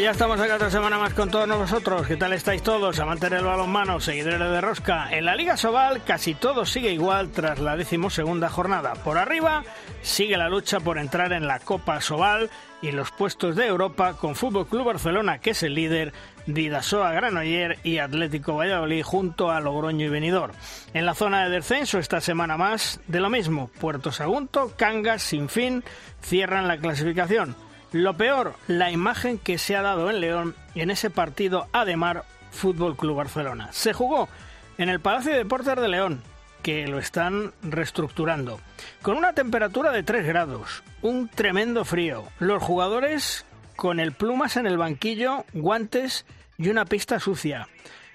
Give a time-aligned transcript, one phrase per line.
[0.00, 2.06] Ya estamos acá otra semana más con todos nosotros.
[2.06, 3.00] ¿Qué tal estáis todos?
[3.00, 5.08] Amantes del balonmano, seguidores de Rosca.
[5.10, 8.94] En la Liga Sobal casi todo sigue igual tras la decimosegunda jornada.
[8.94, 9.64] Por arriba
[10.02, 12.48] sigue la lucha por entrar en la Copa Sobal
[12.80, 16.12] y los puestos de Europa con Fútbol Club Barcelona, que es el líder,
[16.46, 20.54] Didasoa Granoller y Atlético Valladolid junto a Logroño y Benidorm.
[20.94, 23.68] En la zona de descenso esta semana más de lo mismo.
[23.80, 25.82] Puerto Sagunto, Cangas, Sinfín
[26.22, 27.56] cierran la clasificación.
[27.92, 32.96] Lo peor, la imagen que se ha dado en León en ese partido Ademar Fútbol
[32.96, 33.70] Club Barcelona.
[33.72, 34.28] Se jugó
[34.76, 36.22] en el Palacio de Deportes de León,
[36.62, 38.60] que lo están reestructurando,
[39.00, 44.66] con una temperatura de 3 grados, un tremendo frío, los jugadores con el plumas en
[44.66, 46.26] el banquillo, guantes
[46.58, 47.68] y una pista sucia.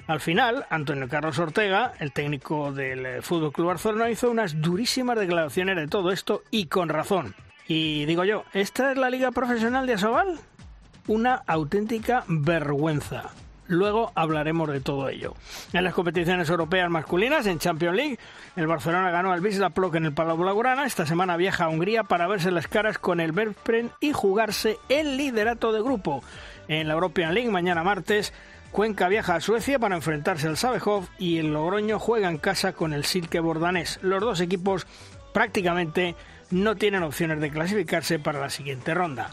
[0.06, 5.78] Al final, Antonio Carlos Ortega, el técnico del Fútbol Club Barcelona, hizo unas durísimas declaraciones
[5.78, 7.34] de todo esto y con razón.
[7.68, 10.40] Y digo yo, ¿esta es la liga profesional de Asobal?
[11.08, 13.32] Una auténtica vergüenza.
[13.68, 15.36] Luego hablaremos de todo ello.
[15.72, 18.20] En las competiciones europeas masculinas, en Champions League,
[18.58, 20.86] el Barcelona ganó al Wisla Plock en el Palau Blaugrana.
[20.86, 25.16] Esta semana viaja a Hungría para verse las caras con el Berpren y jugarse el
[25.16, 26.24] liderato de grupo.
[26.68, 28.34] En la European League, mañana martes,
[28.74, 32.94] Cuenca viaja a Suecia para enfrentarse al Sabejov y el Logroño juega en casa con
[32.94, 34.00] el Silke Bordanés.
[34.02, 34.88] Los dos equipos
[35.32, 36.16] prácticamente
[36.54, 39.32] no tienen opciones de clasificarse para la siguiente ronda.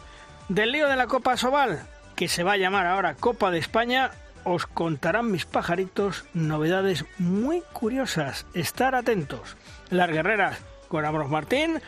[0.49, 1.83] Del lío de la Copa Sobal,
[2.17, 4.11] que se va a llamar ahora Copa de España,
[4.43, 8.47] os contarán mis pajaritos novedades muy curiosas.
[8.55, 9.57] Estar atentos.
[9.91, 10.59] Las guerreras
[10.89, 11.81] con Amros Martín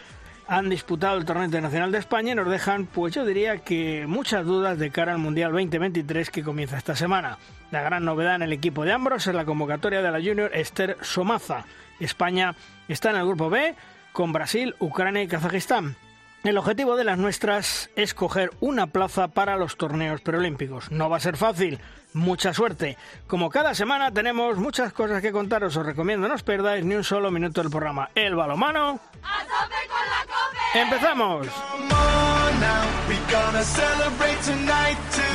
[0.48, 4.44] han disputado el torneo internacional de España y nos dejan, pues yo diría que muchas
[4.44, 7.38] dudas de cara al Mundial 2023 que comienza esta semana.
[7.70, 10.98] La gran novedad en el equipo de Ambros es la convocatoria de la junior Esther
[11.00, 11.64] Somaza.
[12.00, 12.54] España
[12.86, 13.74] está en el grupo B
[14.12, 15.96] con Brasil, Ucrania y Kazajistán.
[16.44, 20.90] El objetivo de las nuestras es coger una plaza para los torneos preolímpicos.
[20.90, 21.78] No va a ser fácil,
[22.14, 22.96] mucha suerte.
[23.26, 27.04] Como cada semana tenemos muchas cosas que contaros, os recomiendo no os perdáis ni un
[27.04, 28.10] solo minuto del programa.
[28.14, 29.00] El balomano.
[29.22, 30.80] ¡A tope con la cope!
[30.80, 31.48] ¡Empezamos!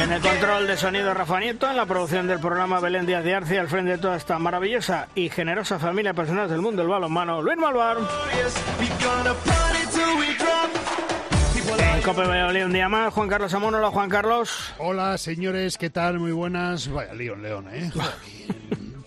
[0.01, 3.35] En el control de sonido Rafa Nieto, en la producción del programa Belén Díaz de
[3.35, 7.41] Arce, al frente de toda esta maravillosa y generosa familia personal del mundo del balonmano,
[7.41, 7.97] Luis Malvar.
[7.97, 9.66] En
[12.07, 12.21] Cope
[12.63, 14.73] un día más, Juan Carlos Amón, hola Juan Carlos.
[14.77, 16.19] Hola señores, ¿qué tal?
[16.19, 16.87] Muy buenas.
[16.87, 17.91] Vaya lío León, ¿eh?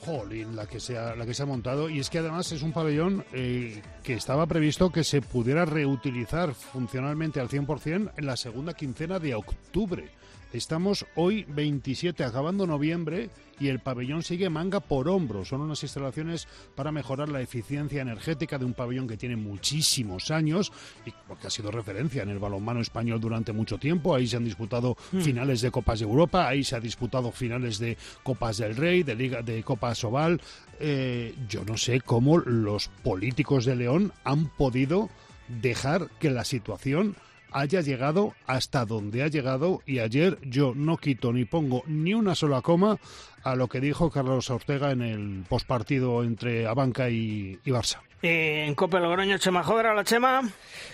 [0.04, 1.88] Jolín, la que, se ha, la que se ha montado.
[1.88, 6.52] Y es que además es un pabellón eh, que estaba previsto que se pudiera reutilizar
[6.52, 10.10] funcionalmente al 100% en la segunda quincena de octubre.
[10.52, 13.30] Estamos hoy 27, acabando noviembre,
[13.60, 15.44] y el pabellón sigue manga por hombro.
[15.44, 20.72] Son unas instalaciones para mejorar la eficiencia energética de un pabellón que tiene muchísimos años
[21.06, 24.14] y porque ha sido referencia en el balonmano español durante mucho tiempo.
[24.14, 25.20] Ahí se han disputado hmm.
[25.20, 29.14] finales de Copas de Europa, ahí se ha disputado finales de Copas del Rey, de
[29.14, 30.40] Liga de Copa Sobal.
[30.80, 35.10] Eh, yo no sé cómo los políticos de León han podido
[35.48, 37.14] dejar que la situación
[37.52, 42.34] haya llegado hasta donde ha llegado y ayer yo no quito ni pongo ni una
[42.34, 42.98] sola coma
[43.42, 48.00] a lo que dijo Carlos Ortega en el postpartido entre Abanca y, Barça.
[48.22, 50.42] Eh, en Copa Logroño, Chema Joder, la Chema.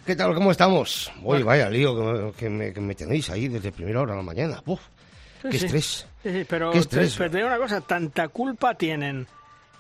[0.05, 0.35] ¿Qué tal?
[0.35, 1.13] ¿Cómo estamos?
[1.23, 4.63] Uy, vaya lío que, me, tenéis ahí desde primera hora de la mañana.
[4.65, 4.81] Uf,
[5.43, 6.07] ¡Qué estrés!
[6.23, 7.15] Sí, pero, ¿Qué estrés?
[7.17, 9.27] pero te digo una cosa, tanta culpa tienen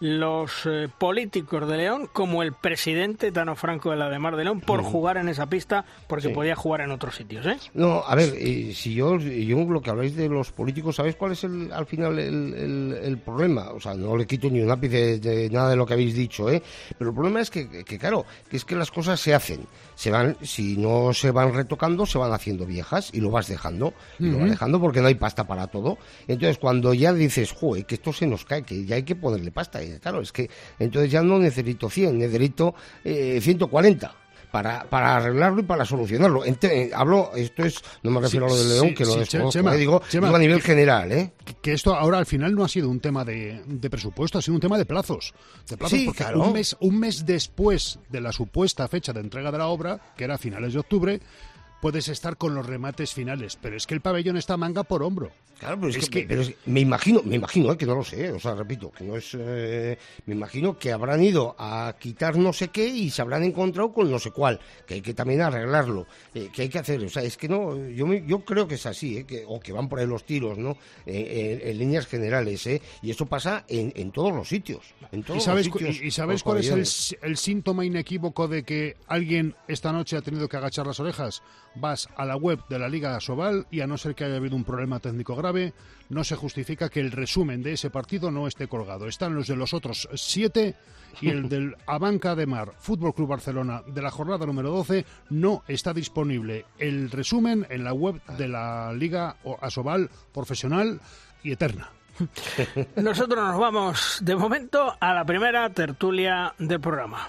[0.01, 4.45] los eh, políticos de León como el presidente Tano Franco de la de Mar de
[4.45, 7.57] León por jugar en esa pista porque podía jugar en otros sitios, ¿eh?
[7.75, 11.33] No, a ver, eh, si yo, yo lo que habláis de los políticos, ¿sabéis cuál
[11.33, 13.71] es el, al final el, problema?
[13.71, 16.51] O sea, no le quito ni un ápice de, nada de lo que habéis dicho,
[16.51, 16.63] ¿eh?
[16.99, 20.11] Pero el problema es que, que, claro, que es que las cosas se hacen, se
[20.11, 24.27] van, si no se van retocando, se van haciendo viejas y lo vas dejando, y
[24.27, 25.99] lo vas dejando porque no hay pasta para todo.
[26.29, 29.51] Entonces, cuando ya dices, joder, que esto se nos cae, que ya hay que ponerle
[29.51, 30.49] pasta, claro, es que
[30.79, 32.75] entonces ya no necesito 100, necesito
[33.05, 34.15] eh, 140
[34.51, 36.45] para, para arreglarlo y para solucionarlo.
[36.45, 40.03] Eh, hablo, esto es, no me refiero a lo de León, que lo sí, digo,
[40.23, 41.13] a nivel general.
[41.13, 41.33] ¿eh?
[41.61, 44.61] Que, esto ahora al final no ha sido un tema de, presupuesto, ha sido un
[44.61, 45.35] tema de plazos.
[45.69, 49.59] De plazos porque un, mes, un mes después de la supuesta fecha de entrega de
[49.59, 51.21] la obra, que era a finales de octubre,
[51.81, 55.33] puedes estar con los remates finales, pero es que el pabellón está manga por hombro.
[55.59, 58.55] Claro, pero es, que, me imagino, me imagino eh, que no lo sé, o sea,
[58.55, 59.97] repito, que no es, eh,
[60.27, 64.11] me imagino que habrán ido a quitar no sé qué y se habrán encontrado con
[64.11, 67.23] no sé cuál, que hay que también arreglarlo, eh, que hay que hacer, o sea,
[67.23, 70.07] es que no, yo, yo creo que es así, que, o que van por ahí
[70.07, 70.77] los tiros, ¿no?
[71.07, 72.83] en líneas generales, ¿eh?
[73.01, 76.03] Y eso pasa en, en todos los sitios, en todos ¿Y sabes, los sitios.
[76.03, 80.49] ¿Y, sabes cuál es el, el síntoma inequívoco de que alguien esta noche ha tenido
[80.49, 81.43] que agachar las orejas?
[81.79, 84.57] Vas a la web de la Liga Sobal y a no ser que haya habido
[84.57, 85.75] un problema técnico grave,
[86.09, 89.07] no se justifica que el resumen de ese partido no esté colgado.
[89.07, 90.77] Están los de los otros siete
[91.21, 95.63] y el del Abanca de Mar Fútbol Club Barcelona de la jornada número 12 no
[95.69, 96.67] está disponible.
[96.79, 101.01] El resumen en la web de la Liga Asobal profesional
[101.43, 101.91] y eterna.
[102.97, 107.29] Nosotros nos vamos de momento a la primera tertulia del programa.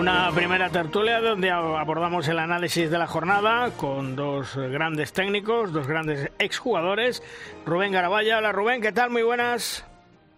[0.00, 5.86] Una primera tertulia donde abordamos el análisis de la jornada con dos grandes técnicos, dos
[5.86, 7.22] grandes exjugadores.
[7.66, 8.38] Rubén Garabaya.
[8.38, 9.10] Hola Rubén, ¿qué tal?
[9.10, 9.84] Muy buenas.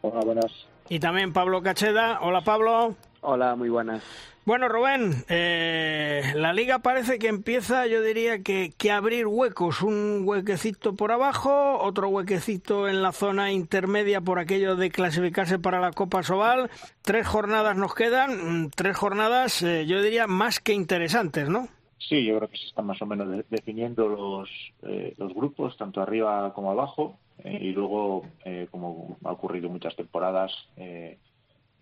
[0.00, 0.66] Hola, buenas.
[0.88, 2.18] Y también Pablo Cacheda.
[2.22, 2.96] Hola Pablo.
[3.24, 4.02] Hola, muy buenas.
[4.44, 10.22] Bueno, Rubén, eh, la liga parece que empieza, yo diría que, que abrir huecos, un
[10.24, 15.92] huequecito por abajo, otro huequecito en la zona intermedia por aquello de clasificarse para la
[15.92, 16.68] Copa Sobal.
[17.02, 21.68] Tres jornadas nos quedan, mm, tres jornadas, eh, yo diría, más que interesantes, ¿no?
[21.98, 24.50] Sí, yo creo que se están más o menos definiendo los,
[24.82, 28.24] eh, los grupos, tanto arriba como abajo, y luego,
[28.70, 30.52] como ha ocurrido en muchas temporadas,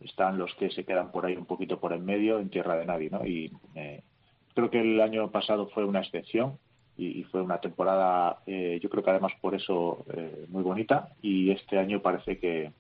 [0.01, 2.87] están los que se quedan por ahí un poquito por en medio, en tierra de
[2.87, 3.25] nadie, ¿no?
[3.27, 4.03] Y eh,
[4.55, 6.59] creo que el año pasado fue una excepción
[6.97, 11.51] y, fue una temporada, eh, yo creo que además por eso eh, muy bonita y
[11.51, 12.73] este año parece que,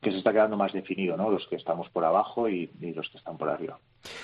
[0.00, 1.30] que se está quedando más definido, ¿no?
[1.30, 3.78] Los que estamos por abajo y, los que están por arriba.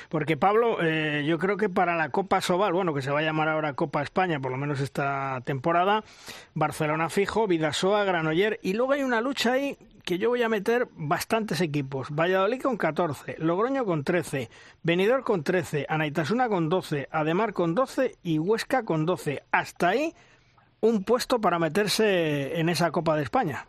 [0.09, 3.23] Porque Pablo, eh, yo creo que para la Copa Sobal, bueno, que se va a
[3.23, 6.03] llamar ahora Copa España, por lo menos esta temporada,
[6.55, 10.89] Barcelona fijo, Vidasoa, Granoller, y luego hay una lucha ahí que yo voy a meter
[10.93, 12.09] bastantes equipos.
[12.11, 14.49] Valladolid con 14, Logroño con 13,
[14.85, 19.43] Benidorm con 13, Anaitasuna con 12, Ademar con 12 y Huesca con 12.
[19.51, 20.15] Hasta ahí
[20.81, 23.67] un puesto para meterse en esa Copa de España.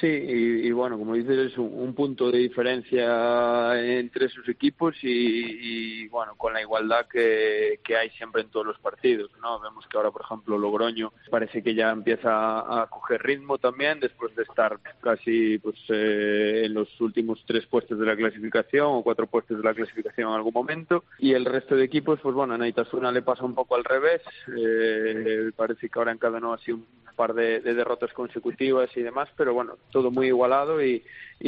[0.00, 6.36] Sí, y, bueno, como dices, es un, punto de diferencia entre sus equipos y, bueno,
[6.36, 9.58] con la igualdad que, hay siempre en todos los partidos, ¿no?
[9.58, 14.36] Vemos que ahora, por ejemplo, Logroño parece que ya empieza a coger ritmo también después
[14.36, 19.26] de estar casi pues eh, en los últimos tres puestos de la clasificación o cuatro
[19.26, 22.58] puestos de la clasificación en algún momento y el resto de equipos, pues bueno, a
[22.58, 24.22] Naitasuna le pasa un poco al revés,
[24.56, 26.86] eh, parece que ahora encadenó así un
[27.18, 31.02] par de, derrotas consecutivas y demás, pero bueno, todo muy igualado y,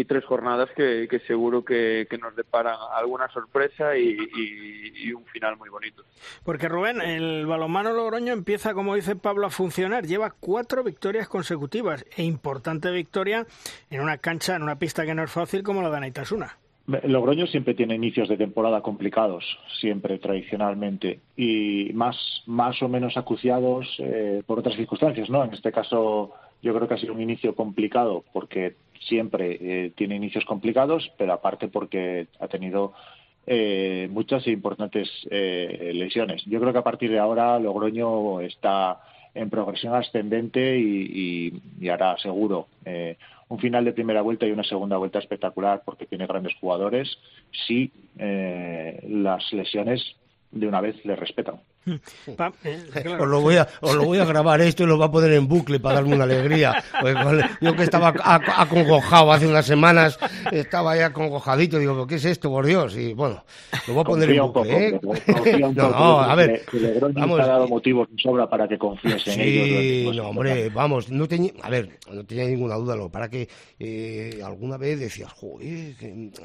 [0.06, 6.04] tres jornadas que, seguro que, nos deparan alguna sorpresa y, un final muy bonito.
[6.44, 10.06] Porque Rubén, el balonmano Logroño empieza, como dice Pablo, a funcionar.
[10.06, 13.46] Lleva cuatro victorias consecutivas e importante victoria
[13.90, 16.56] en una cancha, en una pista que no es fácil como la de Anaitasuna.
[17.04, 19.44] Logroño siempre tiene inicios de temporada complicados,
[19.80, 22.16] siempre tradicionalmente, y más,
[22.46, 25.44] más o menos acuciados eh, por otras circunstancias, ¿no?
[25.44, 30.16] En este caso, yo creo que ha sido un inicio complicado porque siempre eh, tiene
[30.16, 32.92] inicios complicados, pero aparte porque ha tenido
[33.46, 36.44] eh, muchas e importantes lesiones.
[36.44, 39.00] Yo creo que a partir de ahora Logroño está
[39.34, 42.66] en progresión ascendente y, y, hará seguro
[43.50, 47.18] un final de primera vuelta y una segunda vuelta espectacular porque tiene grandes jugadores
[47.66, 50.16] si eh, las lesiones
[50.52, 51.56] de una vez le respetan.
[51.86, 51.98] Eh,
[53.18, 55.32] os, lo voy a, os lo voy a grabar esto y lo va a poner
[55.32, 56.82] en bucle para darme una alegría.
[57.00, 57.16] Pues,
[57.60, 60.18] yo que estaba acongojado hace unas semanas,
[60.52, 62.96] estaba ya acongojadito, digo, ¿qué es esto, por Dios?
[62.96, 63.44] Y bueno,
[63.88, 64.88] lo voy a poner en bucle.
[64.88, 65.00] ¿eh?
[65.60, 66.64] no, no, a ver.
[67.12, 70.14] vamos, ha dado motivos sobra para que confíes en ellos.
[70.14, 73.48] Sí, no, hombre, vamos, no tenía, a ver, no tenía ninguna duda, lo para que
[73.78, 75.96] eh, alguna vez decías, joder,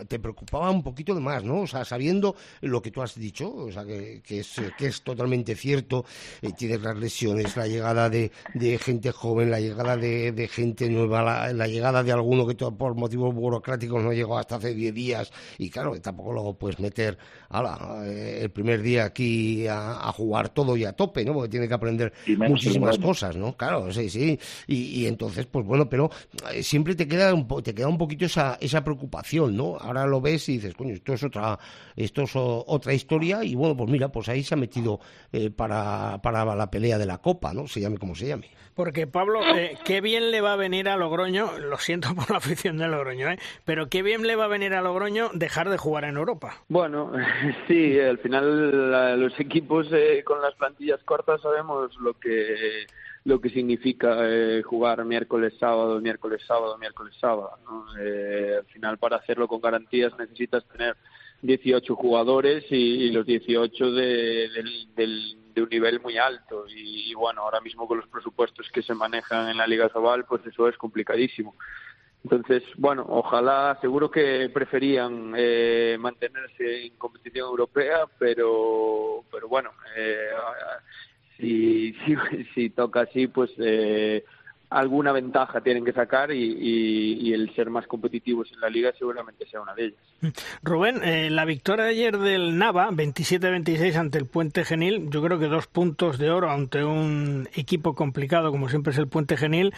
[0.07, 1.61] te preocupaba un poquito de más, ¿no?
[1.61, 5.01] O sea, sabiendo lo que tú has dicho, o sea, que que, es, que es
[5.01, 5.24] totalmente
[5.55, 6.05] cierto.
[6.41, 10.89] Eh, tienes las lesiones, la llegada de, de gente joven, la llegada de, de gente
[10.89, 15.31] nueva, la, llegada de alguno que por motivos burocráticos no llegó hasta hace 10 días
[15.57, 17.17] y claro, tampoco luego puedes meter
[18.03, 21.33] eh, el primer día aquí a, jugar todo y a tope, ¿no?
[21.33, 23.55] Porque tiene que aprender muchísimas cosas, ¿no?
[23.57, 24.39] Claro, sí, sí.
[24.67, 26.09] Y, y entonces, pues bueno, pero
[26.51, 29.77] eh, siempre te queda un, te queda un poquito esa, esa preocupación, ¿no?
[29.77, 31.59] Ahora lo ves y dices, coño, esto es otra,
[31.95, 34.99] esto es otra historia y bueno, pues mira, pues ahí se ha metido
[35.31, 37.67] eh, para, para la pelea de la Copa, ¿no?
[37.67, 38.49] Se llame como se llame.
[38.73, 42.37] Porque Pablo, eh, qué bien le va a venir a Logroño, lo siento por la
[42.37, 43.39] afición de Logroño, ¿eh?
[43.63, 46.63] pero qué bien le va a venir a Logroño dejar de jugar en Europa.
[46.67, 47.11] Bueno,
[47.67, 49.87] sí, al final los equipos
[50.25, 52.85] con las plantillas cortas sabemos lo que
[53.25, 57.57] lo que significa eh, jugar miércoles, sábado, miércoles, sábado, miércoles, sábado.
[57.99, 60.95] Eh, al final, para hacerlo con garantías necesitas tener
[61.41, 64.49] 18 jugadores y, los 18 de,
[64.95, 66.65] de, un nivel muy alto.
[66.67, 70.45] Y, bueno, ahora mismo con los presupuestos que se manejan en la Liga Sobal, pues
[70.45, 71.55] eso es complicadísimo.
[72.23, 80.29] Entonces, bueno, ojalá, seguro que preferían eh, mantenerse en competición europea, pero, pero bueno, eh,
[81.37, 82.15] si, si,
[82.55, 84.23] si toca así, pues eh,
[84.69, 89.61] alguna ventaja tienen que sacar y, el ser más competitivos en la liga seguramente sea
[89.61, 90.33] una de ellas.
[90.63, 95.37] Rubén, eh, la victoria de ayer del Nava, 27-26 ante el Puente Genil, yo creo
[95.37, 99.73] que dos puntos de oro ante un equipo complicado como siempre es el Puente Genil,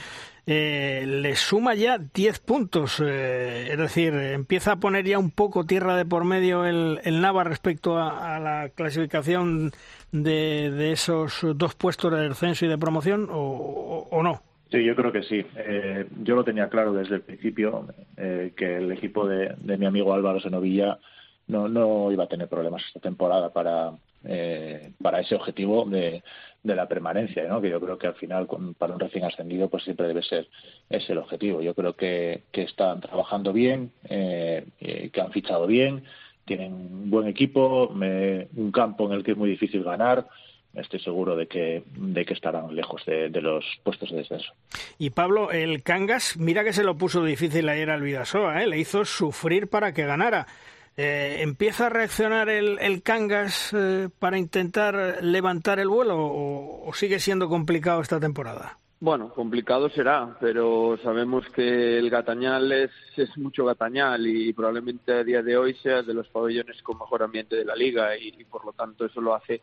[0.46, 5.66] eh, le suma ya 10 puntos, eh, es decir, empieza a poner ya un poco
[5.66, 9.72] tierra de por medio el, Nava respecto a, la clasificación
[10.12, 14.47] de, esos dos puestos de descenso y de promoción o no.
[14.72, 15.46] Sí, yo creo que sí.
[15.56, 20.14] Eh, yo lo tenía claro desde el principio eh, que el equipo de, mi amigo
[20.14, 21.00] Álvaro Senovilla
[21.48, 23.94] no, no iba a tener problemas esta temporada para,
[24.26, 26.22] eh, para ese objetivo de,
[26.64, 27.62] la permanencia, ¿no?
[27.62, 28.46] que yo creo que al final
[28.78, 30.50] para un recién ascendido pues siempre debe ser
[30.90, 31.62] ese el objetivo.
[31.62, 36.04] Yo creo que, que están trabajando bien, que han fichado bien,
[36.44, 40.28] tienen un buen equipo, un campo en el que es muy difícil ganar
[40.74, 44.54] estoy seguro de que, de que estarán lejos de, los puestos de descenso.
[44.98, 48.68] Y Pablo, el Cangas, mira que se lo puso difícil ayer al Vidasoa, ¿eh?
[48.68, 50.48] le hizo sufrir para que ganara.
[50.96, 57.20] Eh, ¿Empieza a reaccionar el, el Cangas eh, para intentar levantar el vuelo o, sigue
[57.20, 58.80] siendo complicado esta temporada?
[59.00, 65.24] Bueno, complicado será, pero sabemos que el Gatañal es, es mucho Gatañal y probablemente a
[65.24, 68.66] día de hoy sea de los pabellones con mejor ambiente de la liga y por
[68.66, 69.62] lo tanto eso lo hace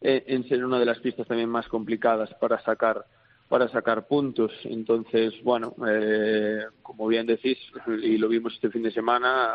[0.00, 3.04] eh, en ser una de las pistas también más complicadas para sacar
[3.50, 4.52] para sacar puntos.
[4.62, 7.58] Entonces, bueno, eh, como bien decís,
[8.00, 9.48] y lo vimos este fin de semana,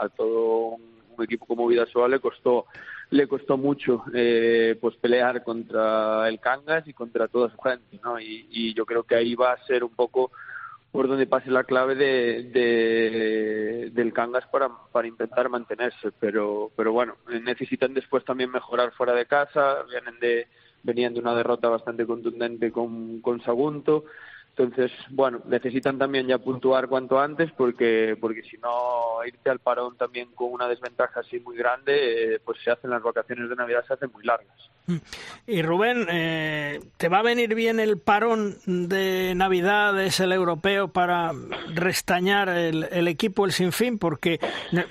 [0.00, 2.66] a, todo un, equipo como Vidasoa le costó
[3.08, 8.20] le costó mucho eh, pues pelear contra el Cangas y contra toda su gente, ¿no?
[8.20, 10.30] Y, y yo creo que ahí va a ser un poco
[10.92, 16.12] por donde pase la clave de, del Cangas para, para intentar mantenerse.
[16.18, 19.82] Pero, pero bueno, necesitan después también mejorar fuera de casa.
[19.90, 20.48] Vienen de,
[20.82, 24.04] venían de una derrota bastante contundente con, con Sagunto.
[24.58, 29.98] Entonces, bueno, necesitan también ya puntuar cuanto antes porque, porque si no, irte al parón
[29.98, 33.84] también con una desventaja así muy grande, eh, pues se hacen las vacaciones de Navidad,
[33.86, 34.56] se hacen muy largas.
[34.86, 34.96] Mm.
[35.46, 40.88] Y Rubén, eh, ¿te va a venir bien el parón de Navidad, es el europeo,
[40.88, 41.32] para
[41.74, 43.98] restañar el, equipo, el sinfín?
[43.98, 44.40] Porque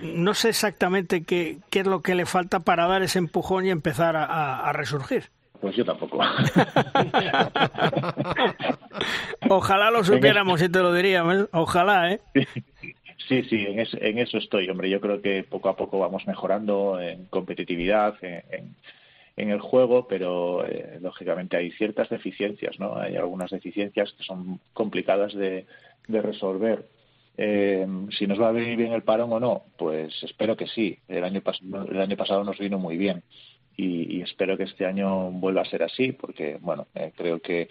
[0.02, 3.72] no sé exactamente qué, qué es lo que le falta para dar ese empujón y
[3.72, 5.32] empezar a resurgir.
[5.66, 6.20] Pues yo tampoco.
[9.50, 11.50] Ojalá lo supiéramos y te lo diríamos.
[11.54, 12.20] Ojalá, ¿eh?
[13.28, 14.92] Sí, sí, en eso, en eso estoy, hombre.
[14.92, 18.76] Yo creo que poco a poco vamos mejorando en competitividad, en,
[19.38, 22.98] en, el juego, pero eh, lógicamente hay ciertas deficiencias, ¿no?
[22.98, 25.66] Hay algunas deficiencias que son complicadas de,
[26.08, 26.86] de resolver.
[27.38, 31.00] Eh, si nos va a venir bien el parón o no, pues espero que sí.
[31.08, 31.42] El año,
[31.90, 33.24] el año pasado nos vino muy bien
[33.78, 37.68] y, espero que este año vuelva a ser así, porque bueno, eh, creo que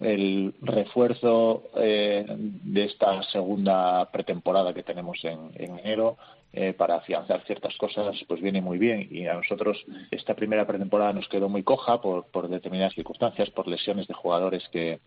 [0.00, 6.16] el refuerzo eh, de esta segunda pretemporada que tenemos en, enero
[6.52, 9.08] eh, para afianzar ciertas cosas pues viene muy bien.
[9.10, 13.68] Y a nosotros esta primera pretemporada nos quedó muy coja por, por determinadas circunstancias por
[13.68, 15.00] lesiones de jugadores que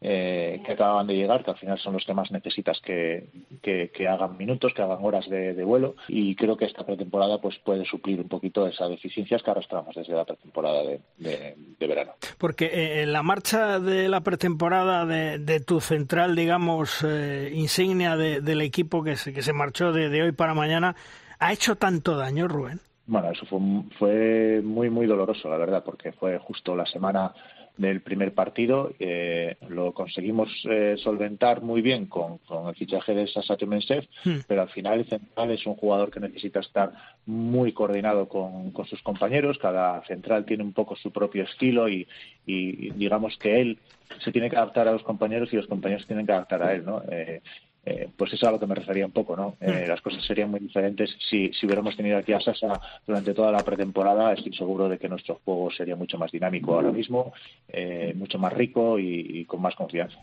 [0.00, 3.26] eh, que acaban de llegar, que al final son los que más necesitas que,
[3.62, 7.86] que, hagan minutos, que hagan horas de, vuelo y creo que esta pretemporada pues puede
[7.86, 12.12] suplir un poquito esas deficiencias que arrastramos desde la pretemporada de, verano.
[12.36, 19.02] Porque eh, la marcha de la pretemporada de, tu central, digamos, eh, insignia del equipo
[19.02, 20.96] que se, que se marchó de, hoy para mañana,
[21.38, 22.80] ¿ha hecho tanto daño, Rubén?
[23.06, 23.60] bueno, eso fue,
[23.98, 27.34] fue muy, muy doloroso, la verdad, porque fue justo la semana
[27.76, 28.92] del primer partido.
[28.98, 32.38] Eh, lo conseguimos eh, solventar muy bien con,
[32.68, 34.40] el fichaje de Sasato Mensev, hmm.
[34.46, 36.92] pero al final el central es un jugador que necesita estar
[37.26, 39.58] muy coordinado con, sus compañeros.
[39.58, 42.06] Cada central tiene un poco su propio estilo y,
[42.46, 43.78] y, digamos que él
[44.22, 46.84] se tiene que adaptar a los compañeros y los compañeros tienen que adaptar a él.
[46.84, 47.02] ¿no?
[47.10, 47.40] Eh,
[47.86, 49.56] eh, pues eso es a lo que me refería un poco, ¿no?
[49.60, 49.88] Eh, mm.
[49.88, 53.62] las cosas serían muy diferentes si, si hubiéramos tenido aquí a Sasa durante toda la
[53.62, 54.32] pretemporada.
[54.32, 57.32] Estoy seguro de que nuestro juego sería mucho más dinámico ahora mismo,
[57.68, 60.18] eh, mucho más rico y, con más confianza.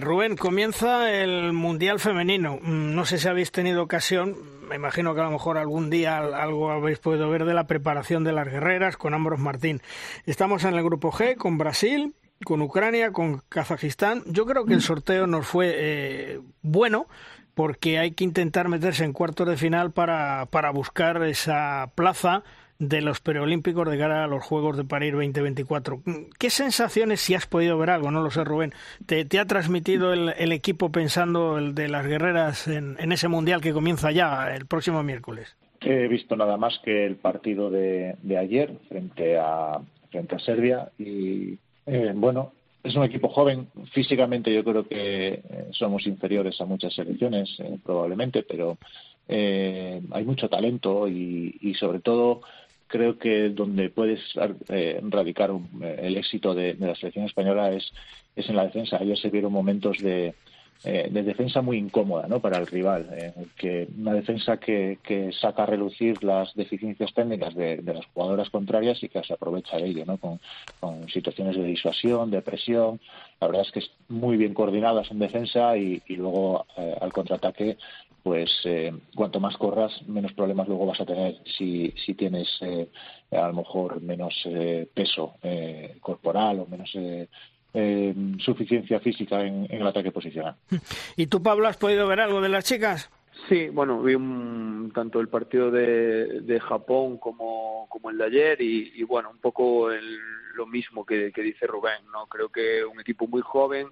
[0.00, 2.58] Rubén, comienza el Mundial Femenino.
[2.60, 4.34] Mm, no sé si habéis tenido ocasión,
[4.68, 8.24] me imagino que a lo mejor algún día algo habéis podido ver de la preparación
[8.24, 9.80] de las guerreras con Ambros Martín.
[10.26, 14.22] Estamos en el grupo G con Brasil, con Ucrania, con Kazajistán.
[14.26, 17.06] Yo creo que el sorteo nos fue eh, bueno
[17.54, 22.44] porque hay que intentar meterse en cuartos de final para, para buscar esa plaza
[22.88, 26.02] de los preolímpicos de cara a los Juegos de París 2024.
[26.38, 28.72] ¿Qué sensaciones, si has podido ver algo, no lo sé Rubén,
[29.06, 33.72] te, ha transmitido el, equipo pensando el de las guerreras en, en, ese Mundial que
[33.72, 35.56] comienza ya el próximo miércoles?
[35.80, 39.80] He visto nada más que el partido de, de ayer frente a,
[40.10, 43.68] frente a Serbia y eh, bueno, es un equipo joven.
[43.92, 48.78] Físicamente yo creo que eh, somos inferiores a muchas selecciones, eh, probablemente, pero
[49.28, 52.42] hay mucho talento y, sobre todo
[52.86, 54.20] creo que donde puedes
[55.08, 57.90] radicar el éxito de, de, la selección española es,
[58.36, 58.98] es en la defensa.
[59.00, 60.34] Ayer se vieron momentos de,
[60.84, 62.40] eh, de defensa muy incómoda ¿no?
[62.40, 63.06] para el rival,
[63.56, 69.00] que una defensa que, que, saca a relucir las deficiencias técnicas de, las jugadoras contrarias
[69.00, 70.18] y que se aprovecha de ello, ¿no?
[70.18, 70.40] con,
[71.08, 72.98] situaciones de disuasión, de presión.
[73.40, 77.76] La verdad es que es muy bien coordinadas en defensa y, luego eh, al contraataque
[78.24, 82.48] pues eh, cuanto más corras, menos problemas luego vas a tener si, si tienes
[83.32, 84.34] a lo mejor menos
[84.94, 85.34] peso
[86.00, 86.92] corporal o menos
[87.74, 90.56] eh, suficiencia física en, el ataque posicional.
[91.16, 93.10] ¿Y tú, Pablo, has podido ver algo de las chicas?
[93.48, 94.14] Sí, bueno, vi
[94.92, 99.88] tanto el partido de, de Japón como, como, el de ayer y, bueno, un poco
[100.54, 102.26] lo mismo que, que, dice Rubén, ¿no?
[102.26, 103.88] Creo que un equipo muy joven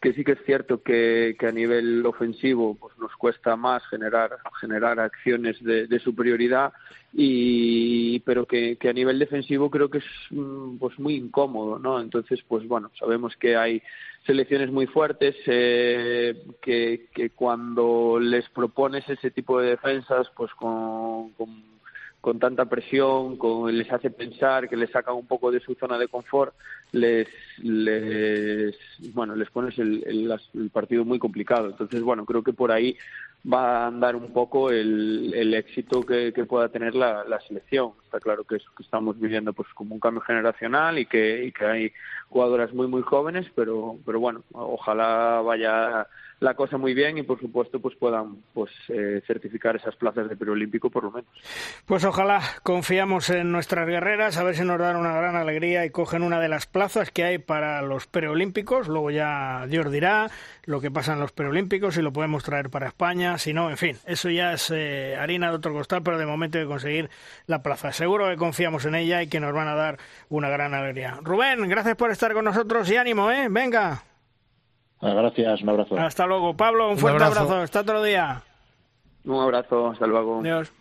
[0.00, 4.30] que sí que es cierto que, que, a nivel ofensivo pues nos cuesta más generar
[4.60, 6.72] generar acciones de, de superioridad
[7.12, 12.00] y pero que, que, a nivel defensivo creo que es mm, pues muy incómodo no
[12.00, 13.82] entonces pues bueno sabemos que hay
[14.26, 21.30] selecciones muy fuertes eh, que, que cuando les propones ese tipo de defensas pues con,
[21.32, 21.75] con
[22.26, 25.96] con tanta presión, con, les hace pensar, que les saca un poco de su zona
[25.96, 26.52] de confort,
[26.90, 28.76] les, les
[29.14, 31.68] bueno, les pones el, el, partido muy complicado.
[31.68, 32.96] Entonces, bueno, creo que por ahí
[33.46, 37.92] va a andar un poco el, el éxito que, pueda tener la, la, selección.
[38.06, 41.52] Está claro que, es, que estamos viviendo pues como un cambio generacional y que, y
[41.52, 41.92] que hay
[42.28, 46.08] jugadoras muy muy jóvenes, pero, pero bueno, ojalá vaya
[46.40, 50.36] la cosa muy bien y por supuesto pues puedan pues eh, certificar esas plazas de
[50.36, 51.30] preolímpico por lo menos.
[51.86, 55.90] Pues ojalá confiamos en nuestras guerreras a ver si nos dan una gran alegría y
[55.90, 60.30] cogen una de las plazas que hay para los preolímpicos, luego ya Dios dirá
[60.64, 63.76] lo que pasa en los preolímpicos si lo podemos traer para España, si no, en
[63.76, 67.10] fin, eso ya es eh, harina de otro costal, pero de momento hay que conseguir
[67.46, 67.92] la plaza.
[67.92, 71.18] Seguro que confiamos en ella y que nos van a dar una gran alegría.
[71.22, 73.48] Rubén, gracias por estar con nosotros y ánimo, ¿eh?
[73.50, 74.02] Venga.
[75.00, 75.98] Ah, gracias, un abrazo.
[75.98, 76.54] Hasta luego.
[76.54, 77.40] Pablo, un, fuerte abrazo.
[77.42, 77.62] abrazo.
[77.62, 78.42] Hasta otro día.
[79.24, 80.40] Un abrazo, hasta luego.
[80.40, 80.72] Adiós.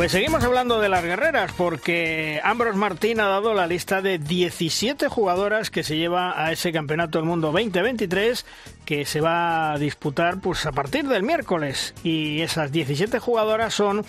[0.00, 5.08] Pues seguimos hablando de las guerreras porque Ambros Martín ha dado la lista de 17
[5.08, 8.46] jugadoras que se lleva a ese Campeonato del Mundo 2023
[8.86, 11.92] que se va a disputar pues a partir del miércoles.
[12.02, 14.06] Y esas 17 jugadoras son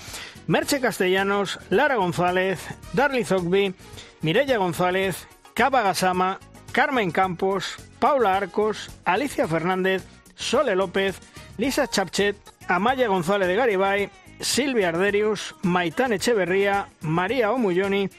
[0.47, 3.75] Merche Castellanos, Lara González, Darly Zogby,
[4.21, 6.39] Mireya González, Cava Gasama,
[6.71, 11.19] Carmen Campos, Paula Arcos, Alicia Fernández, Sole López,
[11.57, 12.37] Lisa Chapchet,
[12.69, 14.09] Amaya González de Garibay,
[14.41, 18.09] Silvia Arderius, Maitán Echeverría, María Omulloni,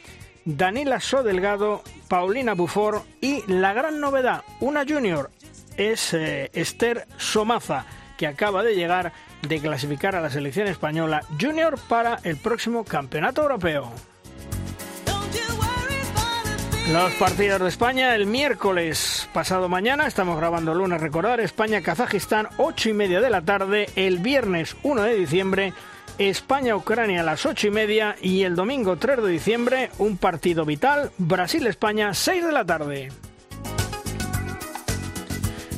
[0.45, 5.31] Danila Sodelgado, Paulina Bufor y la gran novedad, una junior,
[5.77, 7.85] es eh, Esther Somaza,
[8.17, 13.41] que acaba de llegar de clasificar a la selección española junior para el próximo Campeonato
[13.41, 13.91] Europeo.
[16.91, 22.93] Los partidos de España el miércoles pasado mañana, estamos grabando lunes, recordar, España-Kazajistán, 8 y
[22.93, 25.73] media de la tarde, el viernes 1 de diciembre,
[26.17, 31.11] España-Ucrania a las ocho y media y el domingo 3 de diciembre un partido vital,
[31.17, 33.09] Brasil-España, 6 de la tarde.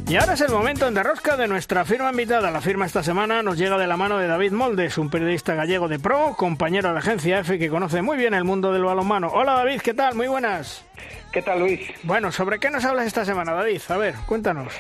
[0.08, 2.52] Y ahora es el momento en derrosca de nuestra firma invitada.
[2.52, 5.88] La firma esta semana nos llega de la mano de David Moldes, un periodista gallego
[5.88, 9.30] de pro, compañero de la agencia EFE que conoce muy bien el mundo del balonmano.
[9.34, 10.14] Hola David, ¿qué tal?
[10.14, 10.86] Muy buenas.
[11.32, 11.80] ¿Qué tal Luis?
[12.04, 13.82] Bueno, ¿sobre qué nos hablas esta semana, David?
[13.90, 14.72] A ver, cuéntanos.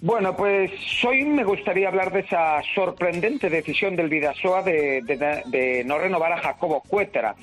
[0.00, 0.70] Bueno, pues
[1.04, 6.82] hoy me gustaría hablar de esa sorprendente decisión del Vidasoa de, no renovar a Jacobo
[6.82, 7.34] Cuétara.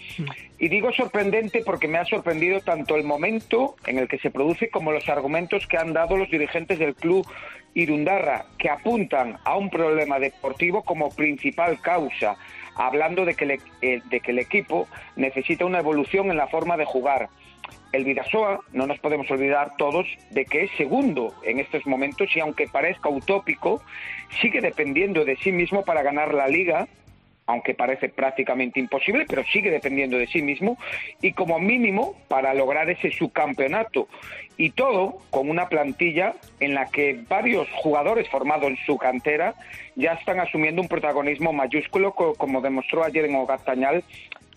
[0.57, 4.69] Y digo sorprendente porque me ha sorprendido tanto el momento en el que se produce
[4.69, 7.27] como los argumentos que han dado los dirigentes del club
[7.73, 12.37] Irundarra, que apuntan a un problema deportivo como principal causa,
[12.75, 14.87] hablando de que, eh, de que el equipo
[15.17, 17.27] necesita una evolución en la forma de jugar
[17.91, 22.39] el Vidasoa, no nos podemos olvidar todos de que es segundo en estos momentos y
[22.39, 23.81] aunque parezca utópico,
[24.41, 26.87] sigue dependiendo de sí mismo para ganar la liga,
[27.47, 30.77] aunque parece prácticamente imposible, pero sigue dependiendo de sí mismo
[31.21, 34.07] y como mínimo para lograr ese subcampeonato.
[34.57, 39.53] Y todo con una plantilla en la que varios jugadores formados en su cantera
[39.95, 44.03] ya están asumiendo un protagonismo mayúsculo, como demostró ayer en Ogatañal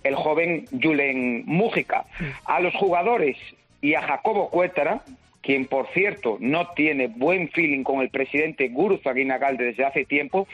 [0.03, 2.05] el joven Julen Mújica.
[2.45, 3.37] A los jugadores
[3.81, 5.03] y a Jacobo Cuétara,
[5.43, 10.47] quien por cierto no tiene buen feeling con el presidente Guruz Aguinagalde desde hace tiempo,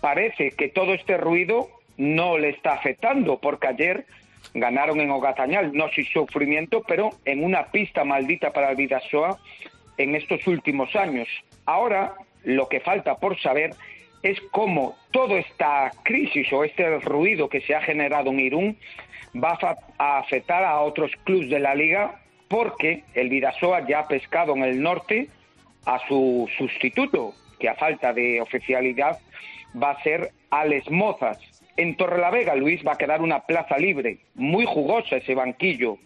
[0.00, 4.06] parece que todo este ruido no le está afectando, porque ayer
[4.54, 9.38] ganaron en Ogatañal, no sin sufrimiento, pero en una pista maldita para el Vidasoa
[9.98, 11.28] en estos últimos años.
[11.64, 12.14] Ahora,
[12.44, 13.74] lo que falta por saber
[14.22, 18.78] es cómo toda esta crisis o este ruido que se ha generado en Irún
[19.34, 19.58] va
[19.98, 24.62] a afectar a otros clubes de la liga porque el Vidasoa ya ha pescado en
[24.62, 25.28] el norte
[25.86, 29.18] a su sustituto, que a falta de oficialidad
[29.80, 31.38] va a ser Alex Mozas.
[31.76, 35.96] En Torrelavega, Luis, va a quedar una plaza libre, muy jugosa ese banquillo,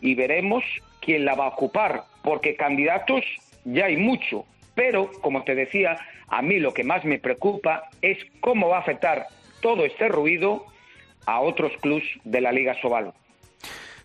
[0.00, 0.62] y veremos
[1.00, 3.24] quién la va a ocupar, porque candidatos
[3.64, 4.46] ya hay mucho,
[4.80, 8.80] pero, como te decía, a mí lo que más me preocupa es cómo va a
[8.80, 9.26] afectar
[9.60, 10.64] todo este ruido
[11.26, 13.12] a otros clubes de la Liga Sobal.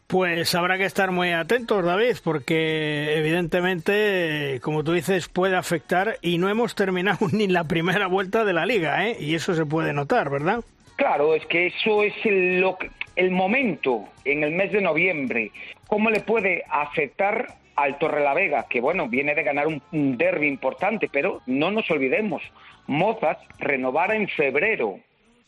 [0.06, 6.40] Pues habrá que estar muy atentos, David, porque evidentemente, como tú dices, puede afectar y
[6.40, 9.16] no hemos terminado ni la primera vuelta de la liga, ¿eh?
[9.18, 10.60] Y eso se puede notar, ¿verdad?
[10.98, 12.78] Claro, es que eso es el, lo,
[13.16, 15.52] el momento en el mes de noviembre.
[15.88, 19.82] ¿Cómo le puede afectar al Torrelavega, que bueno, viene de ganar un,
[20.18, 22.42] derby importante, pero no nos olvidemos,
[22.88, 25.00] Mozas renovará en febrero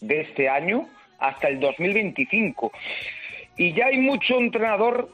[0.01, 0.87] de este año
[1.19, 2.71] hasta el 2025.
[3.57, 5.09] Y ya hay mucho entrenador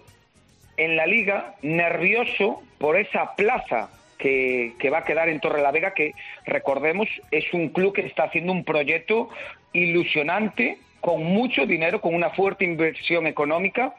[0.78, 6.14] en la liga nervioso por esa plaza que, que, va a quedar en Torrelavega, que
[6.46, 9.30] recordemos es un club que está haciendo un proyecto
[9.74, 13.94] ilusionante, con mucho dinero, con una fuerte inversión económica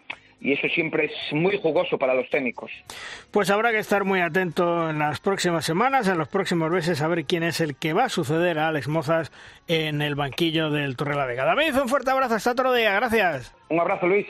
[0.44, 2.70] y eso siempre es muy jugoso para los técnicos.
[3.30, 7.08] Pues habrá que estar muy atento en las próximas semanas, en los próximos meses, a
[7.08, 9.32] ver quién es el que va a suceder a Alex Mozas
[9.68, 11.46] en el banquillo del Torrelavega.
[11.46, 13.56] David, un fuerte abrazo, hasta otro día, gracias.
[13.70, 14.26] Un abrazo, Luis.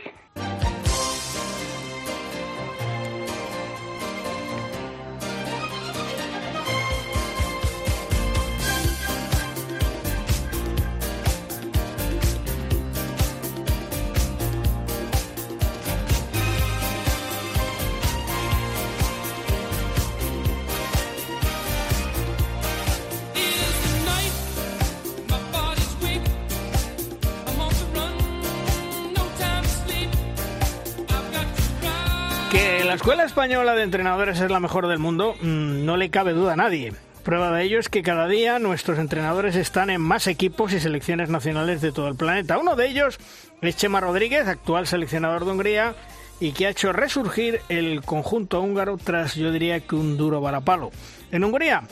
[32.95, 36.53] La escuela española de entrenadores es la mejor del mundo, mm, no le cabe duda
[36.53, 36.93] a nadie.
[37.25, 41.29] Prueba de ello es que cada día nuestros entrenadores están en más equipos y selecciones
[41.29, 42.57] nacionales de todo el planeta.
[42.57, 43.19] Uno de ellos
[43.63, 45.97] es Chema Rodríguez, actual seleccionador de Hungría,
[46.39, 50.93] y que ha hecho resurgir el conjunto húngaro tras, yo diría que un duro varapalo.
[51.33, 51.83] En Hungría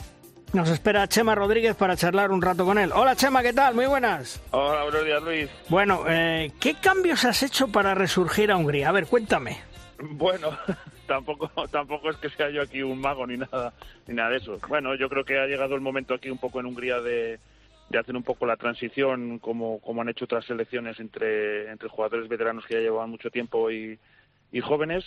[0.53, 2.93] nos espera Chema Rodríguez para charlar un rato con él.
[2.95, 3.75] Hola Chema, ¿qué tal?
[3.75, 4.39] Muy buenas.
[4.51, 5.49] Hola, buenos días Luis.
[5.67, 8.87] Bueno, eh, ¿qué cambios has hecho para resurgir a Hungría?
[8.87, 9.73] A ver, cuéntame.
[9.99, 10.57] Bueno,
[11.13, 13.73] tampoco tampoco es que sea yo aquí un mago ni nada
[14.07, 14.59] ni nada de eso.
[14.67, 17.39] Bueno, yo creo que ha llegado el momento aquí un poco en Hungría de,
[17.89, 22.27] de hacer un poco la transición como, como han hecho otras selecciones entre, entre jugadores
[22.27, 23.99] veteranos que ya llevaban mucho tiempo y,
[24.51, 25.05] y jóvenes.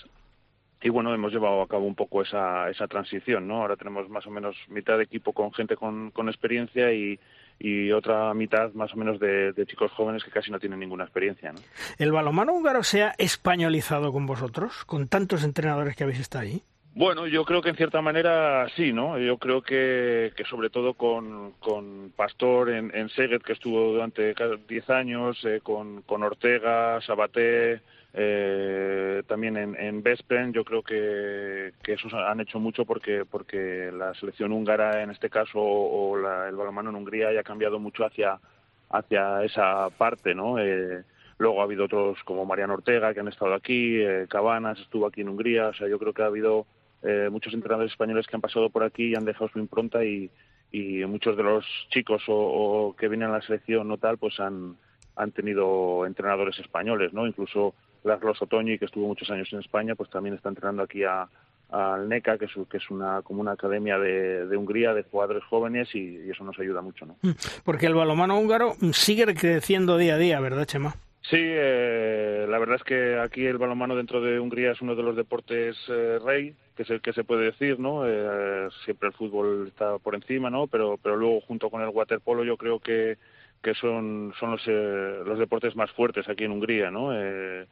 [0.82, 3.62] Y bueno, hemos llevado a cabo un poco esa, esa transición, ¿no?
[3.62, 7.18] Ahora tenemos más o menos mitad de equipo con gente con, con experiencia y,
[7.58, 11.52] y otra mitad más o menos de, chicos jóvenes que casi no tienen ninguna experiencia.
[11.52, 11.60] ¿no?
[11.98, 16.62] ¿El balonmano húngaro se ha españolizado con vosotros, con tantos entrenadores que habéis estado ahí?
[16.94, 19.18] Bueno, yo creo que en cierta manera sí, ¿no?
[19.18, 24.34] Yo creo que, que sobre todo con, con Pastor en, en Seguet, que estuvo durante
[24.66, 27.82] 10 años, eh, con, con Ortega, Sabaté,
[28.18, 33.90] eh, también en, en Vespren, yo creo que, que esos han hecho mucho porque, porque
[33.92, 38.06] la selección húngara, en este caso, o la, el balonmano en Hungría, haya cambiado mucho
[38.06, 38.40] hacia,
[38.88, 40.58] hacia esa parte, ¿no?
[40.58, 41.04] Eh,
[41.36, 45.20] luego ha habido otros como Mariano Ortega que han estado aquí, eh, Cabanas estuvo aquí
[45.20, 46.66] en Hungría, o sea, yo creo que ha habido
[47.02, 50.30] eh, muchos entrenadores españoles que han pasado por aquí y han dejado su impronta y,
[50.72, 54.76] y muchos de los chicos o, que vienen a la selección o tal, pues han,
[55.16, 57.26] han tenido entrenadores españoles, ¿no?
[57.26, 57.74] Incluso
[58.06, 61.28] Laszlo Otoñi, que estuvo muchos años en España, pues también está entrenando aquí a,
[61.70, 65.44] al NECA, que es, que es una, como una academia de, de Hungría de jugadores
[65.44, 67.16] jóvenes y, y, eso nos ayuda mucho, ¿no?
[67.64, 70.94] Porque el balomano húngaro sigue creciendo día a día, ¿verdad, Chema?
[71.22, 75.02] Sí, eh, la verdad es que aquí el balonmano dentro de Hungría es uno de
[75.02, 78.06] los deportes eh, rey, que se, que se puede decir, ¿no?
[78.06, 80.68] Eh, siempre el fútbol está por encima, ¿no?
[80.68, 83.18] Pero, pero luego junto con el waterpolo yo creo que,
[83.60, 87.10] que son, son los, eh, los deportes más fuertes aquí en Hungría, ¿no?
[87.12, 87.66] Eh,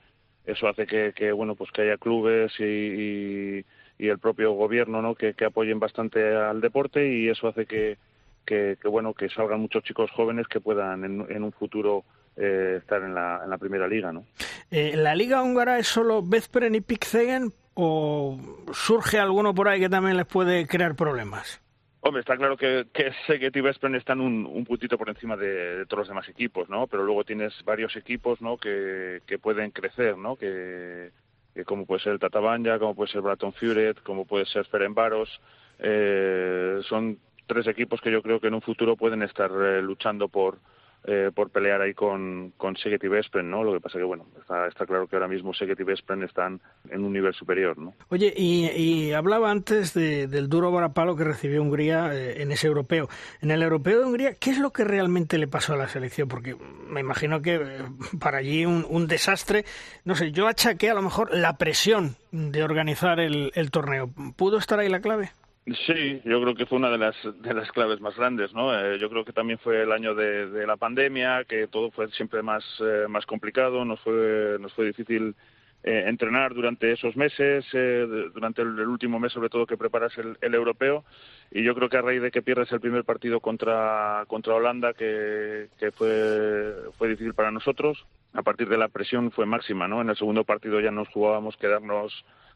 [0.46, 3.64] eso hace que, que, bueno, pues que haya clubes y,
[3.98, 5.14] y, el propio gobierno, ¿no?
[5.14, 7.96] Que, apoyen bastante al deporte y eso hace que,
[8.44, 12.04] que, bueno, que salgan muchos chicos jóvenes que puedan en, un futuro
[12.36, 14.24] eh, estar en la, en la primera liga, ¿no?
[14.70, 18.38] Eh, ¿La liga húngara es solo Veszprem y Pixegen o
[18.72, 21.63] surge alguno por ahí que también les puede crear problemas?
[22.06, 25.86] Hombre, está claro que, que Szeged y Veszprem están un, un puntito por encima de,
[25.86, 26.86] todos los demás equipos, ¿no?
[26.86, 28.58] Pero luego tienes varios equipos, ¿no?
[28.58, 30.36] Que, que pueden crecer, ¿no?
[30.36, 31.12] Que,
[31.54, 35.40] que como puede ser el Tatabanya, como puede ser Braton Furet, como puede ser Ferenbaros,
[35.78, 40.28] eh, son tres equipos que yo creo que en un futuro pueden estar eh, luchando
[40.28, 40.58] por
[41.04, 43.62] eh, por pelear ahí con, con Szeged y ¿no?
[43.62, 46.60] Lo que pasa que, bueno, está, está claro que ahora mismo Szeged y Veszprem están
[46.90, 47.94] en un nivel superior, ¿no?
[48.08, 52.66] Oye, y, y hablaba antes de, del duro varapalo que recibió Hungría eh, en ese
[52.66, 53.08] europeo.
[53.40, 56.28] En el europeo de Hungría, ¿qué es lo que realmente le pasó a la selección?
[56.28, 56.56] Porque
[56.88, 57.78] me imagino que eh,
[58.18, 59.64] para allí un, un desastre.
[60.04, 64.10] No sé, yo achaqué a lo mejor la presión de organizar el, el torneo.
[64.36, 65.30] ¿Pudo estar ahí la clave?
[65.66, 68.78] Sí, yo creo que fue una de las de las claves más grandes, ¿no?
[68.78, 72.42] Eh, yo creo que también fue el año de, la pandemia, que todo fue siempre
[72.42, 75.34] más eh, más complicado, nos fue nos fue difícil
[75.82, 80.16] eh, entrenar durante esos meses, eh, durante el, el, último mes sobre todo que preparas
[80.18, 81.04] el, el, europeo,
[81.50, 84.92] y yo creo que a raíz de que pierdes el primer partido contra contra Holanda,
[84.92, 90.02] que, que fue fue difícil para nosotros, a partir de la presión fue máxima, ¿no?
[90.02, 92.12] En el segundo partido ya nos jugábamos quedarnos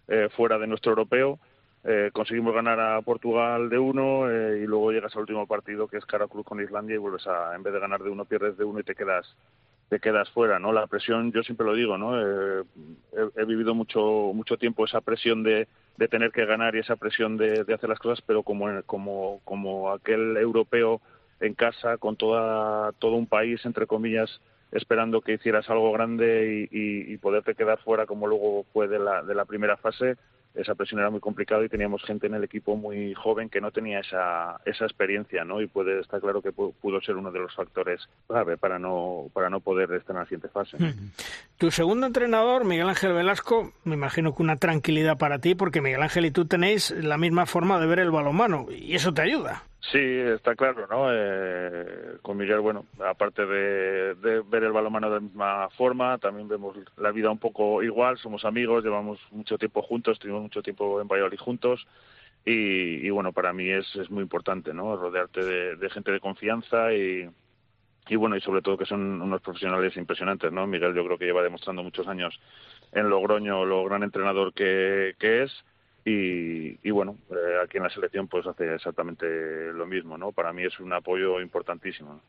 [0.09, 1.38] eh, fuera de nuestro europeo
[1.85, 5.99] eh, conseguimos ganar a Portugal de uno eh, y luego llegas al último partido que
[5.99, 8.59] es cara cruz con Islandia y vuelves a en vez de ganar de uno pierdes
[8.59, 9.33] de uno y te quedas
[9.88, 12.64] te quedas fuera no la presión yo siempre lo digo no eh,
[13.12, 16.97] he, he, vivido mucho mucho tiempo esa presión de, de tener que ganar y esa
[16.97, 21.01] presión de, de hacer las cosas pero como como como aquel europeo
[21.38, 24.41] en casa con toda todo un país entre comillas
[24.73, 28.99] esperando que hicieras algo grande y, y, y poderte quedar fuera como luego fue de
[28.99, 30.17] la de la primera fase
[30.59, 33.71] esa presión era muy complicada y teníamos gente en el equipo muy joven que no
[33.71, 35.61] tenía esa, esa experiencia, ¿no?
[35.61, 39.49] Y puede estar claro que pudo ser uno de los factores clave para no, para
[39.51, 40.77] no poder estar en la siguiente fase.
[41.57, 46.03] Tu segundo entrenador, Miguel Ángel Velasco, me imagino que una tranquilidad para ti, porque Miguel
[46.03, 49.67] Ángel y tú tenéis la misma forma de ver el balonmano y eso te ayuda.
[49.81, 51.07] Sí, está claro, ¿no?
[51.11, 56.49] Eh, con Miguel, bueno, aparte de, de, ver el balonmano de la misma forma, también
[56.49, 61.01] vemos la vida un poco igual, somos amigos, llevamos mucho tiempo juntos, estuvimos mucho tiempo
[61.01, 61.87] en Valladolid juntos
[62.45, 64.97] y, y bueno, para mí es, es, muy importante, ¿no?
[64.97, 67.31] Rodearte de, gente de confianza y,
[68.09, 70.67] y bueno, y sobre todo que son unos profesionales impresionantes, ¿no?
[70.67, 72.38] Miguel yo creo que lleva demostrando muchos años
[72.93, 75.64] en Logroño lo gran entrenador que es
[76.09, 79.27] y, y, bueno, eh, aquí en la selección pues hace exactamente
[79.73, 80.33] lo mismo, ¿no?
[80.33, 82.21] Para mí es un apoyo importantísimo.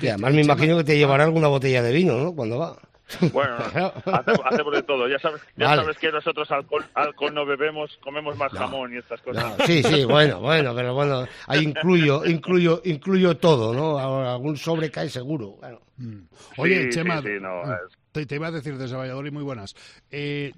[0.00, 2.34] Y además me imagino que te llevará alguna botella de vino, ¿no?
[2.34, 2.76] Cuando va.
[3.32, 3.56] Bueno,
[4.04, 5.08] hacemos, hacemos, de todo.
[5.08, 5.82] Ya sabes, ya vale.
[5.82, 9.58] sabes que nosotros alcohol, alcohol no bebemos, comemos más no, jamón y estas cosas.
[9.58, 13.98] No, sí, sí, bueno, bueno, pero bueno, ahí incluyo, incluyo, incluyo todo, ¿no?
[13.98, 15.56] Algún sobre cae seguro.
[15.60, 15.80] Bueno.
[15.96, 16.20] Mm.
[16.56, 17.99] Oye, sí, Chema, sí, sí, no, es...
[18.12, 19.74] Te, iba a decir desde Valladolid, muy buenas.
[20.10, 20.52] Eh,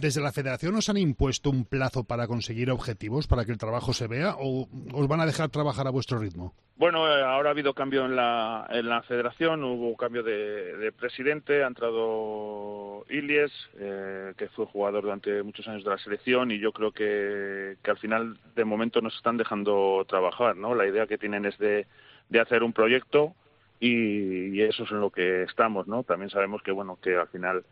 [0.00, 3.92] ¿Desde la federación os han impuesto un plazo para conseguir objetivos, para que el trabajo
[3.92, 6.54] se vea, o os van a dejar trabajar a vuestro ritmo?
[6.76, 10.92] Bueno, eh, ahora ha habido cambio en la, en la federación, hubo cambio de, de
[10.92, 16.60] presidente, ha entrado Ilies, eh, que fue jugador durante muchos años de la selección, y
[16.60, 20.76] yo creo que, que al final, de momento, nos están dejando trabajar, ¿no?
[20.76, 21.88] La idea que tienen es de,
[22.28, 23.34] de hacer un proyecto,
[23.80, 26.02] y, y, eso es en lo que estamos, ¿no?
[26.02, 27.64] También sabemos que, bueno, que al final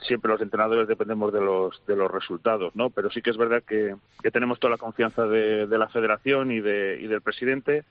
[0.00, 2.90] siempre los entrenadores dependemos de los de los resultados, ¿no?
[2.90, 6.52] Pero sí que es verdad que, que tenemos toda la confianza de, de la Federación
[6.52, 7.84] y de y del presidente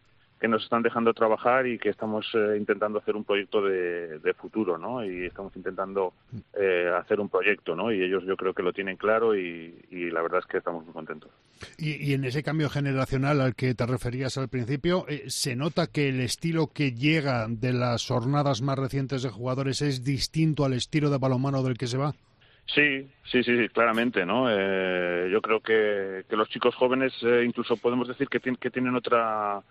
[0.45, 4.34] que nos están dejando trabajar y que estamos eh, intentando hacer un proyecto de, de,
[4.36, 5.03] futuro, ¿no?
[5.03, 6.13] Y estamos intentando
[6.53, 7.91] eh, hacer un proyecto, ¿no?
[7.91, 10.86] Y ellos yo creo que lo tienen claro y, y la verdad es que estamos
[10.86, 11.31] muy contentos.
[11.79, 15.88] Y, y, en ese cambio generacional al que te referías al principio, eh, ¿se nota
[15.88, 20.73] que el estilo que llega de las jornadas más recientes de jugadores es distinto al
[20.73, 22.13] estilo de balonmano del que se va?
[22.67, 24.45] Sí, sí, sí, claramente, ¿no?
[24.47, 28.69] Eh, yo creo que, que los chicos jóvenes eh, incluso podemos decir que, tienen, que
[28.69, 29.63] tienen otra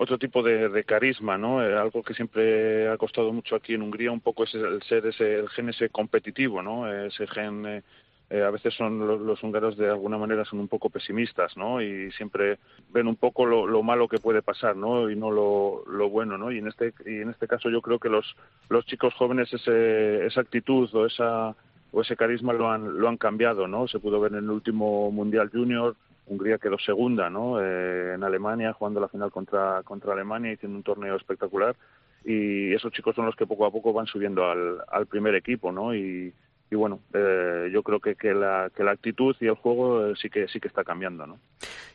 [0.00, 1.62] otro tipo de, de carisma, ¿no?
[1.62, 5.04] Eh, algo que siempre ha costado mucho aquí en Hungría, un poco es el ser
[5.06, 6.90] ese, el gen ese competitivo, ¿no?
[6.90, 7.82] Ese gen, eh,
[8.30, 11.82] eh, a veces son los, húngaros de alguna manera son un poco pesimistas, ¿no?
[11.82, 12.58] Y siempre
[12.90, 15.10] ven un poco lo, lo malo que puede pasar, ¿no?
[15.10, 16.52] Y no lo, lo, bueno, ¿no?
[16.52, 18.36] Y en este y en este caso yo creo que los
[18.68, 21.56] los chicos jóvenes ese, esa actitud o esa
[21.90, 23.88] o ese carisma lo han lo han cambiado, ¿no?
[23.88, 25.96] Se pudo ver en el último mundial junior
[26.28, 27.60] Hungría quedó segunda ¿no?
[27.60, 31.76] Eh, en Alemania, jugando la final contra, contra Alemania haciendo un torneo espectacular.
[32.24, 35.72] Y esos chicos son los que poco a poco van subiendo al, al primer equipo,
[35.72, 35.94] ¿no?
[35.94, 36.34] Y,
[36.70, 40.14] y bueno, eh, yo creo que, que, la, que la actitud y el juego eh,
[40.20, 41.38] sí que sí que está cambiando, ¿no?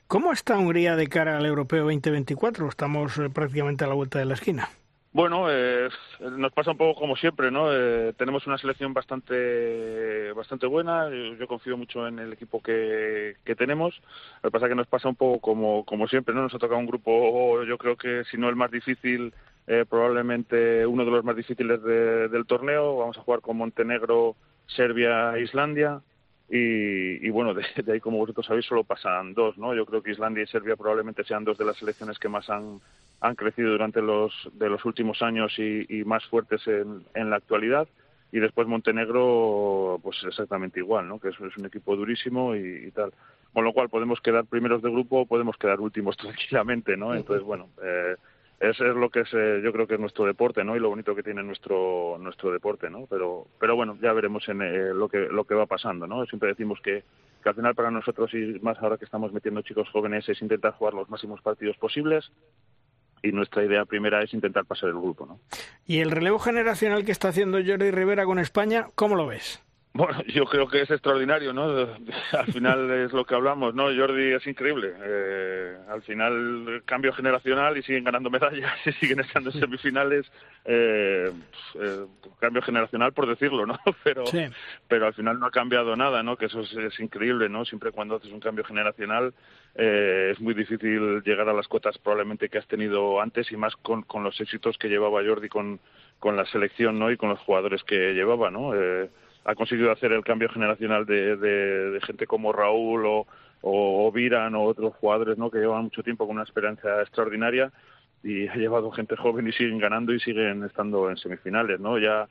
[0.08, 2.67] ¿Cómo está Hungría de cara al Europeo 2024?
[2.67, 4.69] Estamos eh, prácticamente a la vuelta de la esquina.
[5.13, 5.89] Bueno, eh,
[6.21, 7.71] nos pasa un poco como siempre, ¿no?
[7.71, 11.08] Eh, tenemos una selección bastante bastante buena.
[11.08, 14.02] Yo, yo, confío mucho en el equipo que, que tenemos.
[14.41, 16.41] Lo que pasa es que nos pasa un poco como, como siempre, ¿no?
[16.41, 19.36] Nos ha tocado un grupo, yo creo que si no el más difícil,
[19.67, 22.97] eh, probablemente uno de los más difíciles de, del torneo.
[22.97, 26.02] Vamos a jugar con Montenegro, Serbia e Islandia.
[26.49, 29.76] Y, y, bueno, de, de, ahí, como vosotros sabéis, solo pasan dos, ¿no?
[29.76, 32.80] Yo creo que Islandia y Serbia probablemente sean dos de las selecciones que más han,
[33.24, 37.38] han crecido durante los, de los últimos años y, y más fuertes en, en, la
[37.38, 37.88] actualidad.
[38.34, 41.20] Y después Montenegro, pues exactamente igual, ¿no?
[41.20, 43.14] Que es, es un equipo durísimo y, y, tal.
[43.54, 47.16] Con lo cual podemos quedar primeros de grupo o podemos quedar últimos tranquilamente, ¿no?
[47.16, 48.18] Entonces, bueno, eh,
[48.60, 50.76] eso es lo que es, eh, yo creo que es nuestro deporte, ¿no?
[50.76, 53.08] Y lo bonito que tiene nuestro nuestro deporte, ¿no?
[53.10, 56.26] Pero pero bueno, ya veremos en eh, lo que lo que va pasando, ¿no?
[56.26, 57.06] Siempre decimos que
[57.42, 60.74] que al final para nosotros y más ahora que estamos metiendo chicos jóvenes es intentar
[60.74, 62.30] jugar los máximos partidos posibles
[63.24, 65.40] y nuestra idea primera es intentar pasar el grupo, ¿no?
[65.88, 69.64] Y el relevo generacional que está haciendo Jordi Rivera con España, ¿cómo lo ves?
[69.94, 71.64] Bueno, yo creo que es extraordinario, ¿no?
[72.32, 73.84] Al final es lo que hablamos, ¿no?
[73.96, 74.94] Jordi es increíble.
[75.04, 80.32] Eh, al final, cambio generacional y siguen ganando medallas y siguen estando en semifinales.
[80.66, 81.32] Eh,
[81.76, 82.06] eh,
[82.40, 83.80] cambio generacional, por decirlo, ¿no?
[84.04, 84.46] Pero, sí.
[84.88, 86.36] pero al final no ha cambiado nada, ¿no?
[86.38, 87.64] Que eso es, es increíble, ¿no?
[87.66, 89.34] Siempre cuando haces un cambio generacional
[89.76, 93.76] eh, es muy difícil llegar a las cotas probablemente que has tenido antes y más
[93.78, 95.80] con, con los éxitos que llevaba Jordi con,
[96.20, 97.12] con la selección, ¿no?
[97.12, 98.76] Y con los jugadores que llevaba, ¿no?
[98.76, 99.10] Eh,
[99.46, 103.28] ha conseguido hacer el cambio generacional de, de, de gente como Raúl o,
[103.62, 105.50] o, o Viran o otros jugadores ¿no?
[105.50, 107.72] que llevan mucho tiempo con una esperanza extraordinaria
[108.24, 112.00] y ha llevado gente joven y siguen ganando y siguen estando en semifinales, ¿no?
[112.00, 112.28] Ya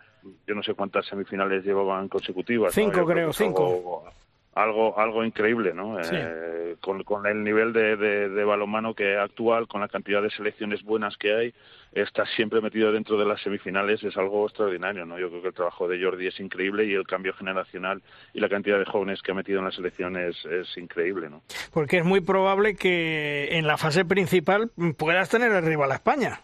[0.46, 2.72] yo no sé cuántas semifinales llevaban consecutivas.
[2.72, 3.06] Cinco, ¿no?
[3.06, 3.66] creo, cinco.
[3.66, 4.04] Algo,
[4.54, 6.02] algo, algo increíble, ¿no?
[6.04, 6.14] Sí.
[6.16, 10.30] Eh, con, con, el nivel de, de, de, balonmano que actual, con la cantidad de
[10.30, 11.54] selecciones buenas que hay,
[11.92, 15.18] estar siempre metido dentro de las semifinales es algo extraordinario, ¿no?
[15.18, 18.48] Yo creo que el trabajo de Jordi es increíble y el cambio generacional y la
[18.48, 21.42] cantidad de jóvenes que ha metido en la selección es, es increíble, ¿no?
[21.72, 26.40] Porque es muy probable que en la fase principal puedas tener el rival a España.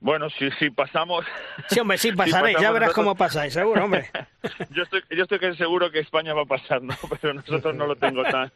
[0.00, 1.26] Bueno, si, si pasamos...
[1.68, 3.04] Sí, hombre, sí pasaréis, si ya verás nosotros...
[3.04, 4.10] cómo pasáis, seguro, hombre.
[4.70, 6.94] yo, estoy, yo estoy seguro que España va a pasar, ¿no?
[7.20, 8.50] Pero nosotros no lo tengo tan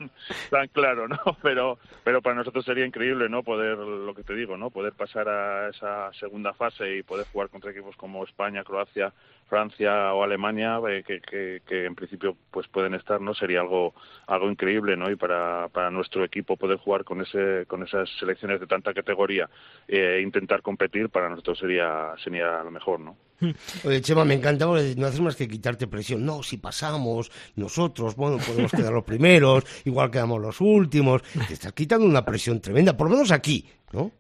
[0.51, 1.19] tan claro, ¿no?
[1.43, 3.43] Pero pero para nosotros sería increíble, ¿no?
[3.43, 4.71] Poder, lo que te digo, ¿no?
[4.71, 9.13] Poder pasar a esa segunda fase y poder jugar contra equipos como España, Croacia,
[9.49, 13.35] Francia o Alemania, eh, que, que, que en principio pues pueden estar, ¿no?
[13.35, 13.95] Sería algo
[14.27, 15.11] algo increíble, ¿no?
[15.11, 19.49] Y para, para nuestro equipo poder jugar con ese con esas selecciones de tanta categoría
[19.87, 23.17] e eh, intentar competir para nosotros sería sería lo mejor, ¿no?
[23.85, 26.25] Oye, Chema, me encanta porque no haces más que quitarte presión.
[26.25, 31.23] No, si pasamos, nosotros, bueno, podemos quedar los primeros, igual quedamos los últimos.
[31.47, 34.11] Te estás quitando una presión tremenda, por lo menos aquí, ¿no?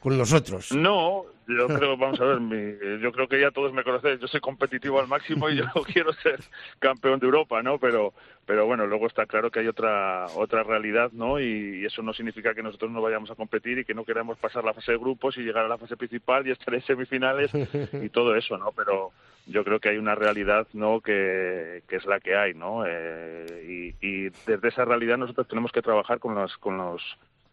[0.00, 0.72] Con nosotros.
[0.72, 4.26] No, yo creo, vamos a ver, mi, yo creo que ya todos me conocen, yo
[4.28, 6.40] soy competitivo al máximo y yo quiero ser
[6.78, 7.78] campeón de Europa, ¿no?
[7.78, 8.12] Pero,
[8.46, 11.40] pero bueno, luego está claro que hay otra otra realidad, ¿no?
[11.40, 14.64] Y, eso no significa que nosotros no vayamos a competir y que no queramos pasar
[14.64, 18.08] la fase de grupos y llegar a la fase principal y estar en semifinales y
[18.08, 18.70] todo eso, ¿no?
[18.72, 19.10] Pero
[19.46, 21.00] yo creo que hay una realidad, ¿no?
[21.00, 22.84] Que, que es la que hay, ¿no?
[22.86, 27.02] Eh, y, y desde esa realidad nosotros tenemos que trabajar con los con los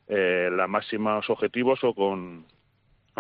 [0.08, 2.44] eh, los máximos objetivos o con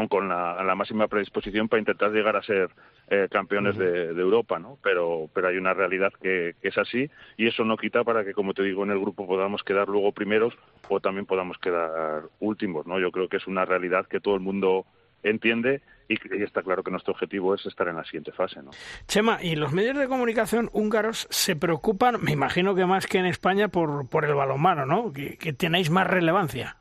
[0.07, 2.69] con la, máxima predisposición para intentar llegar a ser
[3.09, 4.77] eh, campeones de, Europa, ¿no?
[4.83, 8.53] Pero, pero hay una realidad que, es así y eso no quita para que, como
[8.53, 10.53] te digo, en el grupo podamos quedar luego primeros
[10.87, 12.99] o también podamos quedar últimos, ¿no?
[12.99, 14.85] Yo creo que es una realidad que todo el mundo
[15.23, 18.71] entiende y, está claro que nuestro objetivo es estar en la siguiente fase, ¿no?
[19.07, 23.25] Chema, y los medios de comunicación húngaros se preocupan, me imagino que más que en
[23.25, 25.13] España, por, por el balonmano, ¿no?
[25.13, 26.77] Que, que tenéis más relevancia.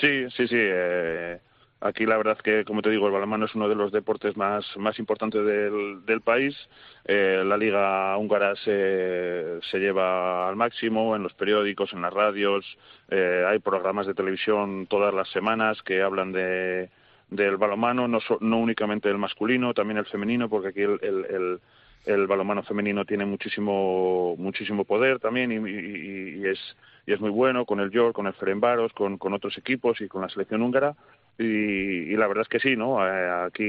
[0.00, 0.56] Sí, sí, sí.
[0.58, 1.38] Eh,
[1.84, 4.64] Aquí la verdad que, como te digo, el balonmano es uno de los deportes más,
[4.78, 6.56] más importantes del, del país.
[7.04, 12.64] Eh, la liga húngara se, se lleva al máximo en los periódicos, en las radios.
[13.10, 16.88] Eh, hay programas de televisión todas las semanas que hablan de,
[17.28, 21.60] del balonmano, no, no únicamente el masculino, también el femenino, porque aquí el, el,
[22.06, 26.58] el, balonmano femenino tiene muchísimo, muchísimo poder también y, y, es,
[27.06, 30.08] y es muy bueno con el York, con el Ferencváros, con, con otros equipos y
[30.08, 30.94] con la selección húngara
[31.38, 33.06] y, la verdad es que sí, ¿no?
[33.06, 33.64] Eh, aquí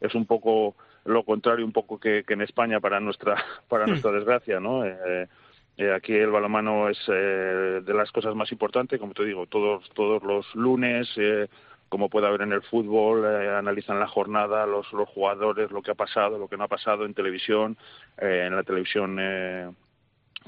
[0.00, 3.36] es un poco lo contrario un poco que, en España para nuestra
[3.68, 3.90] para hmm.
[3.90, 4.84] nuestra desgracia, ¿no?
[4.84, 5.28] Eh,
[5.78, 10.22] eh, aquí el balonmano es de las cosas más importantes, como te digo, todos todos
[10.22, 11.08] los lunes
[11.88, 15.96] como puede haber en el fútbol, analizan la jornada, los, los jugadores, lo que ha
[15.96, 17.76] pasado, lo que no ha pasado en televisión,
[18.18, 19.18] en la televisión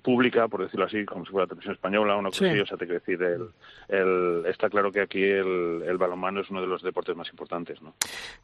[0.02, 2.76] pública, por decirlo así, como si fuera la televisión española, una cosa así, o sea,
[2.76, 3.50] te decir, el,
[3.88, 7.80] el, está claro que aquí el, el, balonmano es uno de los deportes más importantes,
[7.82, 7.94] ¿no?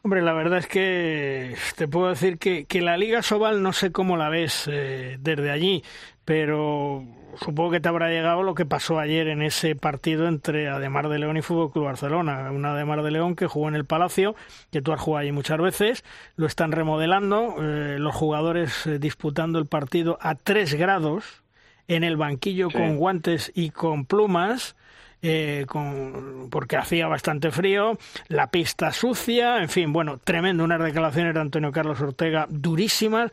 [0.03, 3.91] Hombre, la verdad es que te puedo decir que, que la Liga Sobal no sé
[3.91, 5.83] cómo la ves eh, desde allí,
[6.29, 7.03] pero
[7.39, 11.17] supongo que te habrá llegado lo que pasó ayer en ese partido entre Ademar de
[11.17, 12.51] León y Fútbol Club Barcelona.
[12.51, 14.35] Una Ademar de León que jugó en el Palacio,
[14.71, 16.03] que tú has jugado allí muchas veces,
[16.35, 21.41] lo están remodelando, eh, los jugadores eh, disputando el partido a tres grados
[21.87, 24.75] en el banquillo con guantes y con plumas.
[25.21, 27.97] Eh, con, porque hacía bastante frío,
[28.29, 33.29] la pista sucia, en fin, bueno, tremendo, unas declaraciones de Antonio Carlos Ortega durísimas.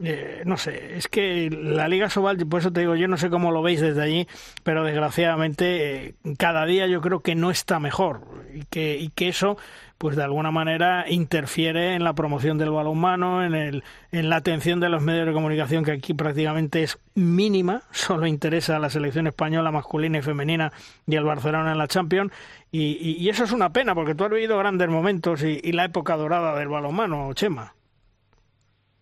[0.00, 3.30] Eh, no sé, es que la Liga Sobal, por eso te digo, yo no sé
[3.30, 4.28] cómo lo veis desde allí,
[4.62, 8.20] pero desgraciadamente eh, cada día yo creo que no está mejor
[8.54, 9.56] y que, y que eso
[9.98, 14.78] pues de alguna manera interfiere en la promoción del balonmano, en, el, en la atención
[14.78, 19.26] de los medios de comunicación, que aquí prácticamente es mínima, solo interesa a la selección
[19.26, 20.72] española masculina y femenina
[21.06, 22.32] y al Barcelona en la Champions,
[22.70, 26.56] y, eso es una pena, porque tú has vivido grandes momentos y, la época dorada
[26.58, 27.74] del balonmano, Chema.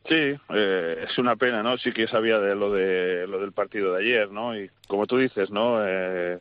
[0.09, 1.78] Sí, eh, es una pena, ¿no?
[1.78, 4.57] Sí que sabía de lo de lo del partido de ayer, ¿no?
[4.59, 5.84] Y como tú dices, ¿no?
[5.84, 6.38] Eh,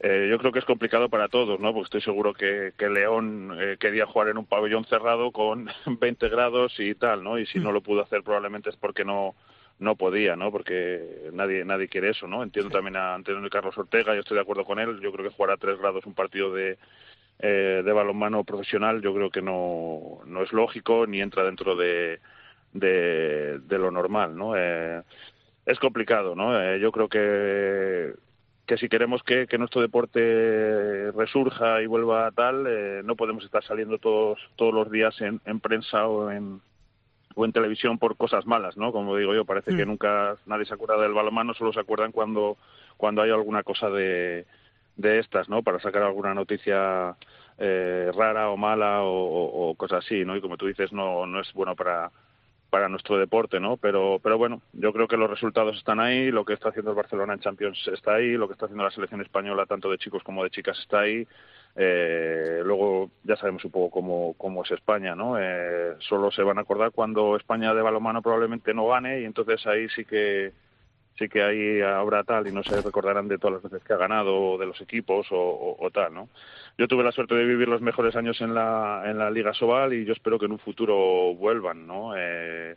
[0.00, 1.72] eh, yo creo que es complicado para todos, ¿no?
[1.72, 6.28] Porque estoy seguro que, que León eh, quería jugar en un pabellón cerrado con 20
[6.28, 7.38] grados y tal, ¿no?
[7.38, 9.34] Y si no lo pudo hacer probablemente es porque no
[9.78, 10.52] no podía, ¿no?
[10.52, 12.42] Porque nadie nadie quiere eso, ¿no?
[12.42, 15.00] Entiendo también a Antonio Carlos Ortega, yo estoy de acuerdo con él.
[15.00, 16.78] Yo creo que jugar a 3 grados un partido de
[17.40, 22.20] eh, de balonmano profesional, yo creo que no no es lógico ni entra dentro de
[22.74, 24.54] de, de lo normal, ¿no?
[24.56, 25.02] Eh,
[25.64, 26.60] es complicado, ¿no?
[26.60, 28.12] Eh, yo creo que
[28.66, 33.62] que si queremos que, nuestro deporte resurja y vuelva a tal, eh, no podemos estar
[33.62, 36.62] saliendo todos, todos los días en, en, prensa o en,
[37.34, 38.90] o en televisión por cosas malas, ¿no?
[38.90, 39.88] Como digo yo, parece que mm.
[39.88, 42.56] nunca nadie se acuerda del balonmano, solo se acuerdan cuando,
[42.96, 44.46] cuando hay alguna cosa de,
[44.96, 45.62] de estas, ¿no?
[45.62, 47.16] Para sacar alguna noticia
[47.58, 50.36] eh, rara o mala o, o, cosas así, ¿no?
[50.36, 52.10] Y como tú dices, no, no es bueno para,
[52.74, 53.76] para nuestro deporte, ¿no?
[53.76, 56.96] Pero, pero bueno, yo creo que los resultados están ahí, lo que está haciendo el
[56.96, 60.24] Barcelona en Champions está ahí, lo que está haciendo la selección española, tanto de chicos
[60.24, 61.24] como de chicas, está ahí.
[61.76, 65.36] Eh, luego ya sabemos un poco cómo, cómo es España, ¿no?
[65.38, 69.64] Eh, solo se van a acordar cuando España de balonmano probablemente no gane y entonces
[69.68, 70.52] ahí sí que
[71.18, 73.96] sí que ahí habrá tal y no se recordarán de todas las veces que ha
[73.98, 76.28] ganado de los equipos o, tal, ¿no?
[76.76, 79.94] Yo tuve la suerte de vivir los mejores años en la, en la Liga Sobal
[79.94, 82.14] y yo espero que en un futuro vuelvan, ¿no?
[82.16, 82.76] Eh,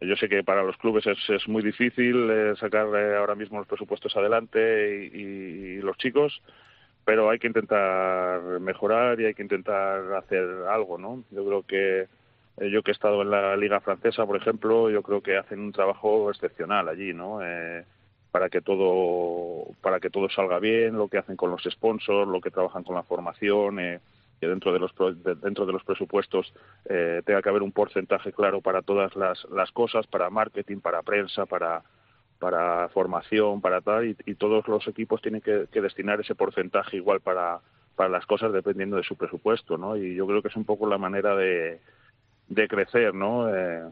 [0.00, 3.58] yo sé que para los clubes es, es muy difícil eh, sacar eh, ahora mismo
[3.58, 6.42] los presupuestos adelante y, y, los chicos,
[7.04, 11.24] pero hay que intentar mejorar y hay que intentar hacer algo, ¿no?
[11.30, 12.06] Yo creo que
[12.58, 15.72] yo que he estado en la liga francesa, por ejemplo, yo creo que hacen un
[15.72, 17.40] trabajo excepcional allí, ¿no?
[17.42, 17.84] Eh,
[18.30, 22.40] para que todo para que todo salga bien, lo que hacen con los sponsors, lo
[22.40, 24.00] que trabajan con la formación, eh,
[24.40, 24.92] que dentro de los
[25.42, 26.52] dentro de los presupuestos
[26.84, 31.02] eh, tenga que haber un porcentaje claro para todas las, las cosas, para marketing, para
[31.02, 31.82] prensa, para
[32.38, 36.96] para formación, para tal, y, y todos los equipos tienen que, que destinar ese porcentaje
[36.96, 37.60] igual para
[37.96, 39.96] para las cosas dependiendo de su presupuesto, ¿no?
[39.96, 41.80] Y yo creo que es un poco la manera de
[42.48, 43.54] de crecer, ¿no?
[43.54, 43.82] Eh,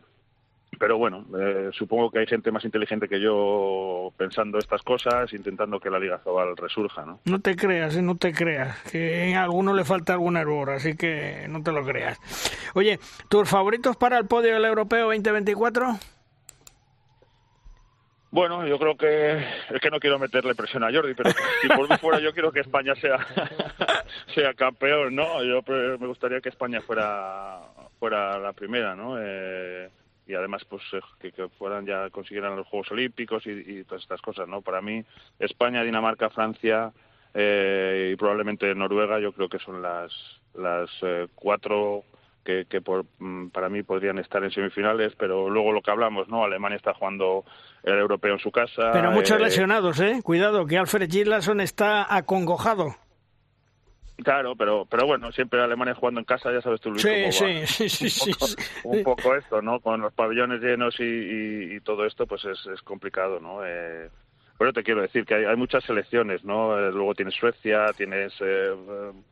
[0.79, 5.79] pero bueno, eh, supongo que hay gente más inteligente que yo pensando estas cosas, intentando
[5.79, 7.21] que la Liga Zabal resurja, ¿no?
[7.25, 10.97] No te creas, eh, no te creas, que a alguno le falta algún error, así
[10.97, 12.19] que no te lo creas.
[12.75, 12.99] Oye,
[13.29, 15.99] ¿tus favoritos para el podio del Europeo 2024?
[18.33, 19.45] Bueno, yo creo que
[19.75, 21.31] es que no quiero meterle presión a Jordi, pero
[21.61, 23.19] si por mí fuera yo quiero que España sea
[24.35, 25.45] sea campeón, ¿no?
[25.45, 27.61] Yo me gustaría que España fuera
[28.03, 29.15] fuera la primera, ¿no?
[29.17, 29.89] Eh,
[30.27, 34.49] y además pues eh, que, fueran ya consiguieran los Juegos Olímpicos y, todas estas cosas,
[34.49, 34.61] ¿no?
[34.61, 35.05] Para mí
[35.39, 36.91] España, Dinamarca, Francia
[37.33, 40.11] eh, y probablemente Noruega, yo creo que son las
[40.55, 40.91] las
[41.37, 42.03] cuatro
[42.45, 46.27] que, que por, mm, para mí podrían estar en semifinales, pero luego lo que hablamos,
[46.27, 46.43] ¿no?
[46.43, 47.45] Alemania está jugando
[47.85, 48.91] el europeo en su casa.
[48.93, 50.19] Pero muchos eh, lesionados, ¿eh?
[50.25, 52.97] Cuidado, que Alfred Gislason está acongojado.
[54.17, 57.03] Claro, pero pero bueno, siempre Alemania jugando en casa, ya sabes tú, Luis.
[57.03, 57.33] Sí,
[57.67, 58.53] sí, sí, sí, un, poco,
[58.85, 59.81] un poco esto, ¿no?
[59.81, 63.65] Con los pabellones llenos y, y, todo esto, pues es, es complicado, ¿no?
[63.65, 64.11] Eh,
[64.59, 66.79] pero te quiero decir que hay, hay muchas selecciones, ¿no?
[66.79, 68.75] Eh, luego tienes Suecia, tienes eh,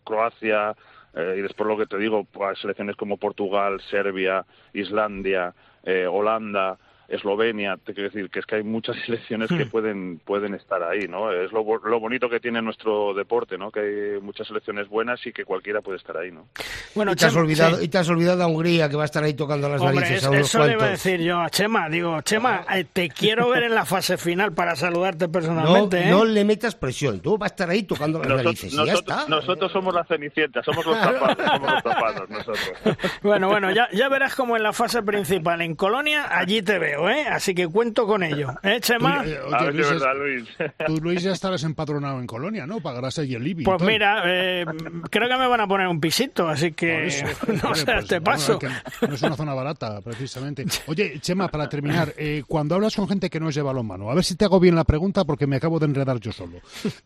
[0.02, 0.74] Croacia,
[1.14, 6.78] eh, y después lo que te digo, pues, selecciones como Portugal, Serbia, Islandia, eh, Holanda,
[7.10, 9.70] Eslovenia, te quiero decir que es que hay muchas selecciones que hmm.
[9.70, 11.32] pueden pueden estar ahí, ¿no?
[11.32, 13.70] Es lo, lo, bonito que tiene nuestro deporte, ¿no?
[13.70, 16.46] Que hay muchas selecciones buenas y que cualquiera puede estar ahí, ¿no?
[16.94, 19.24] Bueno, y te, has olvidado, y te has olvidado a Hungría que va a estar
[19.24, 22.20] ahí tocando las narices a unos Eso le iba a decir yo a Chema, digo,
[22.22, 26.44] Chema, eh, te quiero ver en la fase final para saludarte personalmente, no, No le
[26.44, 29.26] metas presión, tú vas a estar ahí tocando las narices y ya está.
[29.26, 32.72] Nosotros somos la cenicienta, somos los tapados, somos los tapados nosotros.
[33.22, 36.99] Bueno, bueno, ya, ya verás como en la fase principal en Colonia, allí te veo.
[37.08, 37.26] ¿Eh?
[37.26, 38.48] Así que cuento con ello.
[38.62, 39.24] ¿Eh, Chema?
[39.24, 40.48] Eh, oye, Luis, verdad, Luis.
[40.86, 42.80] Tú, Luis, ya estarás empadronado en Colonia, ¿no?
[42.80, 43.64] Pagarás allí el IBI.
[43.64, 44.64] Pues mira, eh,
[45.10, 47.08] creo que me van a poner un pisito, así que
[47.62, 48.58] no sé, pues, te paso.
[49.06, 50.64] no es una zona barata, precisamente.
[50.86, 54.14] Oye, Chema, para terminar, eh, cuando hablas con gente que no es de balonmano, a
[54.14, 56.58] ver si te hago bien la pregunta porque me acabo de enredar yo solo.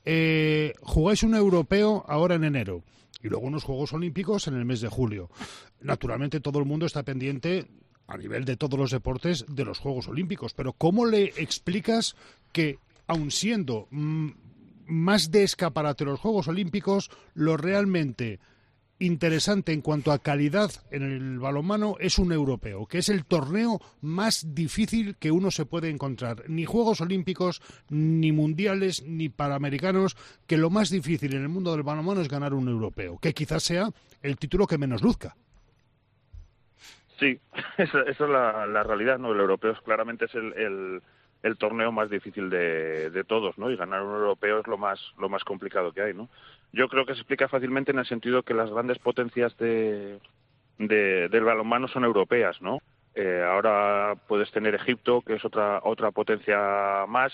[0.04, 2.82] Eh, jugáis un europeo ahora en enero
[3.22, 5.30] y luego unos Juegos Olímpicos en el mes de julio.
[5.80, 7.66] Naturalmente todo el mundo está pendiente
[8.06, 10.54] a nivel de todos los deportes de los Juegos Olímpicos.
[10.54, 12.16] Pero ¿cómo le explicas
[12.52, 14.30] que, aun siendo mm,
[14.86, 18.40] más de escaparate los Juegos Olímpicos, lo realmente
[18.98, 23.80] interesante en cuanto a calidad en el balonmano es un europeo, que es el torneo
[24.00, 26.44] más difícil que uno se puede encontrar.
[26.48, 31.82] Ni Juegos Olímpicos, ni mundiales, ni panamericanos, que lo más difícil en el mundo del
[31.82, 33.90] balonmano es ganar un europeo, que quizás sea
[34.22, 35.36] el título que menos luzca.
[37.24, 37.40] Sí,
[37.78, 39.32] esa, es la, la, realidad, ¿no?
[39.32, 41.00] El europeo claramente es el,
[41.42, 43.70] el, torneo más difícil de, de, todos, ¿no?
[43.70, 46.28] Y ganar un europeo es lo más, lo más complicado que hay, ¿no?
[46.72, 50.18] Yo creo que se explica fácilmente en el sentido que las grandes potencias de,
[50.76, 52.80] de del balonmano son europeas, ¿no?
[53.14, 57.32] Eh, ahora puedes tener Egipto, que es otra, otra potencia más,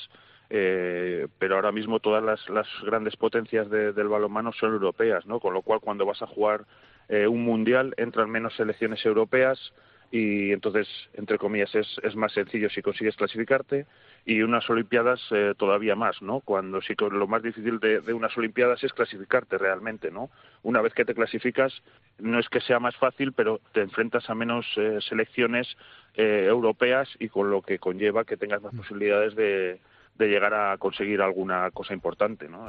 [0.50, 5.40] eh, pero ahora mismo todas las, las grandes potencias del balonmano son europeas, ¿no?
[5.40, 6.64] Con lo cual, cuando vas a jugar
[7.10, 9.72] eh, un mundial entran menos selecciones europeas
[10.12, 13.86] y entonces, entre comillas, es, es más sencillo si consigues clasificarte
[14.24, 16.40] y unas Olimpiadas eh, todavía más, ¿no?
[16.40, 20.30] Cuando sí que lo más difícil de, de, unas Olimpiadas es clasificarte realmente, ¿no?
[20.62, 21.72] Una vez que te clasificas,
[22.18, 25.76] no es que sea más fácil, pero te enfrentas a menos eh, selecciones
[26.14, 29.80] eh, europeas y con lo que conlleva que tengas más posibilidades de,
[30.16, 32.66] de llegar a conseguir alguna cosa importante, ¿no?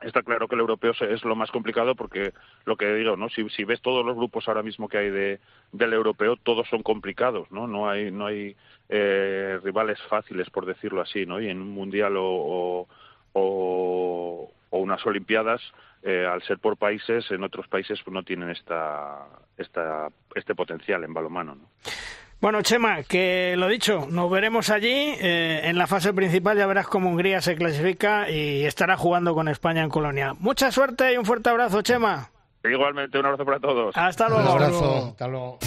[0.00, 2.32] Está claro que el europeo es lo más complicado porque
[2.66, 5.40] lo que digo no si, si ves todos los grupos ahora mismo que hay de,
[5.72, 8.54] del europeo todos son complicados no no hay no hay
[8.90, 12.86] eh, rivales fáciles por decirlo así no y en un mundial o,
[13.32, 15.62] o, o unas olimpiadas
[16.02, 19.26] eh, al ser por países en otros países no tienen esta,
[19.56, 21.68] esta este potencial en balomano ¿no?
[22.44, 25.14] Bueno, Chema, que lo dicho, nos veremos allí.
[25.18, 29.48] Eh, en la fase principal ya verás cómo Hungría se clasifica y estará jugando con
[29.48, 30.34] España en Colonia.
[30.40, 32.28] Mucha suerte y un fuerte abrazo, Chema.
[32.62, 33.96] Igualmente, un abrazo para todos.
[33.96, 34.42] Hasta luego.
[34.42, 35.06] Un abrazo.
[35.06, 35.58] Hasta luego.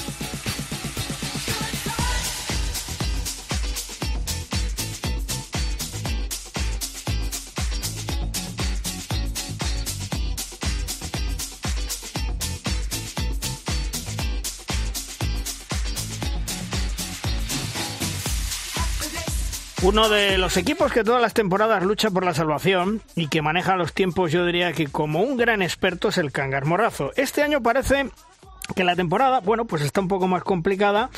[19.87, 23.77] Uno de los equipos que todas las temporadas lucha por la salvación y que maneja
[23.77, 27.13] los tiempos, yo diría que como un gran experto es el Cangar Morrazo.
[27.15, 28.09] Este año parece
[28.75, 31.09] que la temporada, bueno, pues está un poco más complicada.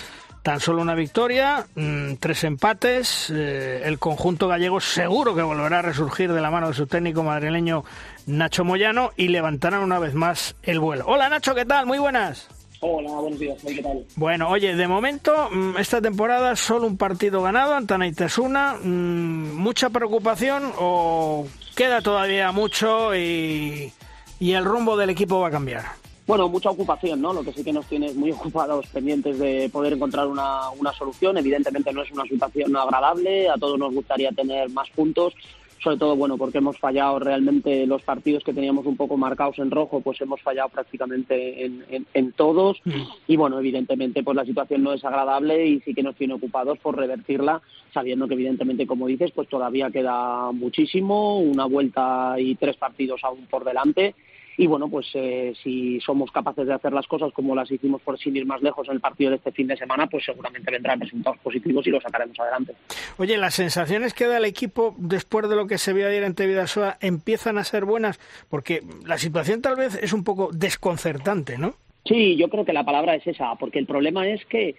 [0.43, 3.31] Tan solo una victoria, mm, tres empates.
[3.35, 7.23] Eh, el conjunto gallego seguro que volverá a resurgir de la mano de su técnico
[7.23, 7.83] madrileño
[8.27, 11.05] Nacho Moyano y levantarán una vez más el vuelo.
[11.07, 11.87] Hola Nacho, ¿qué tal?
[11.87, 12.58] Muy buenas.
[12.81, 14.05] Hola, buenos días, ¿qué tal?
[14.15, 18.75] Bueno, oye, de momento, mm, esta temporada solo un partido ganado, Antanaitasuna.
[18.81, 23.91] Mm, ¿Mucha preocupación o queda todavía mucho y,
[24.39, 25.83] y el rumbo del equipo va a cambiar?
[26.25, 27.33] Bueno, mucha ocupación, ¿no?
[27.33, 31.37] Lo que sí que nos tiene muy ocupados, pendientes de poder encontrar una, una solución.
[31.37, 35.33] Evidentemente no es una situación agradable, a todos nos gustaría tener más puntos,
[35.81, 39.71] sobre todo, bueno, porque hemos fallado realmente los partidos que teníamos un poco marcados en
[39.71, 42.79] rojo, pues hemos fallado prácticamente en, en, todos.
[42.85, 43.01] Mm.
[43.27, 46.77] Y bueno, evidentemente, pues la situación no es agradable y sí que nos tiene ocupados
[46.79, 47.61] por revertirla,
[47.93, 53.45] sabiendo que evidentemente, como dices, pues todavía queda muchísimo, una vuelta y tres partidos aún
[53.47, 54.15] por delante
[54.59, 58.19] y bueno, pues eh, si somos capaces de hacer las cosas como las hicimos por
[58.19, 60.99] sin ir más lejos en el partido de este fin de semana, pues seguramente vendrán
[60.99, 62.73] resultados positivos y los sacaremos adelante.
[63.17, 66.45] Oye, las sensaciones que da el equipo después de lo que se vio ayer ante
[66.45, 71.75] Vidasoa empiezan a ser buenas, porque la situación tal vez es un poco desconcertante, ¿no?
[72.03, 74.75] Sí, yo creo que la palabra es esa, porque el problema es que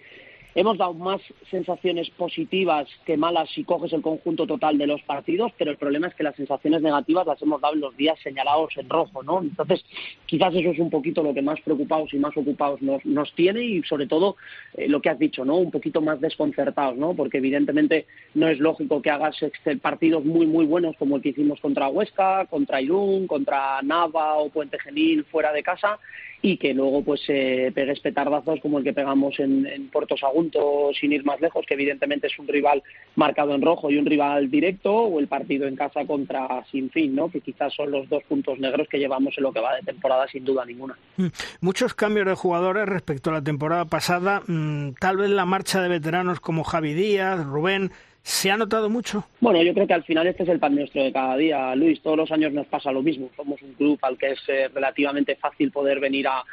[0.53, 5.53] Hemos dado más sensaciones positivas que malas si coges el conjunto total de los partidos,
[5.57, 8.75] pero el problema es que las sensaciones negativas las hemos dado en los días señalados
[8.75, 9.41] en rojo, ¿no?
[9.41, 9.85] Entonces,
[10.25, 13.63] quizás eso es un poquito lo que más preocupados y más ocupados nos, nos tiene
[13.63, 14.35] y sobre todo
[14.75, 15.55] eh, lo que has dicho, ¿no?
[15.55, 17.13] Un poquito más desconcertados, ¿no?
[17.13, 19.37] Porque evidentemente no es lógico que hagas
[19.81, 24.49] partidos muy, muy buenos como el que hicimos contra Huesca, contra Irún, contra Nava o
[24.49, 25.97] Puente Genil fuera de casa
[26.41, 31.11] y que luego pues eh, pegues petardazos como el que pegamos en, Puerto Sagunto sin
[31.11, 32.81] ir más lejos, que evidentemente es un rival
[33.15, 37.29] marcado en rojo y un rival directo, o el partido en casa contra Sinfín, ¿no?
[37.29, 40.27] que quizás son los dos puntos negros que llevamos en lo que va de temporada
[40.27, 40.97] sin duda ninguna.
[41.17, 41.27] Mm.
[41.61, 45.89] Muchos cambios de jugadores respecto a la temporada pasada, mm, tal vez la marcha de
[45.89, 47.91] veteranos como Javi Díaz, Rubén,
[48.23, 49.23] ¿Se ha notado mucho?
[49.39, 52.01] Bueno, yo creo que al final este es el pan nuestro de cada día, Luis.
[52.01, 53.29] Todos los años nos pasa lo mismo.
[53.35, 56.43] Somos un club al que es eh, relativamente fácil poder venir a,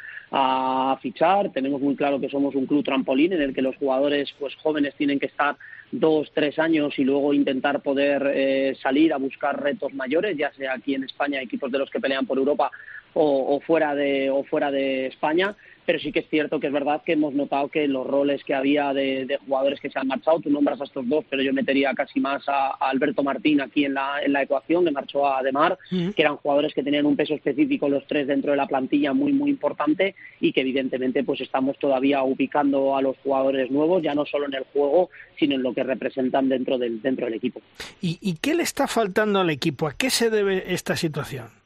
[1.01, 1.51] fichar.
[1.51, 4.93] Tenemos muy claro que somos un club trampolín en el que los jugadores pues jóvenes
[4.95, 5.55] tienen que estar
[5.91, 10.73] dos, tres años y luego intentar poder eh, salir a buscar retos mayores, ya sea
[10.73, 12.69] aquí en España, equipos de los que pelean por Europa
[13.13, 15.55] o, fuera de o fuera de España
[15.89, 18.53] pero sí que es cierto que es verdad que hemos notado que los roles que
[18.53, 21.95] había de, jugadores que se han marchado, tú nombras a estos dos, pero yo metería
[21.95, 25.79] casi más a, Alberto Martín aquí en la, en la ecuación, que marchó a Demar,
[25.89, 29.33] que eran jugadores que tenían un peso específico los tres dentro de la plantilla muy,
[29.33, 34.27] muy importante y que evidentemente pues estamos todavía ubicando a los jugadores nuevos, ya no
[34.27, 35.09] solo en el juego,
[35.39, 37.61] sino en lo que representan dentro del, dentro del equipo.
[37.99, 39.87] ¿Y, y qué le está faltando al equipo?
[39.87, 41.58] ¿A qué se debe esta situación?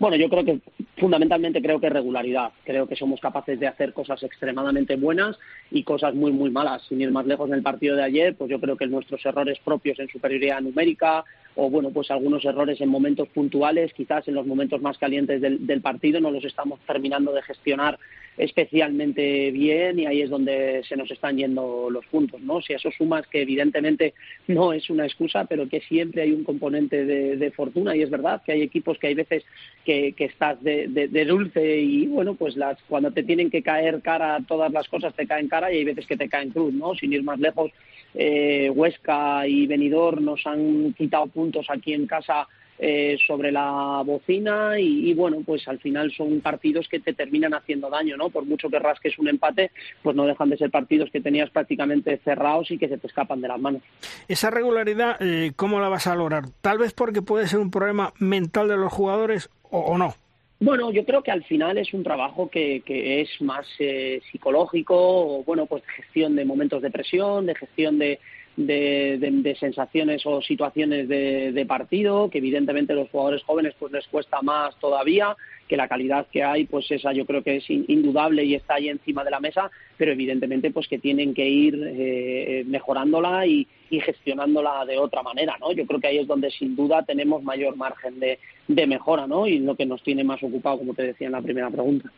[0.00, 0.58] Bueno, yo creo que
[0.96, 2.50] fundamentalmente creo que regularidad.
[2.64, 5.38] Creo que somos capaces de hacer cosas extremadamente buenas
[5.70, 6.82] y cosas muy, muy malas.
[6.88, 9.58] Sin ir más lejos en el partido de ayer, pues yo creo que nuestros errores
[9.64, 11.24] propios en superioridad numérica
[11.54, 15.66] o, bueno, pues algunos errores en momentos puntuales, quizás en los momentos más calientes del,
[15.66, 17.98] del partido, no los estamos terminando de gestionar
[18.38, 22.62] especialmente bien y ahí es donde se nos están yendo los puntos, ¿no?
[22.62, 24.14] Si a eso sumas que evidentemente
[24.46, 28.42] no es una excusa, pero que siempre hay un componente de, fortuna y es verdad
[28.44, 29.42] que hay equipos que hay veces
[29.84, 34.70] que, estás de, dulce y bueno, pues las cuando te tienen que caer cara todas
[34.70, 36.94] las cosas te caen cara y hay veces que te caen cruz, ¿no?
[36.94, 37.72] Sin ir más lejos,
[38.14, 42.46] eh, Huesca y Benidorm nos han quitado puntos aquí en casa
[42.78, 47.90] eh, sobre la bocina y, bueno, pues al final son partidos que te terminan haciendo
[47.90, 48.30] daño, ¿no?
[48.30, 49.72] Por mucho que rasques un empate,
[50.02, 53.40] pues no dejan de ser partidos que tenías prácticamente cerrados y que se te escapan
[53.40, 53.82] de las manos.
[54.28, 56.44] Esa regularidad, eh, ¿cómo la vas a lograr?
[56.60, 60.14] Tal vez porque puede ser un problema mental de los jugadores o, no.
[60.60, 64.94] Bueno, yo creo que al final es un trabajo que, que es más eh, psicológico,
[64.96, 68.18] o bueno, pues de gestión de momentos de presión, de gestión de,
[68.66, 74.78] de, sensaciones o situaciones de, partido, que evidentemente los jugadores jóvenes pues les cuesta más
[74.80, 75.36] todavía,
[75.68, 78.88] que la calidad que hay, pues esa yo creo que es indudable y está ahí
[78.88, 84.84] encima de la mesa, pero evidentemente pues que tienen que ir eh, mejorándola y, gestionándola
[84.84, 85.72] de otra manera, ¿no?
[85.72, 89.46] Yo creo que ahí es donde sin duda tenemos mayor margen de, mejora, ¿no?
[89.46, 92.12] Y lo que nos tiene más ocupado, como te decía en la primera pregunta.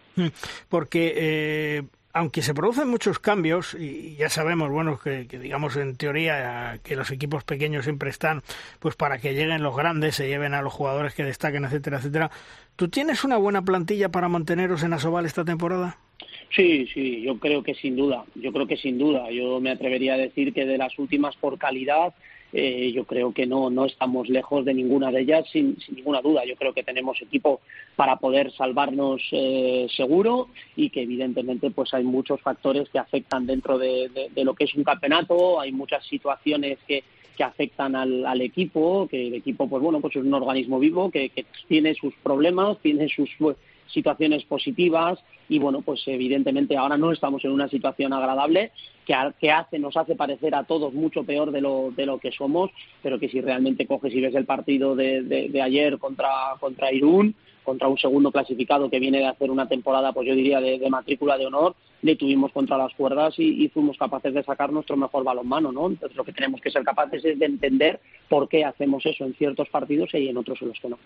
[0.68, 1.82] Porque eh,
[2.12, 7.10] aunque se producen muchos cambios, y ya sabemos, bueno, que, digamos en teoría que los
[7.10, 8.42] equipos pequeños siempre están
[8.80, 12.30] pues para que lleguen los grandes, se lleven a los jugadores que destaquen, etcétera, etcétera.
[12.76, 15.98] ¿Tú tienes una buena plantilla para manteneros en Asobal esta temporada?
[16.54, 19.30] Sí, sí, yo creo que sin duda, yo creo que sin duda.
[19.30, 22.12] Yo me atrevería a decir que de las últimas por calidad
[22.52, 26.44] eh, yo creo que no, no estamos lejos de ninguna de ellas, sin, ninguna duda.
[26.44, 27.60] Yo creo que tenemos equipo
[27.96, 33.78] para poder salvarnos eh, seguro y que evidentemente pues hay muchos factores que afectan dentro
[33.78, 37.04] de, lo que es un campeonato, hay muchas situaciones que,
[37.36, 41.10] que afectan al, al, equipo, que el equipo pues bueno pues es un organismo vivo
[41.10, 43.30] que, que tiene sus problemas, tiene sus
[43.92, 45.18] situaciones positivas
[45.48, 48.70] y bueno, pues evidentemente ahora no estamos en una situación agradable
[49.04, 52.30] que, que hace, nos hace parecer a todos mucho peor de lo, de lo que
[52.32, 52.70] somos,
[53.02, 56.28] pero que si realmente coges y ves el partido de, de ayer contra,
[56.60, 60.60] contra Irún, contra un segundo clasificado que viene de hacer una temporada, pues yo diría,
[60.60, 64.96] de, matrícula de honor, le tuvimos contra las cuerdas y, fuimos capaces de sacar nuestro
[64.96, 65.88] mejor balonmano, ¿no?
[65.88, 69.34] Entonces lo que tenemos que ser capaces es de entender por qué hacemos eso en
[69.34, 70.98] ciertos partidos y en otros en los que no.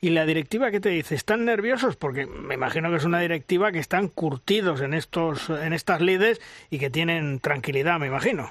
[0.00, 1.14] ¿Y la directiva qué te dice?
[1.14, 1.96] ¿Están nerviosos?
[1.96, 6.40] Porque me imagino que es una directiva que están curtidos en, estos, en estas lides
[6.70, 8.50] y que tienen tranquilidad, me imagino.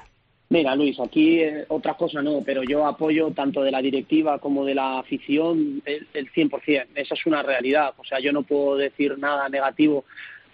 [0.49, 4.63] Mira, Luis, aquí eh, otra cosa no, pero yo apoyo tanto de la directiva como
[4.63, 6.85] de la afición el, el 100%.
[6.95, 7.93] Esa es una realidad.
[7.97, 10.05] O sea, yo no puedo decir nada negativo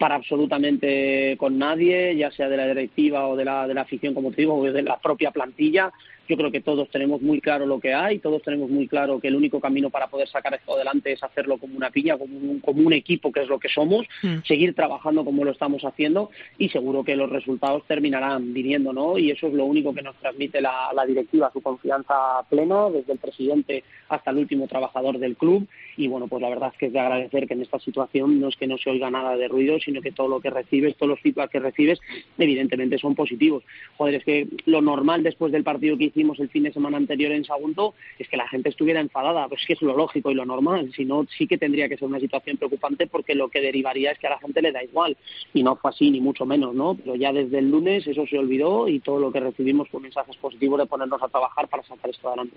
[0.04, 4.12] para absolutamente con nadie, ya sea de la directiva o de la, de la afición,
[4.12, 5.90] como te digo, o de la propia plantilla.
[6.28, 9.28] Yo creo que todos tenemos muy claro lo que hay, todos tenemos muy claro que
[9.28, 12.60] el único camino para poder sacar esto adelante es hacerlo como una piña, como un,
[12.60, 14.38] como un equipo, que es lo que somos, mm.
[14.46, 19.18] seguir trabajando como lo estamos haciendo y seguro que los resultados terminarán viniendo, ¿no?
[19.18, 23.12] Y eso es lo único que nos transmite la, la directiva, su confianza plena, desde
[23.12, 25.66] el presidente hasta el último trabajador del club.
[25.96, 28.48] Y bueno, pues la verdad es que es de agradecer que en esta situación no
[28.48, 31.10] es que no se oiga nada de ruido, sino que todo lo que recibes, todos
[31.10, 32.00] los feedback que recibes,
[32.38, 33.62] evidentemente son positivos.
[33.96, 37.32] Joder, es que lo normal después del partido que hicimos el fin de semana anterior
[37.32, 40.34] en Sagunto es que la gente estuviera enfadada, pues es que es lo lógico y
[40.34, 43.60] lo normal, si no sí que tendría que ser una situación preocupante porque lo que
[43.60, 45.16] derivaría es que a la gente le da igual
[45.52, 46.94] y no fue así ni mucho menos, ¿no?
[46.94, 50.36] Pero ya desde el lunes eso se olvidó y todo lo que recibimos fue mensajes
[50.36, 52.56] positivos de ponernos a trabajar para sacar esto adelante.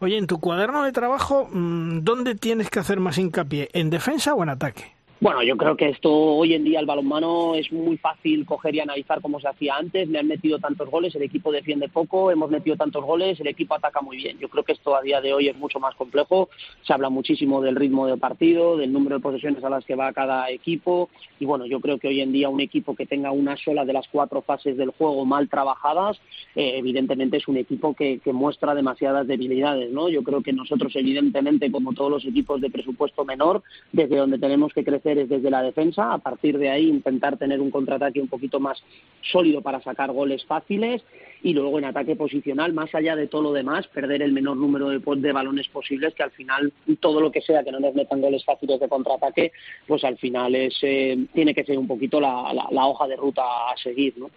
[0.00, 3.68] Oye, en tu cuaderno de trabajo, mm, ¿dónde tienes que hacer más hincapié?
[3.72, 4.96] ¿En defensa o en ataque?
[5.18, 8.80] Bueno, yo creo que esto hoy en día el balonmano es muy fácil coger y
[8.80, 10.10] analizar como se hacía antes.
[10.10, 13.74] Le han metido tantos goles, el equipo defiende poco, hemos metido tantos goles, el equipo
[13.74, 14.38] ataca muy bien.
[14.38, 16.50] Yo creo que esto a día de hoy es mucho más complejo.
[16.82, 20.12] Se habla muchísimo del ritmo del partido, del número de posesiones a las que va
[20.12, 21.08] cada equipo.
[21.40, 23.94] Y bueno, yo creo que hoy en día un equipo que tenga una sola de
[23.94, 26.18] las cuatro fases del juego mal trabajadas,
[26.54, 29.90] eh, evidentemente es un equipo que, que muestra demasiadas debilidades.
[29.90, 30.10] ¿no?
[30.10, 33.62] Yo creo que nosotros, evidentemente, como todos los equipos de presupuesto menor,
[33.92, 37.60] desde donde tenemos que crecer es desde la defensa, a partir de ahí intentar tener
[37.60, 38.82] un contraataque un poquito más
[39.22, 41.02] sólido para sacar goles fáciles
[41.42, 44.88] y luego en ataque posicional, más allá de todo lo demás, perder el menor número
[44.88, 48.20] de, de balones posibles, que al final todo lo que sea que no nos metan
[48.20, 49.52] goles fáciles de contraataque,
[49.86, 53.42] pues al final es, eh, tiene que ser un poquito la, la, hoja de ruta
[53.42, 54.14] a seguir.
[54.16, 54.30] ¿no?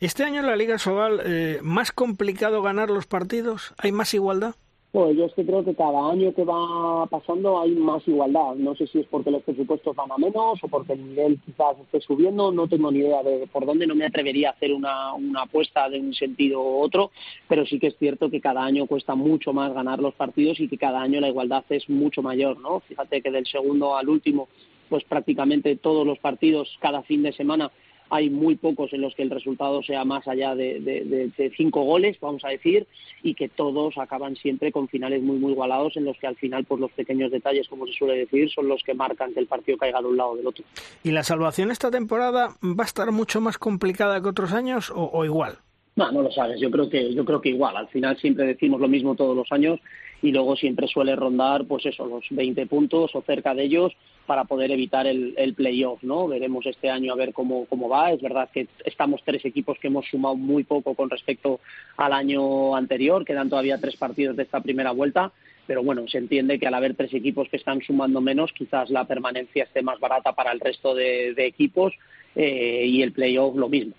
[0.00, 3.74] Este año en la Liga Sobal, eh, ¿más complicado ganar los partidos?
[3.78, 4.54] ¿Hay más igualdad?
[4.92, 8.54] Pues yo es que creo que cada año que va pasando hay más igualdad.
[8.54, 11.78] No sé si es porque los presupuestos van a menos o porque el nivel quizás
[11.80, 12.50] esté subiendo.
[12.50, 13.86] No tengo ni idea de por dónde.
[13.86, 17.10] No me atrevería a hacer una, una apuesta de un sentido u otro,
[17.46, 20.68] pero sí que es cierto que cada año cuesta mucho más ganar los partidos y
[20.68, 22.80] que cada año la igualdad es mucho mayor, ¿no?
[22.80, 24.48] Fíjate que del segundo al último,
[24.88, 27.70] pues prácticamente todos los partidos cada fin de semana
[28.10, 32.44] hay muy pocos en los que el resultado sea más allá de, cinco goles, vamos
[32.44, 32.86] a decir,
[33.22, 36.64] y que todos acaban siempre con finales muy, muy igualados en los que al final,
[36.64, 39.78] por los pequeños detalles, como se suele decir, son los que marcan que el partido
[39.78, 40.64] caiga de un lado o del otro.
[41.02, 45.24] ¿Y la salvación esta temporada va a estar mucho más complicada que otros años o,
[45.24, 45.58] igual?
[45.96, 46.60] No, no lo sabes.
[46.60, 47.76] Yo creo que yo creo que igual.
[47.76, 49.80] Al final siempre decimos lo mismo todos los años
[50.22, 53.92] y luego siempre suele rondar, pues eso, los 20 puntos o cerca de ellos
[54.26, 56.26] para poder evitar el, el playoff, ¿no?
[56.26, 58.10] Veremos este año a ver cómo, cómo va.
[58.10, 61.60] Es verdad que estamos tres equipos que hemos sumado muy poco con respecto
[61.96, 65.32] al año anterior, quedan todavía tres partidos de esta primera vuelta,
[65.66, 69.04] pero bueno, se entiende que al haber tres equipos que están sumando menos, quizás la
[69.04, 71.92] permanencia esté más barata para el resto de, equipos
[72.34, 73.94] eh, y el playoff lo mismo.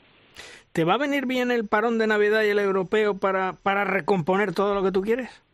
[0.71, 4.53] ¿Te va a venir bien el parón de Navidad y el europeo para, para recomponer
[4.53, 5.46] todo lo que tú quieres?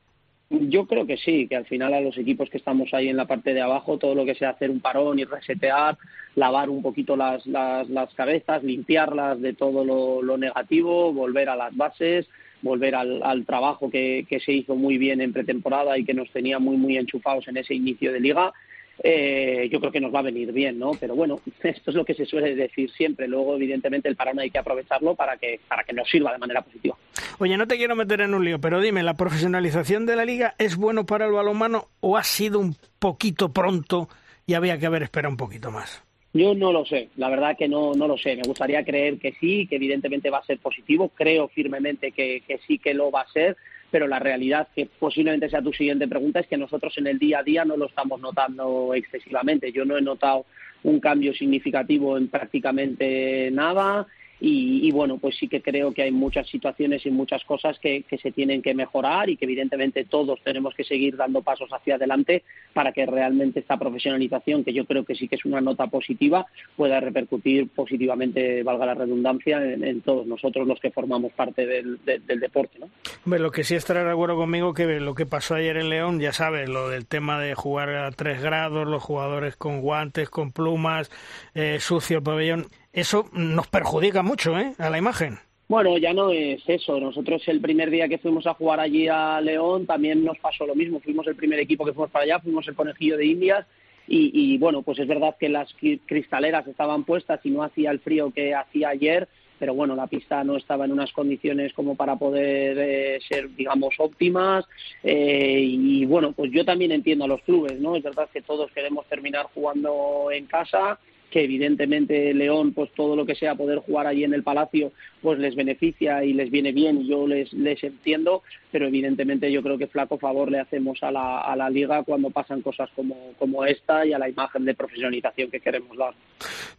[0.60, 3.26] Yo creo que sí, que al final a los equipos que estamos ahí en la
[3.26, 5.98] parte de abajo, todo lo que sea hacer un parón y resetear,
[6.36, 11.76] lavar un poquito las, las, las cabezas, limpiarlas de todo lo, negativo, volver a las
[11.76, 12.28] bases,
[12.62, 16.30] volver al, al trabajo que, que, se hizo muy bien en pretemporada y que nos
[16.30, 18.54] tenía muy, muy enchufados en ese inicio de liga
[19.02, 20.92] eh, yo creo que nos va a venir bien, ¿no?
[21.00, 23.28] Pero bueno, esto es lo que se suele decir siempre.
[23.28, 26.62] Luego, evidentemente, el parón hay que aprovecharlo para que, para que nos sirva de manera
[26.62, 26.96] positiva.
[27.40, 30.56] Oye, no te quiero meter en un lío, pero dime, ¿la profesionalización de la liga
[30.58, 34.10] es bueno para el balonmano o ha sido un poquito pronto
[34.46, 36.04] y había que haber esperado un poquito más?
[36.36, 38.36] Yo no lo sé, la verdad que no, no lo sé.
[38.36, 41.10] Me gustaría creer que sí, que evidentemente va a ser positivo.
[41.10, 43.56] Creo firmemente que, que sí que lo va a ser
[43.94, 47.38] pero la realidad, que posiblemente sea tu siguiente pregunta, es que nosotros en el día
[47.38, 49.72] a día no lo estamos notando excesivamente.
[49.72, 50.48] Yo no he notado
[50.82, 54.08] un cambio significativo en prácticamente nada
[54.40, 58.32] y, bueno, pues sí que creo que hay muchas situaciones y muchas cosas que, se
[58.32, 62.92] tienen que mejorar y que evidentemente todos tenemos que seguir dando pasos hacia adelante para
[62.92, 67.00] que realmente esta profesionalización, que yo creo que sí que es una nota positiva, pueda
[67.00, 72.80] repercutir positivamente, valga la redundancia, en, todos nosotros los que formamos parte del, deporte.
[72.80, 73.38] ¿no?
[73.38, 76.34] lo que sí estará de acuerdo conmigo que lo que pasó ayer en León, ya
[76.34, 81.10] sabes, lo del tema de jugar a tres grados, los jugadores con guantes, con plumas,
[81.56, 84.74] eh, sucio el pabellón eso nos perjudica mucho ¿eh?
[84.78, 85.40] a la imagen.
[85.68, 87.00] Bueno, ya no es eso.
[87.00, 90.76] Nosotros el primer día que fuimos a jugar allí a León también nos pasó lo
[90.76, 91.00] mismo.
[91.00, 93.66] Fuimos el primer equipo que fuimos para allá, fuimos el conejillo de Indias
[94.08, 95.74] y, y bueno, pues es verdad que las
[96.06, 99.28] cristaleras estaban puestas y no hacía el frío que hacía ayer,
[99.58, 103.96] pero bueno, la pista no estaba en unas condiciones como para poder eh, ser, digamos,
[103.98, 104.66] óptimas.
[105.04, 107.96] Eh, y bueno, pues yo también entiendo a los clubes, ¿no?
[107.96, 111.00] Es verdad que todos queremos terminar jugando en casa
[111.34, 115.40] que evidentemente León, pues todo lo que sea poder jugar allí en el Palacio, pues
[115.40, 119.78] les beneficia y les viene bien, y yo les, les entiendo, pero evidentemente yo creo
[119.78, 123.64] que flaco favor le hacemos a la, a la liga cuando pasan cosas como, como
[123.66, 126.16] esta y a la imagen de profesionalización que queremos dar.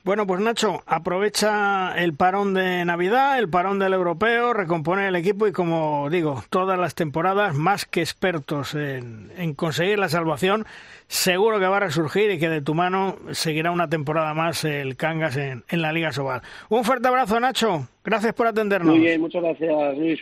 [0.03, 5.47] Bueno, pues Nacho, aprovecha el parón de Navidad, el parón del europeo, recompone el equipo
[5.47, 10.67] y como digo, todas las temporadas más que expertos en, conseguir la salvación,
[11.07, 14.97] seguro que va a resurgir y que de tu mano seguirá una temporada más el
[14.97, 16.43] Cangas en, en la Liga Sobal.
[16.71, 17.89] Un fuerte abrazo, Nacho.
[18.05, 18.95] Gracias por atendernos.
[18.95, 20.21] Muy bien, muchas gracias, Luis.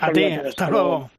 [0.00, 1.10] a ti, hasta luego.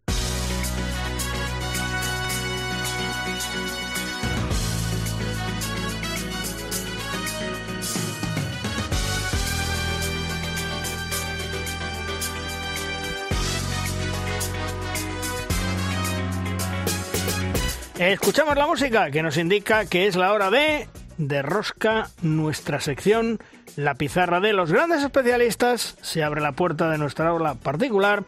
[17.99, 20.87] Escuchamos la música que nos indica que es la hora de
[21.17, 23.39] de rosca nuestra sección
[23.75, 25.97] La pizarra de los grandes especialistas.
[26.01, 28.23] Se abre la puerta de nuestra aula particular.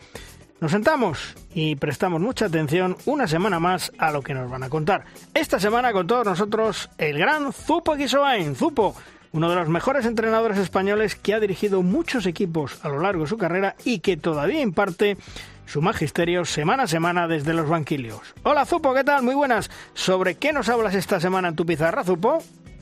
[0.60, 4.70] Nos sentamos y prestamos mucha atención una semana más a lo que nos van a
[4.70, 5.06] contar.
[5.36, 8.56] Esta semana con todos nosotros el gran Zupo Quisoain.
[8.56, 8.96] Zupo,
[9.34, 13.30] uno de los mejores entrenadores españoles que ha dirigido muchos equipos a lo largo de
[13.30, 15.18] su carrera y que todavía imparte
[15.68, 18.22] su magisterio semana a semana desde los banquilios.
[18.42, 19.22] Hola Zupo, ¿qué tal?
[19.22, 19.70] Muy buenas.
[19.94, 22.42] ¿Sobre qué nos hablas esta semana en tu pizarra, Zupo?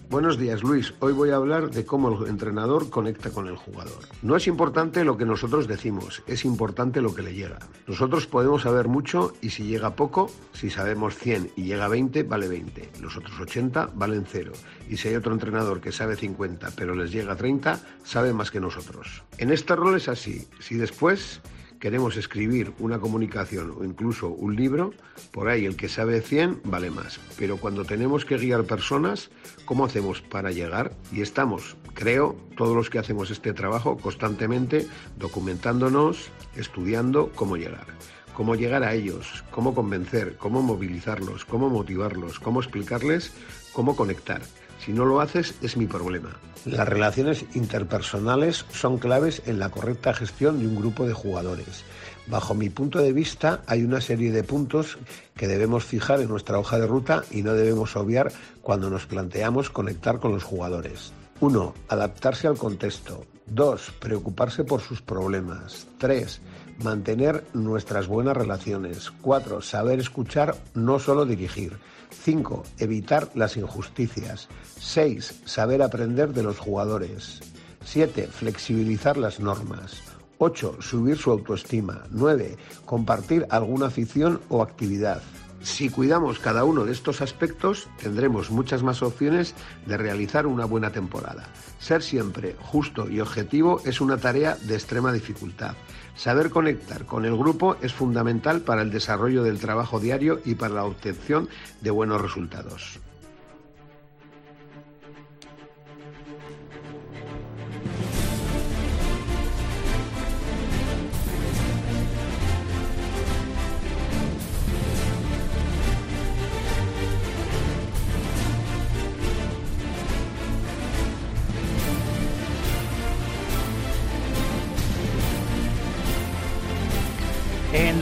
[0.09, 0.93] Buenos días, Luis.
[0.99, 3.99] Hoy voy a hablar de cómo el entrenador conecta con el jugador.
[4.21, 7.59] No es importante lo que nosotros decimos, es importante lo que le llega.
[7.87, 12.47] Nosotros podemos saber mucho y si llega poco, si sabemos 100 y llega 20, vale
[12.47, 12.91] 20.
[13.01, 14.51] Los otros 80 valen 0.
[14.89, 18.59] Y si hay otro entrenador que sabe 50 pero les llega 30, sabe más que
[18.59, 19.23] nosotros.
[19.37, 20.47] En este rol es así.
[20.59, 21.41] Si después
[21.83, 24.93] queremos escribir una comunicación o incluso un libro,
[25.31, 27.19] por ahí el que sabe 100 vale más.
[27.37, 29.31] Pero cuando tenemos que guiar personas,
[29.65, 30.93] ¿cómo hacemos para llegar?
[31.11, 37.87] Y estamos, creo, todos los que hacemos este trabajo constantemente documentándonos, estudiando cómo llegar
[38.33, 43.31] cómo llegar a ellos, cómo convencer, cómo movilizarlos, cómo motivarlos, cómo explicarles,
[43.73, 44.41] cómo conectar.
[44.79, 46.31] Si no lo haces, es mi problema.
[46.65, 51.83] Las relaciones interpersonales son claves en la correcta gestión de un grupo de jugadores.
[52.27, 54.97] Bajo mi punto de vista, hay una serie de puntos
[55.35, 59.69] que debemos fijar en nuestra hoja de ruta y no debemos obviar cuando nos planteamos
[59.69, 61.11] conectar con los jugadores.
[61.41, 61.73] 1.
[61.89, 63.25] Adaptarse al contexto.
[63.47, 63.91] 2.
[63.99, 65.87] Preocuparse por sus problemas.
[65.97, 66.39] 3.
[66.81, 69.11] Mantener nuestras buenas relaciones.
[69.21, 69.61] 4.
[69.61, 71.77] Saber escuchar, no solo dirigir.
[72.13, 72.63] 5.
[72.79, 74.47] Evitar las injusticias.
[74.79, 75.41] 6.
[75.45, 77.41] Saber aprender de los jugadores.
[77.83, 78.27] 7.
[78.27, 80.01] Flexibilizar las normas.
[80.37, 80.77] 8.
[80.81, 82.03] Subir su autoestima.
[82.11, 82.57] 9.
[82.85, 85.21] Compartir alguna afición o actividad.
[85.63, 89.55] Si cuidamos cada uno de estos aspectos, tendremos muchas más opciones
[89.85, 91.45] de realizar una buena temporada.
[91.79, 95.75] Ser siempre justo y objetivo es una tarea de extrema dificultad.
[96.15, 100.75] Saber conectar con el grupo es fundamental para el desarrollo del trabajo diario y para
[100.75, 101.49] la obtención
[101.81, 102.99] de buenos resultados.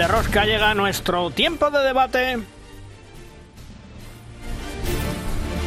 [0.02, 2.40] De Rosca llega nuestro tiempo de debate.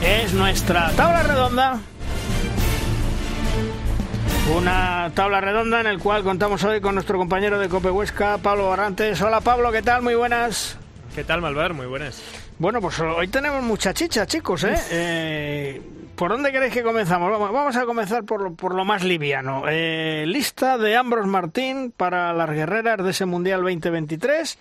[0.02, 1.78] Es nuestra tabla redonda.
[4.56, 8.70] Una tabla redonda en el cual contamos hoy con nuestro compañero de Cope Huesca, Pablo
[8.70, 9.22] Barrantes.
[9.22, 10.02] Hola Pablo, ¿qué tal?
[10.02, 10.78] Muy buenas.
[11.14, 11.72] ¿Qué tal, Malvar?
[11.72, 12.20] Muy buenas.
[12.58, 14.74] Bueno, pues hoy tenemos mucha chicha, chicos, ¿eh?
[14.90, 15.82] eh
[16.16, 17.28] ¿Por dónde queréis que comenzamos?
[17.40, 19.64] Vamos a comenzar por lo, por lo más liviano.
[19.68, 24.56] Eh, lista de Ambros Martín para las guerreras de ese Mundial 2023.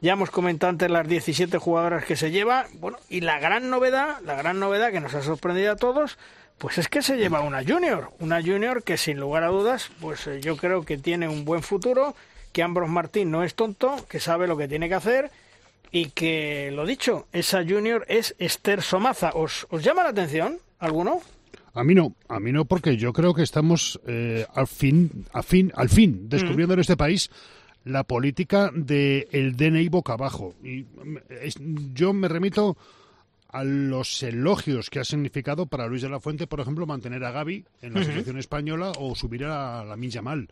[0.00, 2.64] Ya hemos comentado antes las 17 jugadoras que se lleva.
[2.74, 6.16] Bueno, y la gran novedad, la gran novedad que nos ha sorprendido a todos,
[6.56, 8.12] pues es que se lleva una junior.
[8.18, 11.62] Una junior que sin lugar a dudas, pues eh, yo creo que tiene un buen
[11.62, 12.14] futuro,
[12.52, 15.30] que Ambros Martín no es tonto, que sabe lo que tiene que hacer
[15.92, 19.32] y que, lo dicho, esa junior es Esther Somaza.
[19.34, 21.20] ¿Os, os llama la atención alguno?
[21.74, 25.42] A mí no, a mí no, porque yo creo que estamos eh, al fin, al
[25.42, 27.30] fin, al fin descubriendo en este país
[27.84, 30.54] la política del el DNI boca abajo.
[30.64, 30.86] Y
[31.92, 32.76] yo me remito
[33.48, 37.30] a los elogios que ha significado para Luis de la Fuente, por ejemplo, mantener a
[37.30, 40.48] Gaby en la selección española o subir a la Minja Mal.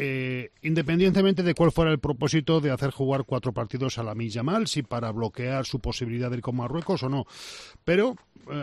[0.00, 4.44] Eh, independientemente de cuál fuera el propósito de hacer jugar cuatro partidos a la Minja
[4.44, 7.26] Mal, si para bloquear su posibilidad de ir con Marruecos o no.
[7.84, 8.14] Pero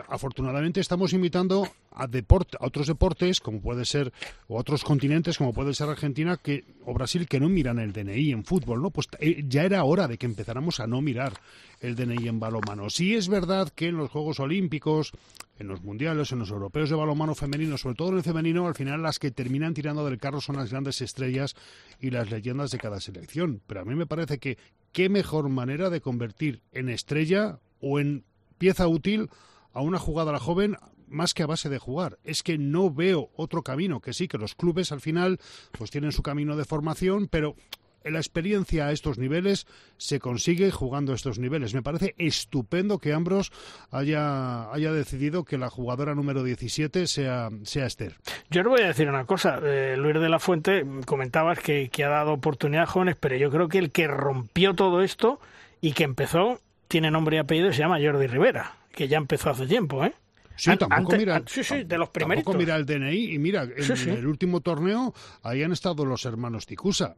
[0.08, 4.12] afortunadamente estamos invitando a, deporte, a otros deportes, como puede ser,
[4.48, 8.32] o otros continentes, como puede ser Argentina que, o Brasil, que no miran el DNI
[8.32, 8.92] en fútbol, ¿no?
[8.92, 11.34] Pues eh, ya era hora de que empezáramos a no mirar
[11.80, 12.90] el DNI en balonmano.
[12.90, 15.12] Sí es verdad que en los Juegos Olímpicos,
[15.58, 18.76] en los Mundiales, en los Europeos de balonmano femenino, sobre todo en el femenino, al
[18.76, 21.56] final las que terminan tirando del carro son las grandes estrellas
[22.00, 23.62] y las leyendas de cada selección.
[23.68, 24.58] Pero a mí me parece que
[24.92, 28.24] qué mejor manera de convertir en estrella o en
[28.58, 29.30] pieza útil
[29.76, 32.18] a una jugadora joven más que a base de jugar.
[32.24, 35.40] Es que no veo otro camino, que sí, que los clubes al final
[35.78, 37.56] pues tienen su camino de formación, pero
[38.04, 39.68] la experiencia a estos niveles
[39.98, 41.74] se consigue jugando a estos niveles.
[41.74, 43.52] Me parece estupendo que Ambros
[43.92, 48.16] haya, haya decidido que la jugadora número 17 sea, sea Esther.
[48.50, 49.60] Yo le voy a decir una cosa.
[49.62, 53.50] Eh, Luis de la Fuente, comentabas que, que ha dado oportunidad a jóvenes, pero yo
[53.50, 55.40] creo que el que rompió todo esto
[55.82, 59.68] y que empezó tiene nombre y apellido se llama Jordi Rivera que ya empezó hace
[59.68, 60.14] tiempo, ¿eh?
[60.58, 62.44] Sí, tampoco mira, sí, sí, de los primeros.
[62.44, 66.66] Tampoco mira el DNI y mira, en, el último torneo ahí han estado los hermanos
[66.66, 67.18] Ticusa.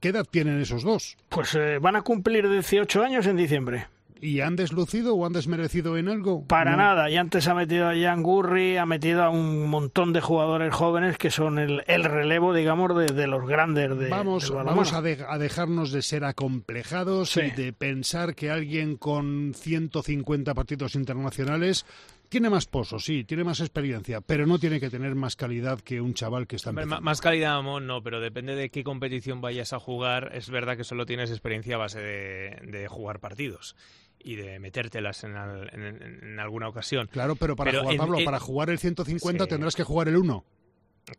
[0.00, 1.16] ¿Qué edad tienen esos dos?
[1.28, 3.86] Pues eh, van a cumplir 18 años en diciembre.
[4.24, 6.46] ¿Y han deslucido o han desmerecido en algo?
[6.46, 7.10] Para nada.
[7.10, 11.18] Y antes ha metido a Jan Gurri, ha metido a un montón de jugadores jóvenes
[11.18, 16.24] que son el, relevo, digamos, de, los grandes de Vamos, vamos a, dejarnos de ser
[16.24, 21.84] acomplejados y de pensar que alguien con 150 partidos internacionales
[22.30, 26.00] tiene más pozo, sí, tiene más experiencia, pero no tiene que tener más calidad que
[26.00, 27.00] un chaval que está empezando.
[27.02, 30.30] Más calidad, no, pero depende de qué competición vayas a jugar.
[30.34, 33.76] Es verdad que solo tienes experiencia a base de jugar partidos
[34.24, 37.08] y de metértelas en, en, alguna ocasión.
[37.12, 40.44] Claro, pero para jugar, Pablo, para jugar el 150 tendrás que jugar el 1.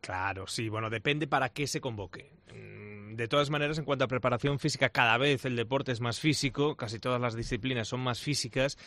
[0.02, 2.32] Claro, sí, bueno, depende para qué se convoque.
[2.52, 6.20] Mm, de todas maneras, en cuanto a preparación física, cada vez el deporte es más
[6.20, 8.78] físico, casi todas las disciplinas son más físicas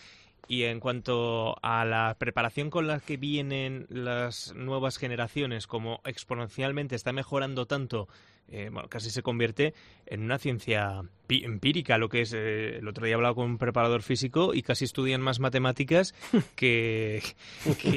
[0.46, 6.94] y en cuanto a la preparación con la que vienen las nuevas generaciones, como exponencialmente
[6.94, 8.08] está mejorando tanto
[8.50, 9.74] eh, bueno, casi se convierte
[10.06, 13.58] en una ciencia empírica, lo que es, eh, el otro día he hablado con un
[13.58, 16.14] preparador físico y casi estudian más matemáticas
[16.56, 17.22] que,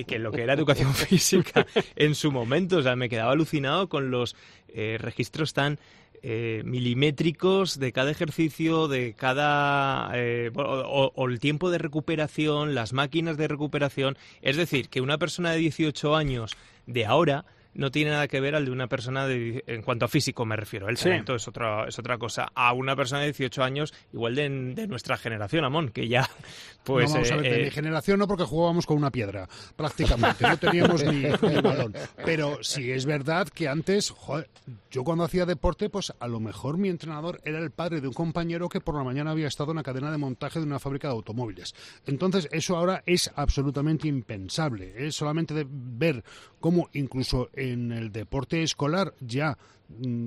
[0.06, 1.66] que, lo que era educación física
[1.96, 2.78] en su momento.
[2.78, 4.36] O sea, me quedaba alucinado con los
[4.68, 5.80] eh, registros tan
[6.24, 10.12] milimétricos de cada ejercicio, de cada.
[10.56, 14.18] o, el tiempo de recuperación, las máquinas de recuperación.
[14.42, 16.56] Es decir, que una persona de 18 años
[16.86, 20.08] de ahora no tiene nada que ver al de una persona de, en cuanto a
[20.08, 20.90] físico me refiero.
[20.90, 22.52] El talento es otra es otra cosa.
[22.54, 24.50] A una persona de 18 años, igual de,
[24.88, 26.30] nuestra generación, Amón, que ya
[26.84, 29.48] pues no, vamos a ver, de eh, mi generación no porque jugábamos con una piedra,
[29.76, 31.24] prácticamente, no teníamos ni,
[31.62, 31.94] balón.
[32.26, 34.14] Pero sí es verdad que antes,
[34.90, 38.14] yo cuando hacía deporte, pues a lo mejor mi entrenador era el padre de un
[38.14, 41.08] compañero que por la mañana había estado en la cadena de montaje de una fábrica
[41.08, 41.76] de automóviles.
[42.06, 44.94] Entonces, eso ahora es absolutamente impensable.
[44.98, 46.24] Es solamente de ver
[46.60, 49.14] cómo incluso en el deporte escolar.
[49.20, 49.58] Ya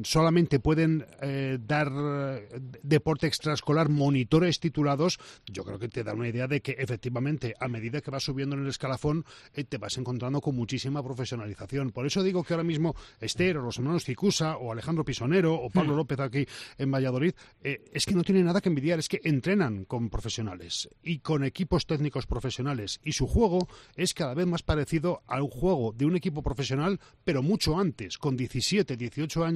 [0.04, 2.48] solamente pueden eh, dar eh,
[2.82, 7.68] deporte extraescolar monitores titulados, yo creo que te da una idea de que efectivamente a
[7.68, 11.90] medida que vas subiendo en el escalafón eh, te vas encontrando con muchísima profesionalización.
[11.90, 15.70] Por eso digo que ahora mismo Esther o los hermanos Cicusa o Alejandro Pisonero o
[15.70, 15.96] Pablo hmm.
[15.96, 16.46] López aquí
[16.78, 21.18] en Valladolid es que no tienen nada que envidiar, es que entrenan con profesionales y
[21.20, 26.06] con equipos técnicos profesionales y su juego es cada vez más parecido al juego de
[26.06, 29.53] un equipo profesional, pero mucho antes, con 17, 18 años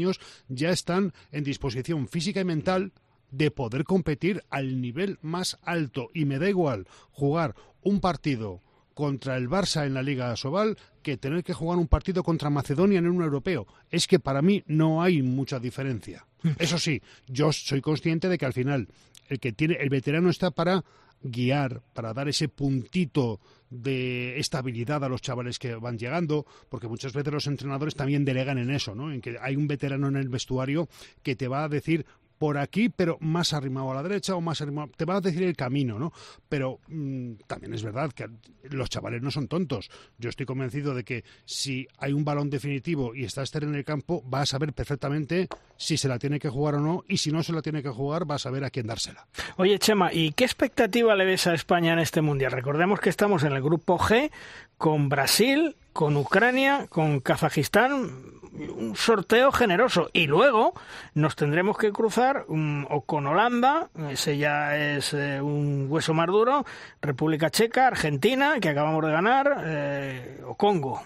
[0.49, 2.92] ya están en disposición física y mental
[3.30, 6.09] de poder competir al nivel más alto.
[6.14, 8.62] Y me da igual jugar un partido
[8.94, 12.99] contra el Barça en la Liga Sobal que tener que jugar un partido contra Macedonia
[12.99, 13.66] en un europeo.
[13.90, 16.26] Es que para mí no hay mucha diferencia.
[16.59, 18.88] Eso sí, yo soy consciente de que al final
[19.28, 20.84] el que tiene el veterano está para
[21.22, 23.40] guiar, para dar ese puntito
[23.71, 28.59] de estabilidad a los chavales que van llegando, porque muchas veces los entrenadores también delegan
[28.59, 29.12] en eso, ¿no?
[29.12, 30.89] En que hay un veterano en el vestuario
[31.23, 32.07] que te va a decir
[32.39, 34.91] por aquí, pero más arrimado a la derecha o más arrimado.
[34.97, 36.12] Te va a decir el camino, ¿no?
[36.49, 38.28] Pero mm, también es verdad que
[38.70, 39.91] los chavales no son tontos.
[40.18, 43.84] Yo estoy convencido de que si hay un balón definitivo y está Esther en el
[43.84, 47.30] campo, va a saber perfectamente si se la tiene que jugar o no, y si
[47.30, 49.26] no se la tiene que jugar, va a saber a quién dársela.
[49.57, 52.53] Oye, Chema, ¿y qué expectativa le ves a España en este mundial?
[52.53, 54.30] Recordemos que estamos en el grupo G
[54.76, 58.39] con Brasil, con Ucrania, con Kazajistán,
[58.77, 60.11] un sorteo generoso.
[60.13, 60.75] Y luego
[61.15, 66.27] nos tendremos que cruzar um, o con Holanda, ese ya es eh, un hueso más
[66.27, 66.65] duro,
[67.01, 71.03] República Checa, Argentina, que acabamos de ganar, eh, o Congo.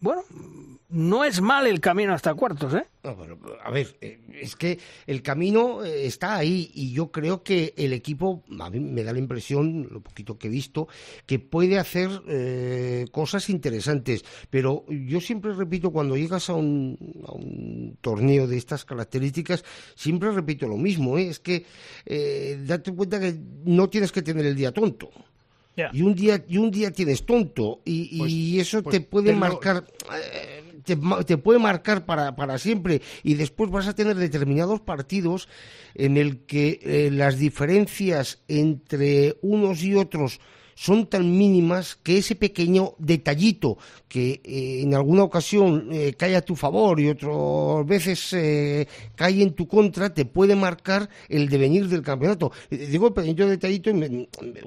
[0.00, 0.22] Bueno,
[0.92, 2.86] no es mal el camino hasta cuartos, ¿eh?
[3.04, 7.92] a ver, eh, es que el camino eh, está ahí y yo creo que el
[7.92, 10.88] equipo, a mí me da la impresión, lo poquito que he visto,
[11.26, 14.24] que puede hacer eh, cosas interesantes.
[14.50, 19.64] Pero yo siempre repito, cuando llegas a un, a un torneo de estas características,
[19.94, 21.64] siempre repito lo mismo, es que
[22.66, 23.34] date cuenta que
[23.64, 25.10] no tienes que tener el día tonto.
[25.92, 28.32] Y un día y un día tienes tonto y, pues,
[28.66, 29.86] eso pues te puede marcar
[30.84, 33.02] te, puede marcar para, para siempre.
[33.22, 35.48] Y después vas a tener determinados partidos
[35.94, 40.40] en el que eh, las diferencias entre unos y otros
[40.82, 43.78] son tan mínimas que ese pequeño detallito
[44.08, 49.42] que eh, en alguna ocasión eh, cae a tu favor y otras veces eh, cae
[49.42, 52.50] en tu contra, te puede marcar el devenir del campeonato.
[52.68, 53.92] digo pequeño detallito,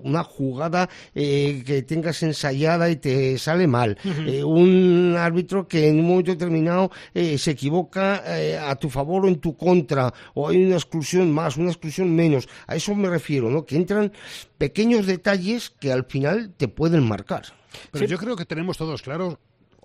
[0.03, 3.97] una jugada que tengas ensayada y te sale mal,
[4.45, 8.24] un árbitro que en un momento determinado se equivoca
[8.70, 12.47] a tu favor o en tu contra, o hay una exclusión más, una exclusión menos.
[12.68, 13.66] A eso me refiero, ¿no?
[13.66, 14.11] Que entran
[14.58, 17.43] pequeños detalles que al final te pueden marcar.
[17.91, 19.38] Pero yo creo que tenemos todos claros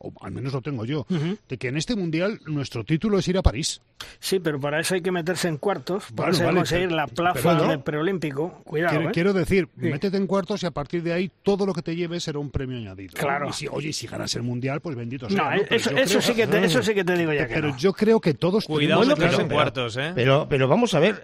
[0.02, 1.06] o al menos lo tengo yo,
[1.48, 3.82] de que en este mundial nuestro título es ir a París.
[4.18, 8.62] Sí, pero para eso hay que meterse en cuartos, para conseguir la plaza del preolímpico.
[8.64, 8.94] Cuidado.
[8.94, 9.12] Quiero, ¿eh?
[9.12, 12.18] quiero decir, métete en cuartos y a partir de ahí todo lo que te lleve
[12.18, 13.12] será un premio añadido.
[13.14, 13.50] Claro.
[13.50, 15.54] Y si, oye, si ganas el mundial, pues bendito sea.
[15.54, 17.46] No, eso, sí que te, eso sí que te digo ya.
[17.46, 19.38] Pero yo creo que todos Cuidado tenemos...
[19.38, 20.12] en cuartos, ¿eh?
[20.14, 21.22] Pero, pero vamos a ver,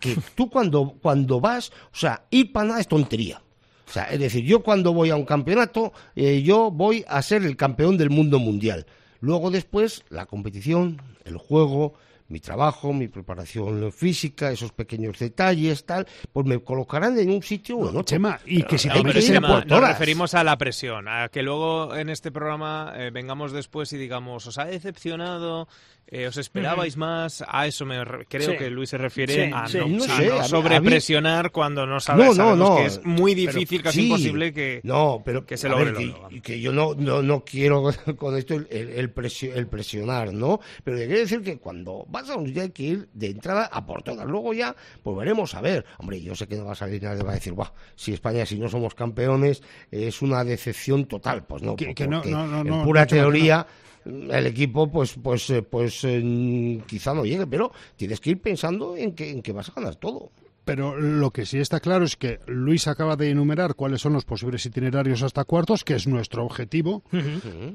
[0.00, 3.42] que tú cuando, cuando vas, o sea, ir para nada es tontería.
[3.86, 7.44] O sea, es decir, yo cuando voy a un campeonato, eh, yo voy a ser
[7.44, 8.86] el campeón del mundo mundial.
[9.20, 11.94] Luego después, la competición, el juego,
[12.28, 17.78] mi trabajo, mi preparación física, esos pequeños detalles, tal, pues me colocarán en un sitio
[17.78, 22.08] o Chema, y que si te Nos referimos a la presión, a que luego en
[22.08, 25.68] este programa eh, vengamos después y digamos, ¿os ha decepcionado?
[26.08, 27.42] Eh, ¿Os esperabais más?
[27.48, 27.96] A eso me
[28.28, 33.34] creo que Luis se refiere a, no, sobrepresionar cuando no sabes, sabemos que es muy
[33.34, 37.82] difícil, casi imposible que, no, pero, que se logre que, que, yo no, no, quiero
[38.16, 39.12] con esto el, el,
[39.54, 40.60] el presionar, ¿no?
[40.84, 43.84] Pero quiero decir que cuando vas a un día hay que ir de entrada a
[43.84, 44.26] por todas.
[44.26, 45.84] Luego ya, pues veremos a ver.
[45.98, 48.46] Hombre, yo sé que no va a salir nadie va a decir, Buah, si España,
[48.46, 51.44] si no somos campeones, es una decepción total.
[51.44, 53.66] Pues no, que, no, no, en pura teoría
[54.06, 58.96] el equipo pues pues eh, pues eh, quizá no llegue, pero tienes que ir pensando
[58.96, 60.30] en que, en que vas a ganar todo.
[60.66, 64.24] Pero lo que sí está claro es que Luis acaba de enumerar cuáles son los
[64.24, 67.04] posibles itinerarios hasta cuartos, que es nuestro objetivo.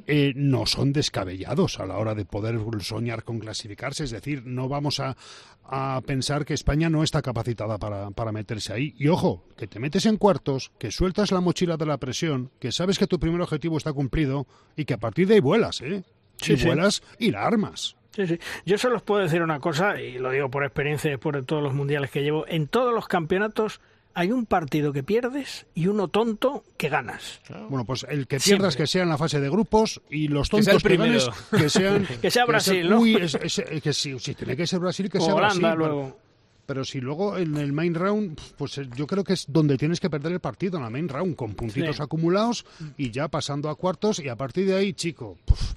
[0.07, 4.03] Eh, no son descabellados a la hora de poder soñar con clasificarse.
[4.03, 5.15] Es decir, no vamos a,
[5.63, 8.93] a pensar que España no está capacitada para, para, meterse ahí.
[8.97, 12.73] Y ojo, que te metes en cuartos, que sueltas la mochila de la presión, que
[12.73, 16.03] sabes que tu primer objetivo está cumplido y que a parir de ahí vuelas, ¿eh?
[16.41, 17.95] Si vuelas y la armas.
[18.15, 18.39] Sí, sí.
[18.65, 21.63] Yo solo os puedo decir una cosa, y lo digo por experiencia después de todos
[21.63, 22.45] los mundiales que llevo.
[22.47, 23.79] En todos los campeonatos
[24.13, 27.39] hay un partido que pierdes y uno tonto que ganas.
[27.69, 30.83] Bueno, pues el que pierdas que sea en la fase de grupos y los tontos
[30.83, 32.05] que, ganes que sean...
[32.21, 32.99] que sea Brasil, ¿no?
[32.99, 35.61] Uy, que sí, tiene que ser Brasil, que sea Brasil.
[35.77, 36.17] luego.
[36.65, 39.99] Pero, si luego en el main round, pues eh, yo creo que es donde tienes
[39.99, 42.65] que perder el partido, en la main round, con puntitos acumulados
[42.97, 45.37] y ya pasando a cuartos y a partir de ahí, chico...
[45.45, 45.75] Pues,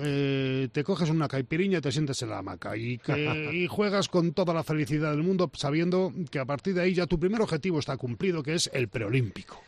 [0.00, 3.00] eh, te coges una caipiriña y te sientes en la hamaca y,
[3.52, 7.06] y juegas con toda la felicidad del mundo sabiendo que a partir de ahí ya
[7.06, 9.62] tu primer objetivo está cumplido, que es el preolímpico.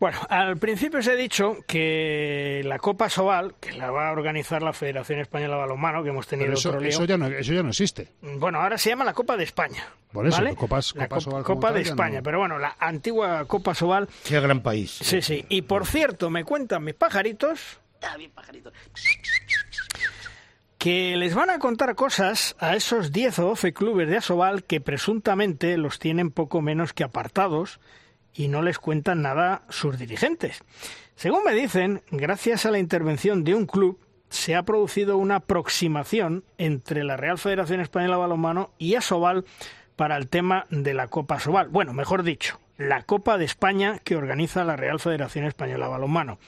[0.00, 4.62] Bueno, al principio os he dicho que la Copa Sobal, que la va a organizar
[4.62, 7.52] la Federación Española de Balonmano, que hemos tenido eso, otro lío, eso, ya no, eso
[7.52, 8.12] ya no existe.
[8.22, 9.88] Bueno, ahora se llama la Copa de España.
[10.12, 10.50] Por eso, ¿vale?
[10.50, 10.80] la Copa,
[11.42, 14.08] Copa, de España, pero bueno, la antigua Copa Sobal.
[14.24, 14.98] Qué gran país.
[15.02, 15.44] Sí, sí.
[15.48, 17.80] Y por cierto, me cuentan mis pajaritos.
[20.78, 24.80] Que les van a contar cosas a esos 10 o 12 clubes de Asobal que
[24.80, 27.80] presuntamente los tienen poco menos que apartados
[28.32, 30.60] y no les cuentan nada sus dirigentes.
[31.16, 33.98] Según me dicen, gracias a la intervención de un club,
[34.30, 39.44] se ha producido una aproximación entre la Real Federación Española de Balonmano y Asobal
[39.96, 41.68] para el tema de la Copa Asobal.
[41.68, 46.38] Bueno, mejor dicho, la Copa de España que organiza la Real Federación Española de Balonmano.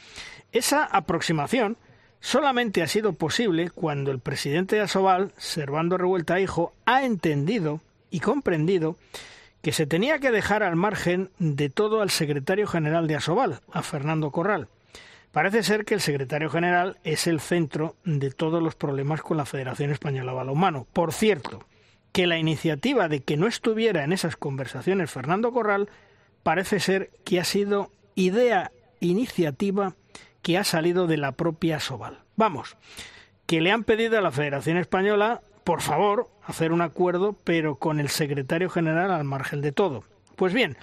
[0.53, 1.77] Esa aproximación
[2.21, 7.81] solamente ha sido posible cuando el presidente de Asobal, Servando Revuelta Hijo, ha entendido
[8.11, 8.97] y comprendido
[9.61, 13.83] que se tenía que dejar al margen de todo al secretario general de Asobal, a
[13.83, 14.69] Fernando Corral.
[15.33, 19.47] Parece ser que el secretario general es el centro de todos los problemas con la
[19.47, 20.87] Federación Española de Balonmano.
[20.93, 21.65] Por cierto,
[22.13, 25.89] que la iniciativa de que no estuviera en esas conversaciones Fernando Corral
[26.43, 29.95] parece ser que ha sido idea, iniciativa
[30.43, 32.21] que ha salido de la propia Asobal.
[32.37, 32.77] Vamos,
[33.47, 38.01] que le han pedido a la Federación Española, por favor, hacer un acuerdo, pero con
[38.01, 40.05] el secretario general al margen de todo.
[40.37, 40.77] Pues bien,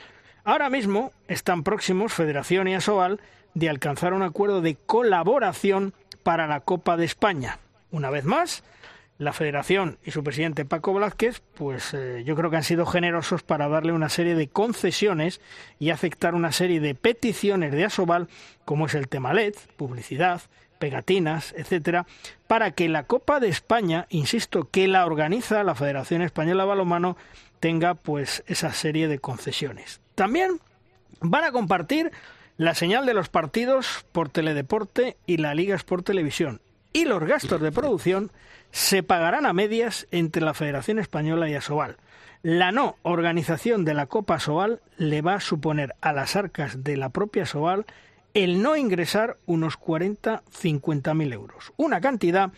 [0.43, 3.19] ahora mismo están próximos Federación y Asobal
[3.53, 5.93] de alcanzar un acuerdo de colaboración
[6.23, 7.59] para la Copa de España.
[7.89, 8.63] Una vez más,
[9.18, 13.44] la Federación y su presidente Paco Blázquez, pues eh, yo creo que han sido generosos
[13.44, 15.41] para darle una serie de concesiones
[15.80, 18.27] y aceptar una serie de peticiones de Asobal,
[18.65, 20.41] como es el tema LED, publicidad,
[20.77, 22.06] pegatinas, etcétera,
[22.48, 27.18] para que la Copa de España, insisto, que la organiza la Federación Española de Balonmano,
[27.60, 29.99] tenga pues esa serie de concesiones.
[30.14, 30.60] También
[31.22, 32.11] van a compartir
[32.57, 36.61] la señal de los partidos por Teledeporte y la Liga Sport Televisión.
[36.94, 38.31] Y los gastos de producción
[38.72, 41.98] se pagarán a medias entre la Federación Española y Asobal.
[42.44, 46.95] La no organización de la Copa Asobal le va a suponer a las arcas de
[46.95, 47.85] la propia Asobal
[48.34, 51.73] el no ingresar unos 40-50 mil euros.
[51.76, 52.52] Una cantidad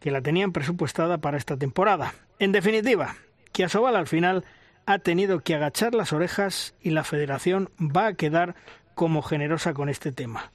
[0.00, 2.14] que la tenían presupuestada para esta temporada.
[2.38, 3.16] En definitiva,
[3.52, 4.44] que Asobal al final
[4.84, 8.54] ha tenido que agachar las orejas y la federación va a quedar
[8.94, 10.52] como generosa con este tema.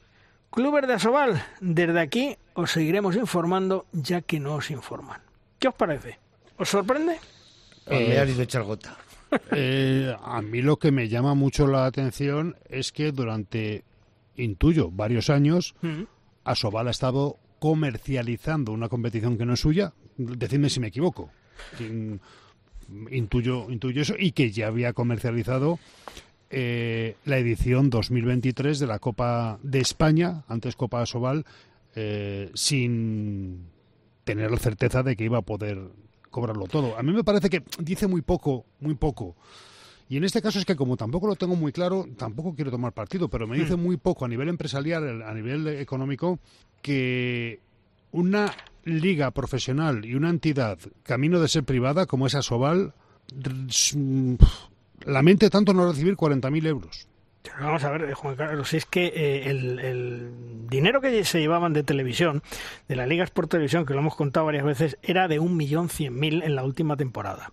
[0.52, 5.22] Clubes de Asobal, desde aquí os seguiremos informando ya que no os informan.
[5.60, 6.18] ¿Qué os parece?
[6.58, 7.18] ¿Os sorprende?
[7.86, 8.98] Eh, de gota.
[9.52, 13.84] Eh, a mí lo que me llama mucho la atención es que durante,
[14.36, 16.04] intuyo, varios años, mm.
[16.44, 19.94] Asobal ha estado comercializando una competición que no es suya.
[20.18, 21.30] Decidme si me equivoco.
[23.12, 25.78] Intuyo, intuyo eso y que ya había comercializado
[26.50, 31.46] eh, la edición 2023 de la Copa de España, antes Copa Asobal,
[31.96, 33.68] eh, sin
[34.24, 35.80] tener la certeza de que iba a poder
[36.30, 36.98] cobrarlo todo.
[36.98, 39.36] A mí me parece que dice muy poco, muy poco.
[40.08, 42.94] Y en este caso es que como tampoco lo tengo muy claro, tampoco quiero tomar
[42.94, 43.82] partido, pero me dice hmm.
[43.82, 46.40] muy poco a nivel empresarial, a nivel económico,
[46.82, 47.60] que
[48.12, 48.52] una
[48.86, 52.94] liga profesional y una entidad camino de ser privada como es Asobal
[55.06, 57.08] lamente tanto no recibir 40.000 euros.
[57.60, 61.84] Vamos a ver, Juan Carlos, si es que eh, el, dinero que se llevaban de
[61.84, 62.44] televisión,
[62.88, 66.56] de las ligas por televisión, que lo hemos contado varias veces, era de 1.100.000 en
[66.56, 67.52] la última temporada.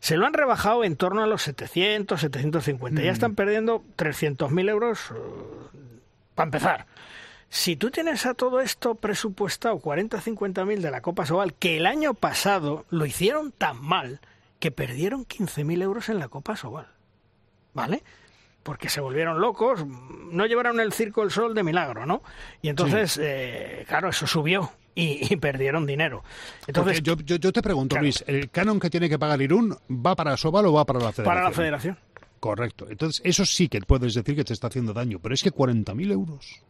[0.00, 3.02] Se lo han rebajado en torno a los 700, 750.
[3.02, 3.12] Ya mm.
[3.12, 5.14] están perdiendo 300.000 euros eh,
[6.34, 6.86] para empezar.
[7.48, 11.86] Si tú tienes a todo esto presupuestado 40, 50.000 de la Copa Sobal, que el
[11.86, 14.20] año pasado lo hicieron tan mal,
[14.58, 16.88] que perdieron 15.000 euros en la Copa Sobal.
[17.74, 18.02] ¿Vale?
[18.62, 22.22] Porque se volvieron locos, no llevaron el Circo del Sol de milagro, ¿no?
[22.60, 26.24] Y entonces, eh, claro, eso subió y, perdieron dinero.
[26.66, 30.36] Entonces, yo, yo, te pregunto, Luis, ¿el canon que tiene que pagar Irún va para
[30.36, 31.24] Sobal o va para la Federación?
[31.24, 31.98] Para la Federación.
[32.40, 32.86] Correcto.
[32.90, 36.12] Entonces, eso sí que puedes decir que te está haciendo daño, pero es que 40.000
[36.12, 36.62] euros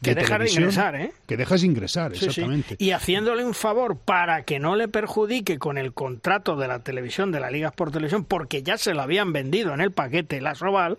[0.00, 1.12] que dejas de ingresar, ¿eh?
[1.26, 2.76] Que dejas de ingresar, exactamente.
[2.78, 7.30] Y haciéndole un favor para que no le perjudique con el contrato de la televisión,
[7.30, 10.54] de la Liga por Televisión, porque ya se lo habían vendido en el paquete la
[10.54, 10.98] Robal,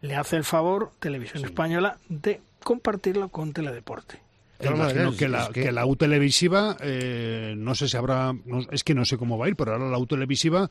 [0.00, 4.20] le hace el favor Televisión Española de compartirlo con Teledeporte.
[4.62, 5.72] Imagino que la, que...
[5.72, 8.34] la U televisiva, eh, no sé si habrá,
[8.70, 10.68] es que no sé cómo va a ir, pero ahora la U televisiva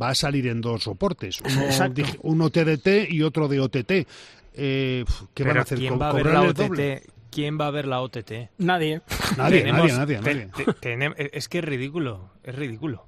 [0.00, 3.92] va a salir en dos soportes, uno, uno TDT y otro de OTT.
[4.54, 5.04] Eh,
[5.34, 5.78] ¿Qué van a hacer?
[5.78, 7.06] ¿Quién va a ver la OTT?
[7.30, 8.32] ¿Quién va a ver la OTT?
[8.58, 9.02] Nadie.
[9.36, 10.50] Nadie, nadie, nadie,
[11.32, 13.06] es que es ridículo, es ridículo.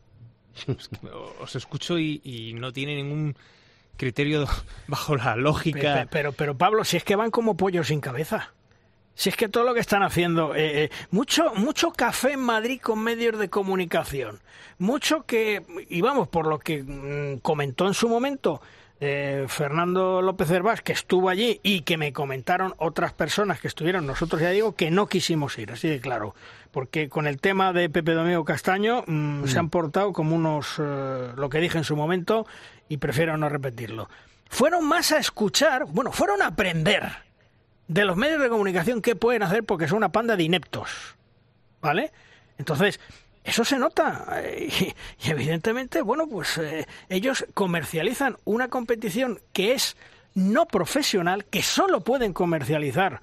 [1.41, 3.37] os escucho y, no tiene ningún
[3.97, 4.47] criterio
[4.87, 6.07] bajo la lógica.
[6.11, 8.53] Pero, pero, Pablo, si es que van como pollos sin cabeza.
[9.15, 12.81] Si es que todo lo que están haciendo, eh, eh, mucho, mucho café en Madrid
[12.81, 14.41] con medios de comunicación,
[14.79, 18.63] mucho que, y vamos, por lo que mm, comentó en su momento
[19.05, 24.07] eh, Fernando López Herbás, que estuvo allí y que me comentaron otras personas que estuvieron,
[24.07, 26.37] nosotros ya digo que no quisimos ir, así de claro,
[26.71, 31.33] porque con el tema de Pepe Domingo Castaño mm, se han portado como unos, eh,
[31.35, 32.47] lo que dije en su momento,
[32.89, 34.09] y prefiero no repetirlo.
[34.49, 37.11] fueron más a escuchar, bueno, fueron a aprender
[37.89, 41.17] de los medios de comunicación qué pueden hacer porque son una panda de ineptos.
[41.81, 42.13] ¿Vale?
[42.57, 43.01] Entonces,
[43.45, 44.43] eso se nota.
[44.59, 44.95] Y,
[45.29, 49.97] evidentemente, bueno, pues eh, ellos comercializan una competición que es
[50.35, 53.21] no profesional, que solo pueden comercializar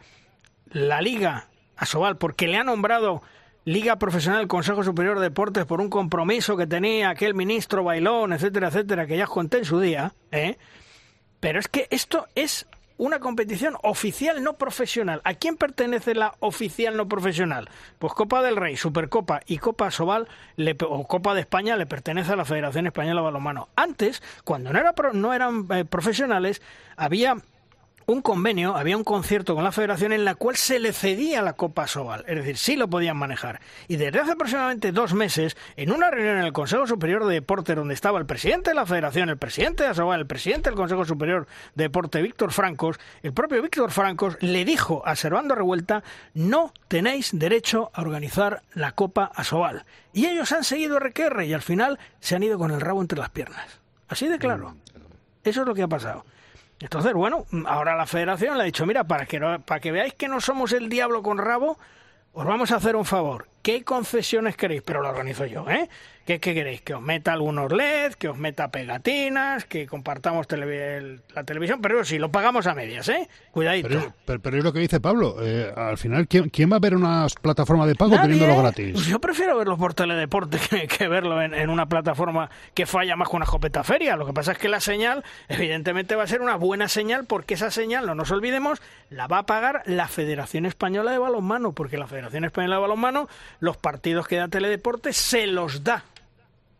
[0.72, 3.22] la Liga Asobal porque le ha nombrado
[3.66, 8.68] Liga Profesional Consejo Superior de Deportes por un compromiso que tenía aquel ministro Bailón, etcétera,
[8.68, 10.58] etcétera, que ya os conté en su día, ¿eh?
[11.40, 12.68] Pero es que esto es
[13.00, 15.22] una competición oficial no profesional.
[15.24, 17.70] ¿A quién pertenece la oficial no profesional?
[17.98, 20.28] Pues Copa del Rey, Supercopa y Copa Sobal
[20.88, 23.70] o Copa de España le pertenece a la Federación Española de Balonmano.
[23.78, 26.62] Antes, cuando no, era, no eran eh, profesionales,
[26.98, 27.38] había
[28.14, 31.54] un convenio, había un concierto con la federación en la cual se le cedía la
[31.54, 33.60] Copa Sobal, es decir, sí lo podían manejar.
[33.88, 37.76] Y desde hace aproximadamente dos meses, en una reunión en el Consejo Superior de Deporte,
[37.76, 41.06] donde estaba el presidente de la federación, el presidente de Asobal, el presidente del Consejo
[41.06, 46.04] Superior de Deporte, Víctor Francos, el propio Víctor Francos le dijo a Servando Revuelta,
[46.34, 49.86] no tenéis derecho a organizar la Copa Asobal.
[50.14, 53.20] Y ellos han seguido RQR y al final se han ido con el rabo entre
[53.20, 53.80] las piernas.
[54.08, 54.76] Así de claro.
[55.44, 56.26] Eso es lo que ha pasado.
[56.80, 60.28] Entonces, bueno, ahora la federación le ha dicho, mira, para que, para que veáis que
[60.28, 61.78] no somos el diablo con rabo,
[62.34, 63.48] os vamos a hacer un favor.
[63.62, 64.82] ¿Qué concesiones queréis?
[64.82, 65.90] Pero lo organizo yo, ¿eh?
[66.38, 66.82] ¿Qué, queréis?
[66.82, 68.14] ¿Que os meta algunos LED?
[68.14, 69.66] ¿Que os meta pegatinas?
[69.66, 71.82] ¿Que compartamos la televisión?
[71.82, 73.28] Pero sí, lo pagamos a medias, ¿eh?
[73.50, 74.14] Cuidadito.
[74.26, 75.38] Pero, es lo que dice Pablo.
[75.42, 78.94] Eh, al final, ¿quién, va a ver una plataforma de pago teniéndolo gratis?
[78.94, 83.38] Pues yo prefiero verlo por teledeporte que, verlo en, una plataforma que falla más con
[83.38, 84.16] una escopeta feria.
[84.16, 87.56] Lo que pasa es que la señal, evidentemente, va a ser una buena señal porque
[87.56, 91.98] esa señal, no nos olvidemos, la va a pagar la Federación Española de Balonmano, porque
[91.98, 93.28] la Federación Española de Balonmano,
[93.60, 96.04] los partidos que da teledeporte, se los da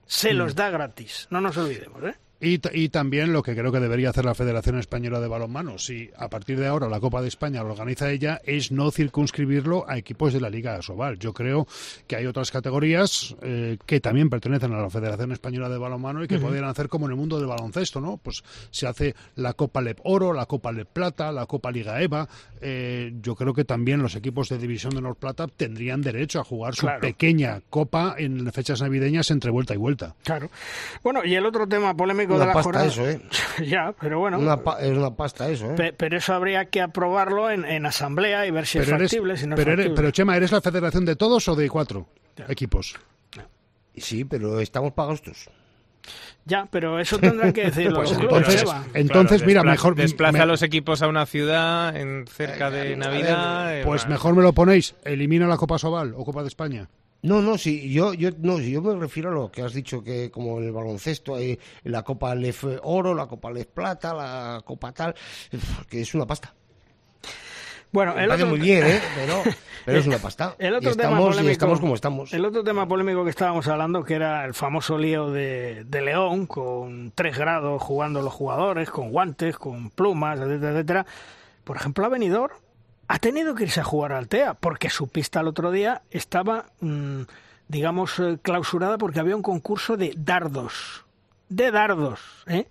[0.10, 0.58] se los mm.
[0.58, 1.28] da gratis.
[1.30, 2.16] No nos olvidemos, ¿eh?
[2.42, 6.10] Y, y, también lo que creo que debería hacer la Federación Española de Balonmano, si
[6.16, 9.98] a partir de ahora la Copa de España lo organiza ella, es no circunscribirlo a
[9.98, 11.20] equipos de la Liga Asobal.
[11.20, 11.68] Yo creo
[12.08, 16.28] que hay otras categorías eh, que también pertenecen a la Federación Española de Balonmano y
[16.30, 18.16] que podrían hacer como en el mundo del baloncesto, ¿no?
[18.16, 18.42] Pues
[18.72, 22.30] se hace la Copa LEP Oro, la Copa LEP Plata, la Copa Liga EVA.
[22.62, 26.46] Eh, yo creo que también los equipos de División de Honor Plata tendrían derecho a
[26.46, 30.16] jugar su pequeña Copa en fechas navideñas entre vuelta y vuelta.
[30.24, 30.50] Claro.
[31.04, 33.22] Bueno, y el otro tema polémico una pasta eso, ¿eh?
[33.66, 34.38] ya, pero bueno.
[34.38, 35.94] es una pasta eso, ¿eh?
[35.96, 39.82] pero eso habría que aprobarlo en, asamblea y ver si es factible, si no pero,
[39.82, 42.08] es pero Chema, ¿eres la federación de todos o de cuatro
[42.48, 42.96] equipos?
[43.96, 45.50] Sí, pero estamos pagados todos.
[46.46, 48.02] Ya, pero eso tendrán que decirlo.
[48.02, 52.96] pues entonces, entonces mira, mejor desplaza a los equipos a una ciudad en cerca de
[52.96, 53.84] Navidad.
[53.84, 54.96] pues mejor me lo ponéis.
[55.04, 56.90] Elimina la Copa Sobal o Copa de España.
[57.22, 60.32] No, no, sí, yo, yo, no, yo me refiero a lo que has dicho, que
[60.32, 64.94] como en el baloncesto hay la Copa Lef Oro, la Copa Lef Plata, la Copa
[64.94, 65.14] tal,
[65.90, 66.54] que es una pasta.
[67.92, 68.46] Bueno, el otro...
[68.46, 69.02] muy bien, ¿eh?
[69.16, 70.56] pero, es una pasta.
[70.60, 72.34] El otro tema polémico, estamos como estamos.
[72.34, 76.46] El otro tema polémico que estábamos hablando, que era el famoso lío de, de León,
[76.46, 81.06] con tres grados jugando los jugadores, con guantes, con plumas, etcétera, etcétera.
[81.66, 82.54] Por ejemplo, a Benidorm
[83.10, 86.68] ha tenido que irse a jugar al Altea, porque su pista el otro día estaba,
[86.80, 87.22] mm,
[87.68, 91.06] digamos, eh, clausurada porque había un concurso de dardos.
[91.50, 92.68] De dardos, ¿eh?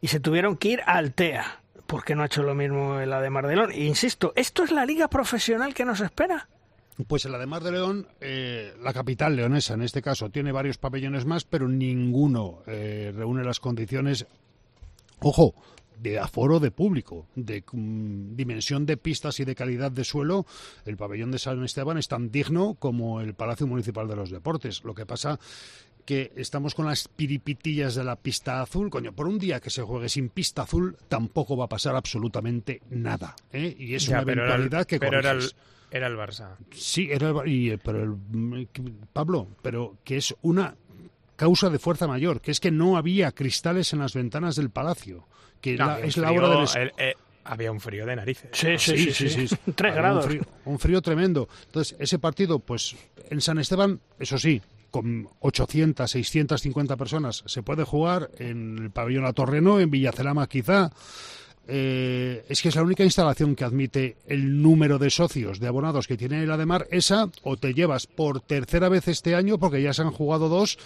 [0.00, 3.30] Y se tuvieron que ir a Altea, porque no ha hecho lo mismo la de
[3.30, 3.72] Mar de León.
[3.72, 6.48] insisto, ¿esto es la liga profesional que nos espera?
[7.06, 10.50] Pues en la de Mar de León, eh, la capital leonesa en este caso, tiene
[10.50, 14.26] varios pabellones más, pero ninguno reúne las condiciones.
[15.20, 15.54] Ojo,
[16.00, 20.46] de aforo de público, de mm, dimensión de pistas y de calidad de suelo,
[20.84, 24.84] el pabellón de San Esteban es tan digno como el Palacio Municipal de los Deportes.
[24.84, 25.38] Lo que pasa
[26.06, 28.88] que estamos con las piripitillas de la pista azul.
[28.88, 32.80] Coño, por un día que se juegue sin pista azul tampoco va a pasar absolutamente
[32.88, 33.34] nada.
[33.52, 33.74] ¿eh?
[33.76, 35.50] Y es una eventualidad que pero era el,
[35.90, 36.56] era el Barça.
[36.70, 38.66] Sí, era el, pero el, mm,
[39.12, 40.76] Pablo, pero que es una
[41.36, 45.26] causa de fuerza mayor, que es que no había cristales en las ventanas del palacio
[45.60, 45.74] que
[46.06, 46.92] es la hora del...
[46.98, 47.14] Eh,
[47.44, 48.50] había un frío de narices.
[48.52, 49.56] Sí, sí, sí, sí.
[49.74, 50.26] Tres grados.
[50.64, 51.48] Un frío, tremendo.
[51.66, 52.96] Entonces, ese partido, pues
[53.30, 54.60] en San Esteban, eso sí,
[54.90, 60.90] con 800, 650 personas se puede jugar en el pabellón La Torreno, en Villacelama quizá.
[61.68, 66.06] Eh, es que es la única instalación que admite el número de socios, de abonados
[66.06, 69.92] que tiene el Ademar, esa o te llevas por tercera vez este año, porque ya
[69.92, 70.78] se han jugado dos,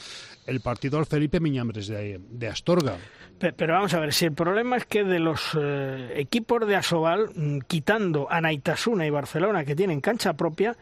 [0.47, 2.97] el partido al Felipe Miñambres de Astorga.
[3.39, 7.31] Pero vamos a ver, si el problema es que de los eh, equipos de Asobal,
[7.35, 10.77] mm, quitando a Naitasuna y Barcelona, que tienen cancha propia,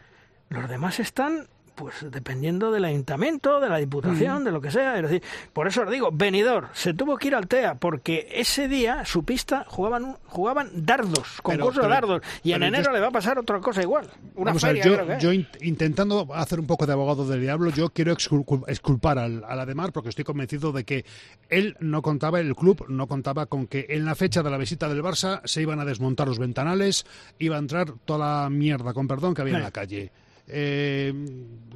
[0.49, 1.47] los demás están
[1.79, 4.97] pues dependiendo del ayuntamiento, de la diputación, de lo que sea.
[4.97, 5.23] Es decir,
[5.53, 9.23] por eso os digo, venidor, se tuvo que ir al TEA porque ese día su
[9.23, 13.61] pista jugaban jugaban dardos, concurso de dardos, y en enero le va a pasar otra
[13.61, 14.07] cosa igual.
[14.35, 15.31] Una feria, yo,
[15.61, 20.09] intentando hacer un poco de abogado del diablo, yo quiero exculpar al, al Ademar porque
[20.09, 21.05] estoy convencido de que
[21.47, 24.89] él no contaba, el club no contaba con que en la fecha de la visita
[24.89, 27.05] del Barça se iban a desmontar los ventanales,
[27.39, 30.11] iba a entrar toda la mierda, con perdón, que había en la calle.
[30.49, 31.13] Eh,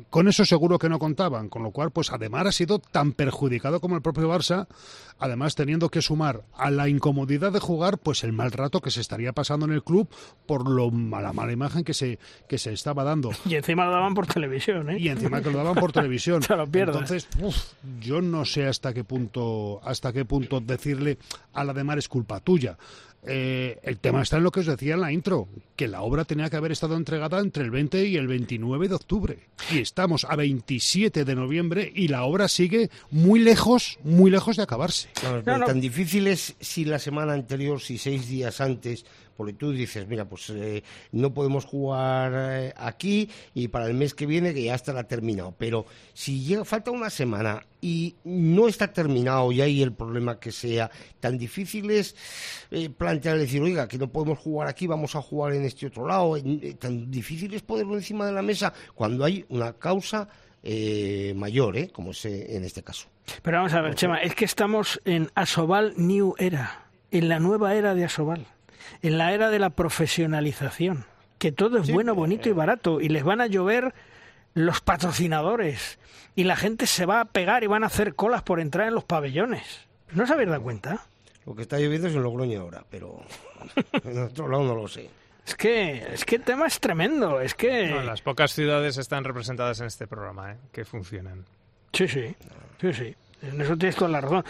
[0.09, 3.79] con eso seguro que no contaban, con lo cual, pues además ha sido tan perjudicado
[3.79, 4.67] como el propio Barça,
[5.17, 9.01] además teniendo que sumar a la incomodidad de jugar, pues el mal rato que se
[9.01, 10.07] estaría pasando en el club
[10.45, 13.31] por lo la mala imagen que se, que se estaba dando.
[13.45, 14.97] Y encima lo daban por televisión, ¿eh?
[14.99, 16.43] Y encima que lo daban por televisión.
[16.43, 17.27] se lo Entonces,
[17.99, 21.17] yo no sé hasta qué punto, hasta qué punto decirle
[21.53, 22.77] a la de Mar es culpa tuya.
[23.25, 26.25] Eh, el tema está en lo que os decía en la intro, que la obra
[26.25, 29.39] tenía que haber estado entregada entre el 20 y el 29 de octubre.
[29.71, 34.63] Y estamos a 27 de noviembre y la obra sigue muy lejos, muy lejos de
[34.63, 35.09] acabarse.
[35.43, 39.05] Tan difícil es si la semana anterior, si seis días antes
[39.35, 44.13] porque tú dices, mira, pues eh, no podemos jugar eh, aquí y para el mes
[44.13, 45.55] que viene que ya estará terminado.
[45.57, 50.51] Pero si llega, falta una semana y no está terminado y hay el problema que
[50.51, 50.89] sea,
[51.19, 52.15] tan difícil es
[52.71, 56.07] eh, plantear, decir, oiga, que no podemos jugar aquí, vamos a jugar en este otro
[56.07, 56.37] lado.
[56.79, 60.27] tan difícil es ponerlo encima de la mesa cuando hay una causa
[61.35, 61.89] mayor, ¿eh?
[61.89, 63.09] como es en este caso.
[63.41, 67.75] Pero vamos a ver, Chema, es que estamos en Asobal New Era, en la nueva
[67.75, 68.47] era de Asobal
[69.01, 71.05] en la era de la profesionalización,
[71.37, 73.93] que todo es bueno, bonito y barato, y les van a llover
[74.53, 75.99] los patrocinadores,
[76.35, 78.95] y la gente se va a pegar y van a hacer colas por entrar en
[78.95, 79.87] los pabellones.
[80.13, 81.05] ¿No se habéis dado cuenta?
[81.45, 83.21] Lo que está lloviendo es en Logroño ahora, pero
[84.03, 85.09] en otro lado no lo sé.
[85.45, 87.89] Es que, es que el tema es tremendo, es que...
[88.05, 90.57] las pocas ciudades están representadas en este programa, ¿eh?
[90.71, 91.45] que funcionan.
[91.91, 92.33] Sí, sí,
[92.79, 94.45] sí, sí, en eso tienes toda la razón.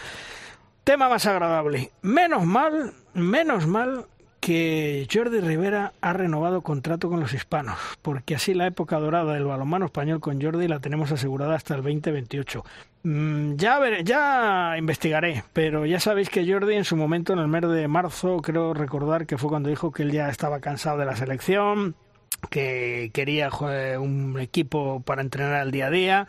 [0.84, 1.90] Tema más agradable.
[2.02, 4.06] Menos mal, menos mal
[4.44, 9.46] que Jordi Rivera ha renovado contrato con los hispanos, porque así la época dorada del
[9.46, 12.62] balonmano español con Jordi la tenemos asegurada hasta el 2028.
[13.04, 17.62] Mm, ya, ya investigaré, pero ya sabéis que Jordi en su momento, en el mes
[17.62, 21.16] de marzo, creo recordar que fue cuando dijo que él ya estaba cansado de la
[21.16, 21.94] selección,
[22.50, 23.48] que quería
[23.98, 26.28] un equipo para entrenar al día a día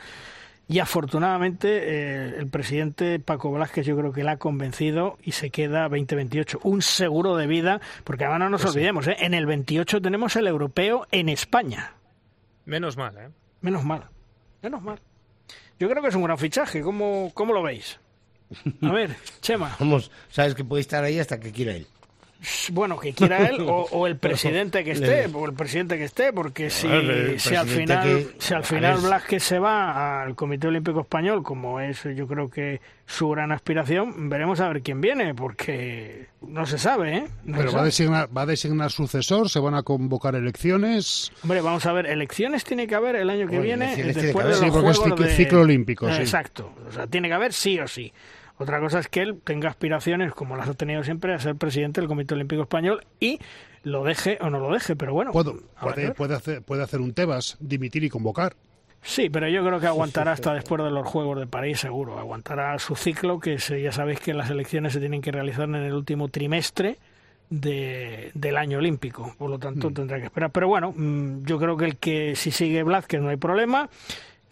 [0.68, 5.50] y afortunadamente eh, el presidente Paco Velázquez yo creo que la ha convencido y se
[5.52, 6.60] queda 2028.
[6.64, 9.18] Un seguro de vida, porque ahora no nos pues olvidemos, ¿eh?
[9.20, 11.94] en el 28 tenemos el europeo en España.
[12.66, 13.30] Menos mal, ¿eh?
[13.62, 14.06] Menos mal,
[14.64, 15.00] menos mal.
[15.80, 16.82] Yo creo que es un gran fichaje.
[16.82, 18.00] ¿Cómo, cómo lo veis?
[18.82, 19.76] A ver, Chema.
[19.80, 21.88] Vamos, sabes que puede estar ahí hasta que quiera él.
[22.72, 26.70] Bueno, que quiera él o, el presidente que esté, o el presidente que esté, porque
[26.70, 26.88] si,
[27.38, 32.04] si al final, si al final Blasquez se va al Comité Olímpico Español, como es
[32.16, 37.18] yo creo que su gran aspiración, veremos a ver quién viene, porque no se sabe,
[37.18, 37.28] ¿eh?
[37.46, 41.32] Pero va, A designar, va a designar sucesor, se van a convocar elecciones.
[41.44, 44.98] Hombre, vamos a ver, elecciones tiene que haber el año que viene, después de los
[44.98, 46.10] sí, porque es ciclo olímpico.
[46.10, 48.12] Exacto, o sea, tiene que haber sí o sí.
[48.58, 52.00] Otra cosa es que él tenga aspiraciones, como las ha tenido siempre, a ser presidente
[52.00, 53.40] del Comité Olímpico Español y
[53.84, 55.32] lo deje o no lo deje, pero bueno.
[55.32, 58.56] puede, puede, hacer, puede hacer un Tebas, dimitir y convocar.
[59.02, 62.18] Sí, pero yo creo que aguantará hasta después de los Juegos de París, seguro.
[62.18, 65.94] Aguantará su ciclo, que ya sabéis que las elecciones se tienen que realizar en el
[65.94, 66.98] último trimestre
[67.52, 69.36] de, del año olímpico.
[69.38, 69.94] Por lo tanto, mm.
[69.94, 70.52] tendrá que esperar.
[70.52, 73.90] Pero bueno, mm, yo creo que el que si sigue que no hay problema.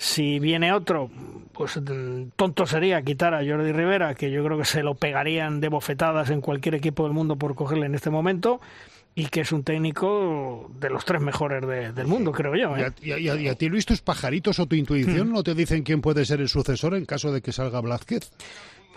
[0.04, 1.10] Si viene otro,
[1.54, 5.62] pues mm, tonto sería quitar a Jordi Rivera, que yo creo que se lo pegarían
[5.62, 8.60] de bofetadas en cualquier equipo del mundo por cogerle en este momento
[9.16, 12.76] y que es un técnico de los tres mejores del mundo, creo yo.
[12.76, 12.92] ¿eh?
[13.02, 15.34] ¿Y, a, ti, Luis, tus pajaritos o tu intuición hmm.
[15.34, 18.30] no te dicen quién puede ser el sucesor en caso de que salga Blázquez?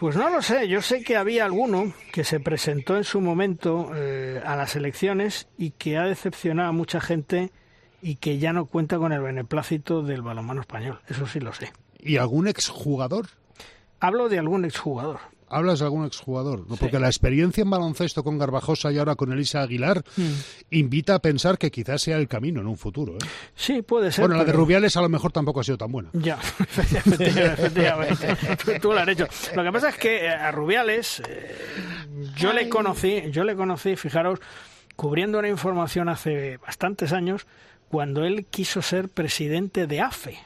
[0.01, 3.93] Pues no lo sé, yo sé que había alguno que se presentó en su momento
[3.95, 7.53] eh, a las elecciones y que ha decepcionado a mucha gente
[8.07, 11.01] y que ya no cuenta con el beneplácito del balonmano español.
[11.09, 11.73] Eso sí lo sé.
[11.99, 13.27] ¿Y algún exjugador?
[13.99, 15.19] Hablo de algún exjugador.
[15.49, 16.69] ¿Hablas de algún exjugador?
[16.69, 16.77] ¿no?
[16.77, 20.33] Porque la experiencia en baloncesto con Garbajosa y ahora con Elisa Aguilar hmm.
[20.71, 23.15] invita a pensar que quizás sea el camino en un futuro.
[23.15, 23.27] ¿eh?
[23.57, 24.23] Sí, puede ser.
[24.23, 26.11] Bueno, la de Rubiales a lo mejor tampoco ha sido tan buena.
[26.13, 28.37] Ya, efectivamente.
[28.81, 29.27] Tú lo has hecho.
[29.57, 31.57] Lo que pasa es que a Rubiales eh,
[32.37, 34.39] yo le conocí, yo le conocí, fijaros,
[34.95, 37.49] cubriendo una información hace bastantes años
[37.89, 40.39] cuando él quiso ser presidente de AFE.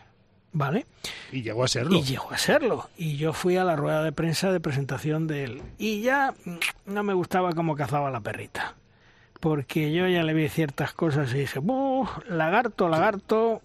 [0.53, 0.85] ¿Vale?
[1.31, 1.97] Y llegó a serlo.
[1.97, 2.91] Y llegó a serlo.
[2.97, 5.63] Y yo fui a la rueda de prensa de presentación de él.
[5.79, 6.35] Y ya
[6.87, 8.75] no me gustaba cómo cazaba la perrita.
[9.39, 11.61] Porque yo ya le vi ciertas cosas y dije,
[12.29, 13.63] lagarto, lagarto.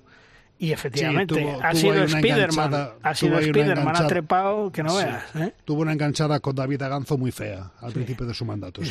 [0.57, 2.91] Y efectivamente, ha sido Spiderman.
[3.03, 5.23] Ha sido Spiderman, ha trepado que no veas.
[5.35, 5.53] ¿eh?
[5.65, 8.81] Tuvo una enganchada con David Aganzo muy fea al principio de su mandato.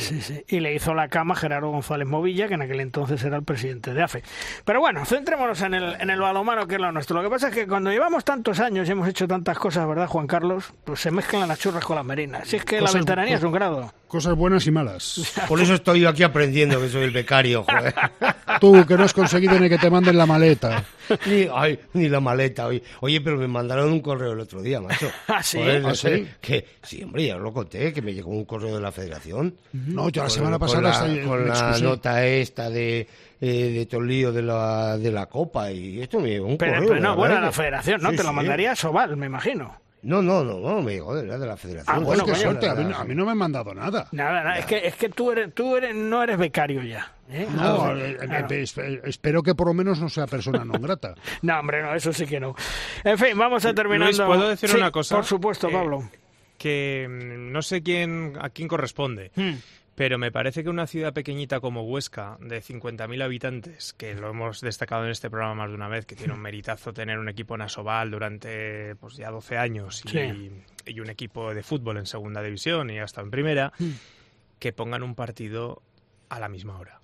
[0.47, 3.93] Y le hizo la cama Gerardo González Movilla, que en aquel entonces era el presidente
[3.93, 4.23] de AFE.
[4.63, 7.17] Pero bueno, centrémonos en el, en el balomano, que es lo nuestro.
[7.17, 10.07] Lo que pasa es que cuando llevamos tantos años y hemos hecho tantas cosas, ¿verdad,
[10.07, 10.71] Juan Carlos?
[10.83, 12.47] Pues se mezclan las churras con las merinas.
[12.47, 13.91] Si es que la veteranía es un grado.
[14.07, 15.33] Cosas buenas y malas.
[15.47, 17.65] Por eso estoy yo aquí aprendiendo que soy el becario.
[18.61, 20.83] Tú, que no has conseguido ni que te manden la maleta.
[21.27, 22.65] Ni, ay, ni la maleta.
[22.65, 25.11] Oye, oye, pero me mandaron un correo el otro día, macho.
[25.27, 25.59] ¿Ah, sí?
[25.61, 26.27] ¿Ah, sí?
[26.41, 29.55] Que, sí, hombre, ya os lo conté, que me llegó un correo de la federación.
[29.71, 30.99] No, yo la semana pasada...
[30.99, 33.07] Con la, con la nota esta de
[33.41, 36.57] eh, de todo el lío de la, de la Copa y esto me llegó un
[36.57, 36.89] pero, correo.
[36.89, 38.11] Pero no, bueno, la federación, ¿no?
[38.13, 39.84] te lo mandaría a Sobal, me imagino.
[40.05, 41.95] No, no, no, no, me llegó de, la federación.
[41.95, 44.07] Ah, bueno, qué suerte, a mí, a mí, no me han mandado nada.
[44.11, 47.11] Nada, nada, es que, es que tú, eres, tú eres, no eres becario ya.
[47.27, 47.47] ¿eh?
[47.49, 51.15] No, eh, eh, espero que por lo menos no sea persona no grata.
[51.41, 52.55] no, hombre, no, eso sí que no.
[53.03, 54.13] En fin, vamos a terminar.
[54.15, 55.15] ¿puedo decir una cosa?
[55.15, 56.07] Por supuesto, Pablo.
[56.59, 59.31] que mm, no sé quién a quién corresponde.
[59.35, 59.55] Hmm.
[59.95, 64.59] Pero me parece que una ciudad pequeñita como Huesca, de 50.000 habitantes, que lo hemos
[64.59, 67.55] destacado en este programa más de una vez, que tiene un meritazo tener un equipo
[67.55, 72.89] en Asobal durante pues ya 12 años y, un equipo de fútbol en segunda división
[72.89, 73.91] y hasta en primera, mm.
[74.59, 75.81] que pongan un partido
[76.27, 76.99] a la misma hora.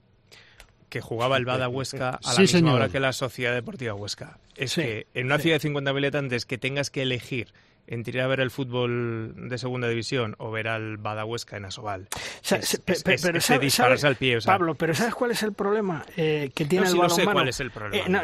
[0.90, 4.40] Que jugaba el Bada Huesca a la misma hora que la Sociedad Deportiva Huesca.
[4.58, 7.54] Es que en una ciudad de 50.000 habitantes que tengas que elegir
[7.92, 12.08] entre ir a ver el fútbol de segunda división o ver al Badahuesca en Asobal.
[14.06, 14.40] al pie.
[14.40, 17.18] Pablo, pero ¿sabes cuál es el problema eh, que tiene el balonmano?
[17.18, 18.22] No sé cuál es el problema.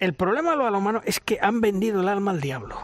[0.00, 2.80] el, problema del balonmano es que han vendido el alma al diablo.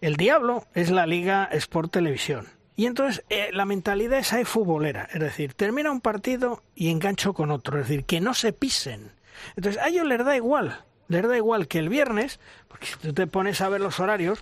[0.00, 2.48] El diablo es la Liga Sport Televisión.
[2.74, 7.34] Y entonces eh, la mentalidad es ahí futbolera, es decir, termina un partido y engancho
[7.34, 9.12] con otro, es decir, que no se pisen.
[9.54, 13.12] Entonces a ellos les da igual, les da igual que el viernes, porque si tú
[13.12, 14.40] te pones a ver los horarios,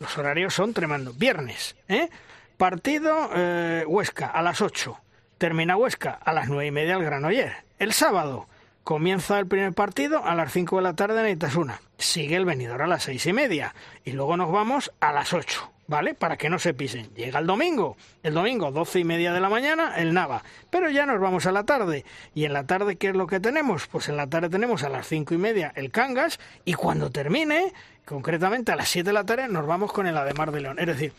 [0.00, 1.16] los horarios son tremendos.
[1.16, 2.08] Viernes, ¿eh?
[2.56, 4.98] Partido eh, Huesca a las 8.
[5.38, 7.52] Termina Huesca a las nueve y media el Granoller.
[7.78, 8.48] El sábado
[8.82, 11.80] comienza el primer partido a las 5 de la tarde en Itasuna.
[11.98, 13.74] Sigue el venidor a las seis y media.
[14.04, 15.69] Y luego nos vamos a las 8.
[15.90, 16.14] ¿Vale?
[16.14, 17.12] Para que no se pisen.
[17.16, 20.44] Llega el domingo, el domingo doce y media de la mañana, el Nava.
[20.70, 22.04] Pero ya nos vamos a la tarde.
[22.32, 23.88] ¿Y en la tarde qué es lo que tenemos?
[23.88, 27.72] Pues en la tarde tenemos a las cinco y media el Cangas y cuando termine,
[28.04, 30.78] concretamente a las siete de la tarde, nos vamos con el Ademar de León.
[30.78, 31.12] Es decir,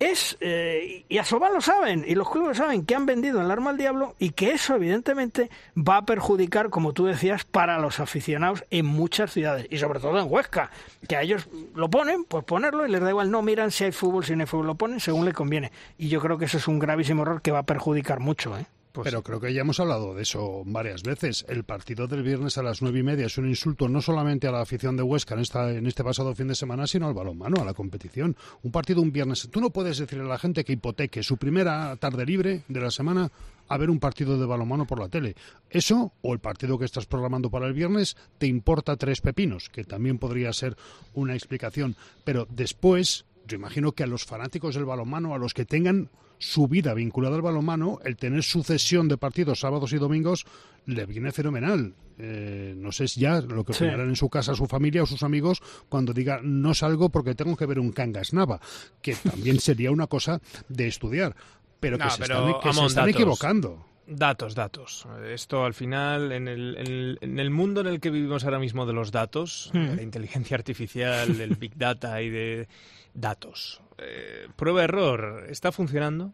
[0.00, 3.50] es, eh, y a Sobal lo saben, y los clubes saben que han vendido el
[3.50, 8.00] arma al diablo y que eso evidentemente va a perjudicar, como tú decías, para los
[8.00, 10.70] aficionados en muchas ciudades, y sobre todo en Huesca,
[11.06, 13.92] que a ellos lo ponen, pues ponerlo y les da igual, no miran si hay
[13.92, 15.70] fútbol, si no hay fútbol, lo ponen según le conviene.
[15.98, 18.56] Y yo creo que eso es un gravísimo error que va a perjudicar mucho.
[18.56, 18.64] ¿eh?
[18.92, 21.44] Pues Pero creo que ya hemos hablado de eso varias veces.
[21.48, 24.52] El partido del viernes a las nueve y media es un insulto no solamente a
[24.52, 27.60] la afición de Huesca en, esta, en este pasado fin de semana, sino al balonmano,
[27.60, 28.36] a la competición.
[28.62, 29.48] Un partido un viernes.
[29.48, 32.90] Tú no puedes decirle a la gente que hipoteque su primera tarde libre de la
[32.90, 33.30] semana
[33.68, 35.36] a ver un partido de balonmano por la tele.
[35.70, 39.84] Eso, o el partido que estás programando para el viernes, te importa tres pepinos, que
[39.84, 40.76] también podría ser
[41.14, 41.94] una explicación.
[42.24, 46.10] Pero después, yo imagino que a los fanáticos del balonmano, a los que tengan
[46.40, 50.46] su vida vinculada al balonmano, el tener sucesión de partidos sábados y domingos
[50.86, 51.94] le viene fenomenal.
[52.18, 53.84] Eh, no sé si ya lo que sí.
[53.84, 57.66] en su casa su familia o sus amigos cuando diga no salgo porque tengo que
[57.66, 58.58] ver un Cangas Nava,
[59.02, 61.36] que también sería una cosa de estudiar,
[61.78, 63.86] pero que se están, equivocando.
[64.06, 65.06] Datos, datos.
[65.30, 68.92] Esto al final, en el, en el, mundo en el que vivimos ahora mismo de
[68.92, 69.96] los datos, de mm.
[69.96, 72.68] la inteligencia artificial, del big data y de
[73.14, 76.32] datos, eh, prueba error, ¿está funcionando?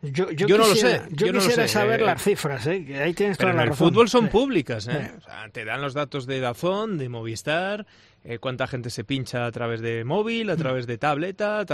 [0.00, 1.02] Yo, yo, no lo sé.
[1.10, 3.02] Yo, quisiera saber las cifras, ¿eh?
[3.02, 5.10] ahí tienes Pero toda en el fútbol son públicas, ¿eh?
[5.52, 7.84] te dan los datos de Dazón, de Movistar,
[8.22, 10.58] eh, cuánta gente se pincha a través de móvil, a mm.
[10.58, 11.64] través de tableta,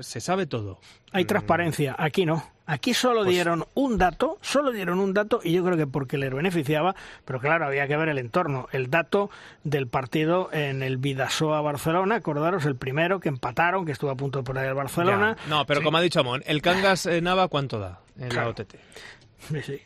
[0.00, 0.80] se sabe todo.
[1.12, 1.26] Hay mm.
[1.26, 2.55] transparencia, aquí no.
[2.66, 6.18] Aquí solo pues dieron un dato, solo dieron un dato y yo creo que porque
[6.18, 8.68] les beneficiaba, pero claro, había que ver el entorno.
[8.72, 9.30] El dato
[9.62, 14.42] del partido en el Vidasoa Barcelona, acordaros, el primero que empataron, que estuvo a punto
[14.42, 15.36] por ahí el Barcelona.
[15.48, 18.74] No, pero como ha dicho Amón, el Cangas eh, Nava, ¿cuánto da en la OTT?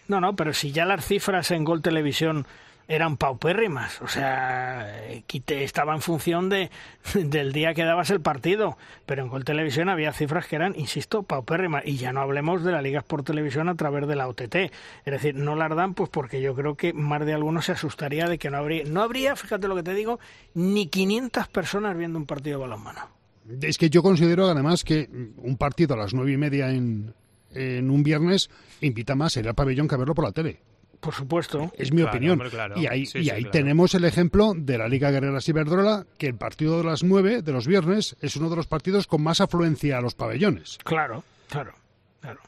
[0.09, 2.47] No, no, pero si ya las cifras en Gol Televisión
[2.91, 4.93] eran paupérrimas, o sea,
[5.47, 6.71] estaba en función de,
[7.15, 8.77] del día que dabas el partido,
[9.07, 12.73] pero en Gol Televisión había cifras que eran, insisto, paupérrimas, y ya no hablemos de
[12.73, 14.73] la Liga por Televisión a través de la OTT, es
[15.05, 18.39] decir, no las dan pues porque yo creo que más de alguno se asustaría de
[18.39, 20.19] que no habría, no habría, fíjate lo que te digo,
[20.55, 23.03] ni 500 personas viendo un partido de balonmano.
[23.63, 27.15] Es que yo considero además que un partido a las nueve y media en,
[27.53, 28.51] en un viernes
[28.81, 30.70] invita más a ir al pabellón que a verlo por la tele.
[31.01, 31.73] Por supuesto.
[31.77, 32.41] Es mi opinión.
[32.77, 36.79] Y ahí, y ahí tenemos el ejemplo de la Liga Guerrera Ciberdrola, que el partido
[36.79, 40.01] de las nueve de los viernes es uno de los partidos con más afluencia a
[40.01, 40.79] los pabellones.
[40.85, 41.73] Claro, claro,
[42.21, 42.41] claro.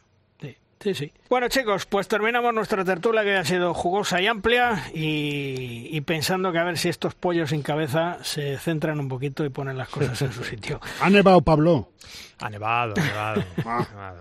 [0.83, 1.13] Sí, sí.
[1.31, 6.59] Bueno, chicos, pues terminamos nuestra tertulia que ha sido jugosa y amplia y, pensando que
[6.59, 10.21] a ver si estos pollos sin cabeza se centran un poquito y ponen las cosas
[10.23, 10.81] en su sitio.
[11.01, 11.91] ¿Ha nevado, Pablo?
[12.41, 13.45] Ha nevado, ha nevado.
[13.65, 14.15] Ah.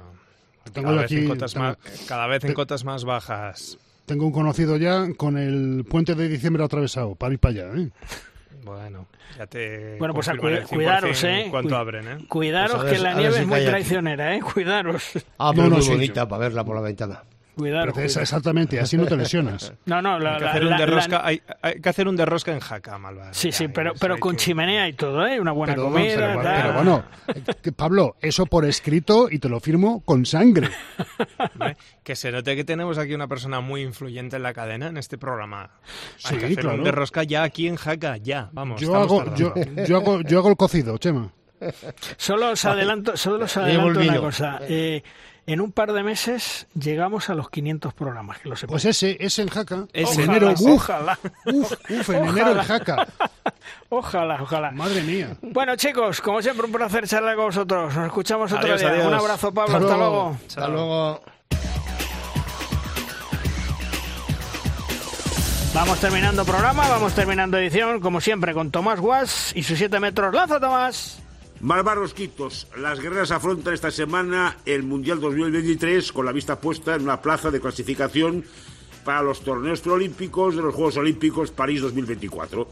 [0.72, 1.78] Cada, vez en cotas más,
[2.08, 3.80] cada vez en cotas más bajas.
[4.11, 7.81] Tengo un conocido ya con el puente de diciembre atravesado para ir para allá.
[7.81, 7.89] ¿eh?
[8.61, 9.07] Bueno,
[9.38, 9.95] ya te.
[9.99, 10.29] Bueno, pues
[10.67, 11.47] cuidaros, ¿eh?
[11.49, 12.17] Cuánto abren, ¿eh?
[12.27, 14.41] Cuidaros pues que la nieve es muy traicionera, ¿eh?
[14.53, 15.13] Cuidaros.
[15.38, 17.23] Ah, pero no, muy bonita para verla por la ventana.
[17.56, 19.73] Cuidado, Exactamente, así no te lesionas.
[19.86, 21.41] No, no, hay, que hacer un derrosca, hay,
[21.82, 23.34] que hacer un derrosca en jaca, malvado.
[23.34, 25.40] Sí, sí, pero, pero con chimenea y todo, ¿eh?
[25.40, 26.40] Una buena comida.
[26.41, 27.03] Pero, bueno,
[27.76, 30.69] Pablo, eso por escrito y te lo firmo con sangre.
[32.03, 35.18] que se note que tenemos aquí una persona muy influyente en la cadena, en este
[35.18, 35.72] programa.
[36.26, 38.80] Hay que hacer un derrosca ya aquí en jaca, ya, vamos.
[38.80, 39.53] Yo, hago, yo,
[39.88, 41.34] yo, hago, yo hago el cocido, Chema.
[42.18, 44.60] Solo os adelanto, solo os adelanto una cosa.
[44.64, 45.03] Eh,
[45.47, 49.41] en un par de meses llegamos a los 500 programas, que lo Pues ese, ese
[49.41, 49.85] en Jaca.
[49.93, 51.18] Es enero, ojalá.
[51.45, 53.07] Uf, uf, en enero en Jaca.
[53.89, 54.72] Ojalá, ojalá.
[54.72, 55.35] Madre mía.
[55.41, 57.93] Bueno, chicos, como siempre, un placer charlar con vosotros.
[57.93, 59.05] Nos escuchamos otro día.
[59.05, 59.77] Un abrazo, Pablo.
[59.77, 60.38] Hasta, luego.
[60.47, 61.22] Hasta luego.
[65.73, 70.34] Vamos terminando programa, vamos terminando edición, como siempre, con Tomás Guas y sus 7 metros.
[70.34, 71.22] ¡Lanza, Tomás!
[71.61, 77.03] Malvaros Quitos, las guerreras afrontan esta semana el Mundial 2023 con la vista puesta en
[77.03, 78.43] una plaza de clasificación
[79.05, 82.67] para los torneos preolímpicos de los Juegos Olímpicos París 2024.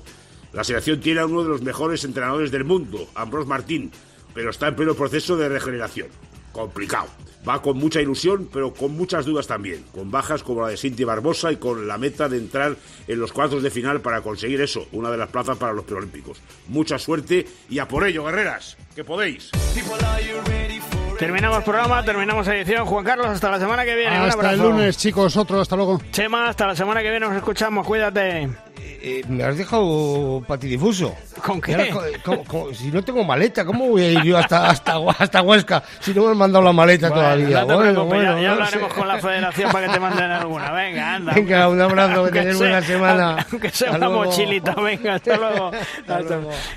[0.53, 3.91] La selección tiene a uno de los mejores entrenadores del mundo, Ambrose Martín,
[4.33, 6.07] pero está en pleno proceso de regeneración.
[6.51, 7.09] Complicado.
[7.47, 11.03] Va con mucha ilusión, pero con muchas dudas también, con bajas como la de Cinti
[11.03, 12.75] Barbosa y con la meta de entrar
[13.07, 16.41] en los cuartos de final para conseguir eso, una de las plazas para los preolímpicos.
[16.67, 19.51] Mucha suerte y a por ello, guerreras, que podéis.
[21.17, 22.85] Terminamos programa, terminamos edición.
[22.85, 24.15] Juan Carlos, hasta la semana que viene.
[24.15, 26.01] Hasta el lunes, chicos, otro, hasta luego.
[26.11, 28.49] Chema, hasta la semana que viene nos escuchamos, cuídate.
[28.77, 31.15] Eh, me has dejado patidifuso.
[31.45, 31.93] ¿Con qué?
[32.73, 36.25] si no tengo maleta, ¿cómo voy a ir yo hasta, hasta, hasta Huesca si no
[36.25, 37.63] me han mandado la maleta todavía?
[37.63, 40.71] bueno, ya, hablaremos con la federación para que te manden alguna.
[40.71, 41.33] Venga, anda.
[41.33, 43.45] Venga, un abrazo, que tenés buena semana.
[43.51, 45.71] Aunque sea una mochilita, venga, hasta luego.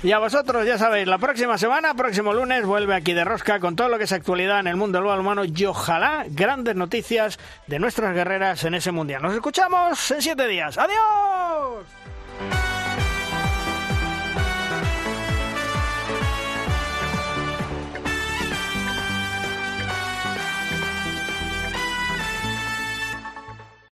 [0.01, 3.75] Y a vosotros, ya sabéis, la próxima semana, próximo lunes, vuelve aquí de Rosca con
[3.75, 7.79] todo lo que es actualidad en el mundo del humano y ojalá grandes noticias de
[7.79, 9.21] nuestras guerreras en ese mundial.
[9.21, 10.77] Nos escuchamos en siete días.
[10.77, 11.85] ¡Adiós!
[12.39, 12.72] Música